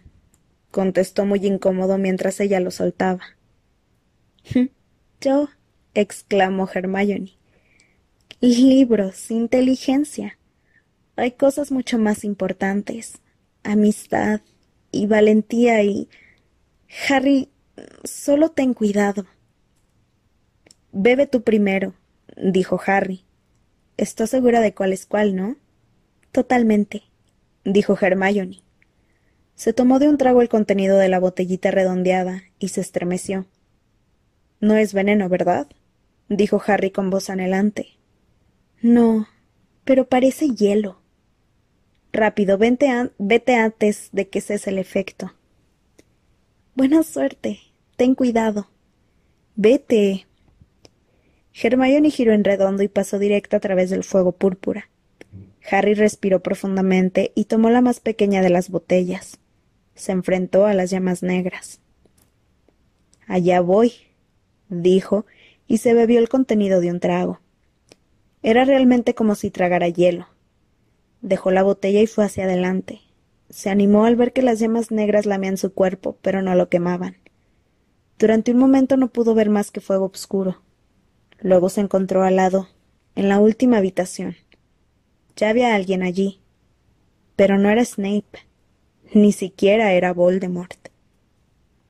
contestó 0.72 1.26
muy 1.26 1.46
incómodo 1.46 1.98
mientras 1.98 2.40
ella 2.40 2.60
lo 2.60 2.72
soltaba. 2.72 3.22
Yo, 5.22 5.50
exclamó 5.94 6.68
Hermione. 6.74 7.38
Libros, 8.42 9.30
inteligencia. 9.30 10.38
Hay 11.16 11.34
cosas 11.34 11.72
mucho 11.72 12.00
más 12.00 12.24
importantes. 12.24 13.22
Amistad, 13.64 14.42
y 14.94 15.08
valentía 15.08 15.84
y... 15.84 16.08
Harry, 17.10 17.50
solo 18.04 18.52
ten 18.52 18.74
cuidado. 18.74 19.26
Bebe 20.92 21.26
tú 21.26 21.42
primero, 21.42 21.96
dijo 22.36 22.80
Harry. 22.86 23.24
Estás 23.98 24.30
segura 24.30 24.60
de 24.60 24.74
cuál 24.74 24.94
es 24.94 25.06
cuál, 25.06 25.36
¿no? 25.36 25.58
Totalmente, 26.32 27.04
dijo 27.64 27.98
Hermione. 28.00 28.64
Se 29.56 29.74
tomó 29.74 30.00
de 30.00 30.10
un 30.10 30.18
trago 30.18 30.42
el 30.42 30.50
contenido 30.50 30.98
de 30.98 31.10
la 31.10 31.20
botellita 31.20 31.72
redondeada 31.72 32.44
y 32.60 32.70
se 32.70 32.82
estremeció. 32.82 33.46
No 34.60 34.76
es 34.76 34.94
veneno, 34.94 35.30
¿verdad? 35.30 35.68
dijo 36.30 36.62
Harry 36.66 36.92
con 36.92 37.10
voz 37.10 37.30
anhelante. 37.30 37.98
No, 38.82 39.28
pero 39.86 40.08
parece 40.08 40.50
hielo. 40.50 41.02
Rápido, 42.12 42.58
vete 42.58 43.56
antes 43.56 44.10
de 44.12 44.30
que 44.30 44.42
cese 44.42 44.70
el 44.70 44.78
efecto. 44.78 45.34
Buena 46.76 47.04
suerte. 47.04 47.60
Ten 47.98 48.16
cuidado. 48.16 48.68
Vete. 49.56 50.26
Hermione 51.54 52.10
giró 52.10 52.34
en 52.34 52.44
redondo 52.44 52.84
y 52.84 52.88
pasó 52.88 53.20
directo 53.20 53.56
a 53.56 53.60
través 53.60 53.90
del 53.90 54.04
fuego 54.04 54.32
púrpura. 54.32 54.90
Harry 55.70 55.94
respiró 55.94 56.42
profundamente 56.42 57.32
y 57.36 57.46
tomó 57.46 57.70
la 57.70 57.82
más 57.82 58.00
pequeña 58.00 58.42
de 58.42 58.50
las 58.50 58.70
botellas. 58.70 59.40
Se 59.96 60.12
enfrentó 60.12 60.66
a 60.66 60.74
las 60.74 60.90
llamas 60.90 61.24
negras. 61.24 61.80
Allá 63.28 63.62
voy, 63.62 63.94
dijo, 64.70 65.26
y 65.68 65.78
se 65.78 65.94
bebió 65.94 66.20
el 66.20 66.30
contenido 66.30 66.82
de 66.82 66.92
un 66.92 67.00
trago. 67.00 67.40
Era 68.42 68.66
realmente 68.66 69.16
como 69.16 69.36
si 69.36 69.52
tragara 69.52 69.88
hielo. 69.88 70.28
Dejó 71.22 71.52
la 71.52 71.64
botella 71.64 72.02
y 72.02 72.08
fue 72.08 72.26
hacia 72.26 72.44
adelante. 72.44 73.00
Se 73.50 73.70
animó 73.70 74.06
al 74.06 74.16
ver 74.16 74.34
que 74.34 74.42
las 74.42 74.60
llamas 74.60 74.92
negras 74.92 75.26
lamían 75.26 75.58
su 75.58 75.74
cuerpo, 75.74 76.18
pero 76.22 76.42
no 76.42 76.56
lo 76.56 76.68
quemaban. 76.68 77.18
Durante 78.20 78.52
un 78.52 78.58
momento 78.58 78.98
no 78.98 79.08
pudo 79.10 79.34
ver 79.34 79.50
más 79.50 79.72
que 79.72 79.80
fuego 79.80 80.06
oscuro. 80.06 80.62
Luego 81.44 81.68
se 81.68 81.82
encontró 81.82 82.24
al 82.24 82.38
lado, 82.38 82.70
en 83.16 83.28
la 83.28 83.40
última 83.40 83.78
habitación. 83.78 84.38
Ya 85.36 85.50
había 85.50 85.76
alguien 85.76 86.02
allí. 86.02 86.40
Pero 87.36 87.58
no 87.58 87.70
era 87.70 87.84
Snape. 87.84 88.48
Ni 89.14 89.34
siquiera 89.34 89.92
era 89.92 90.14
Voldemort. 90.14 90.93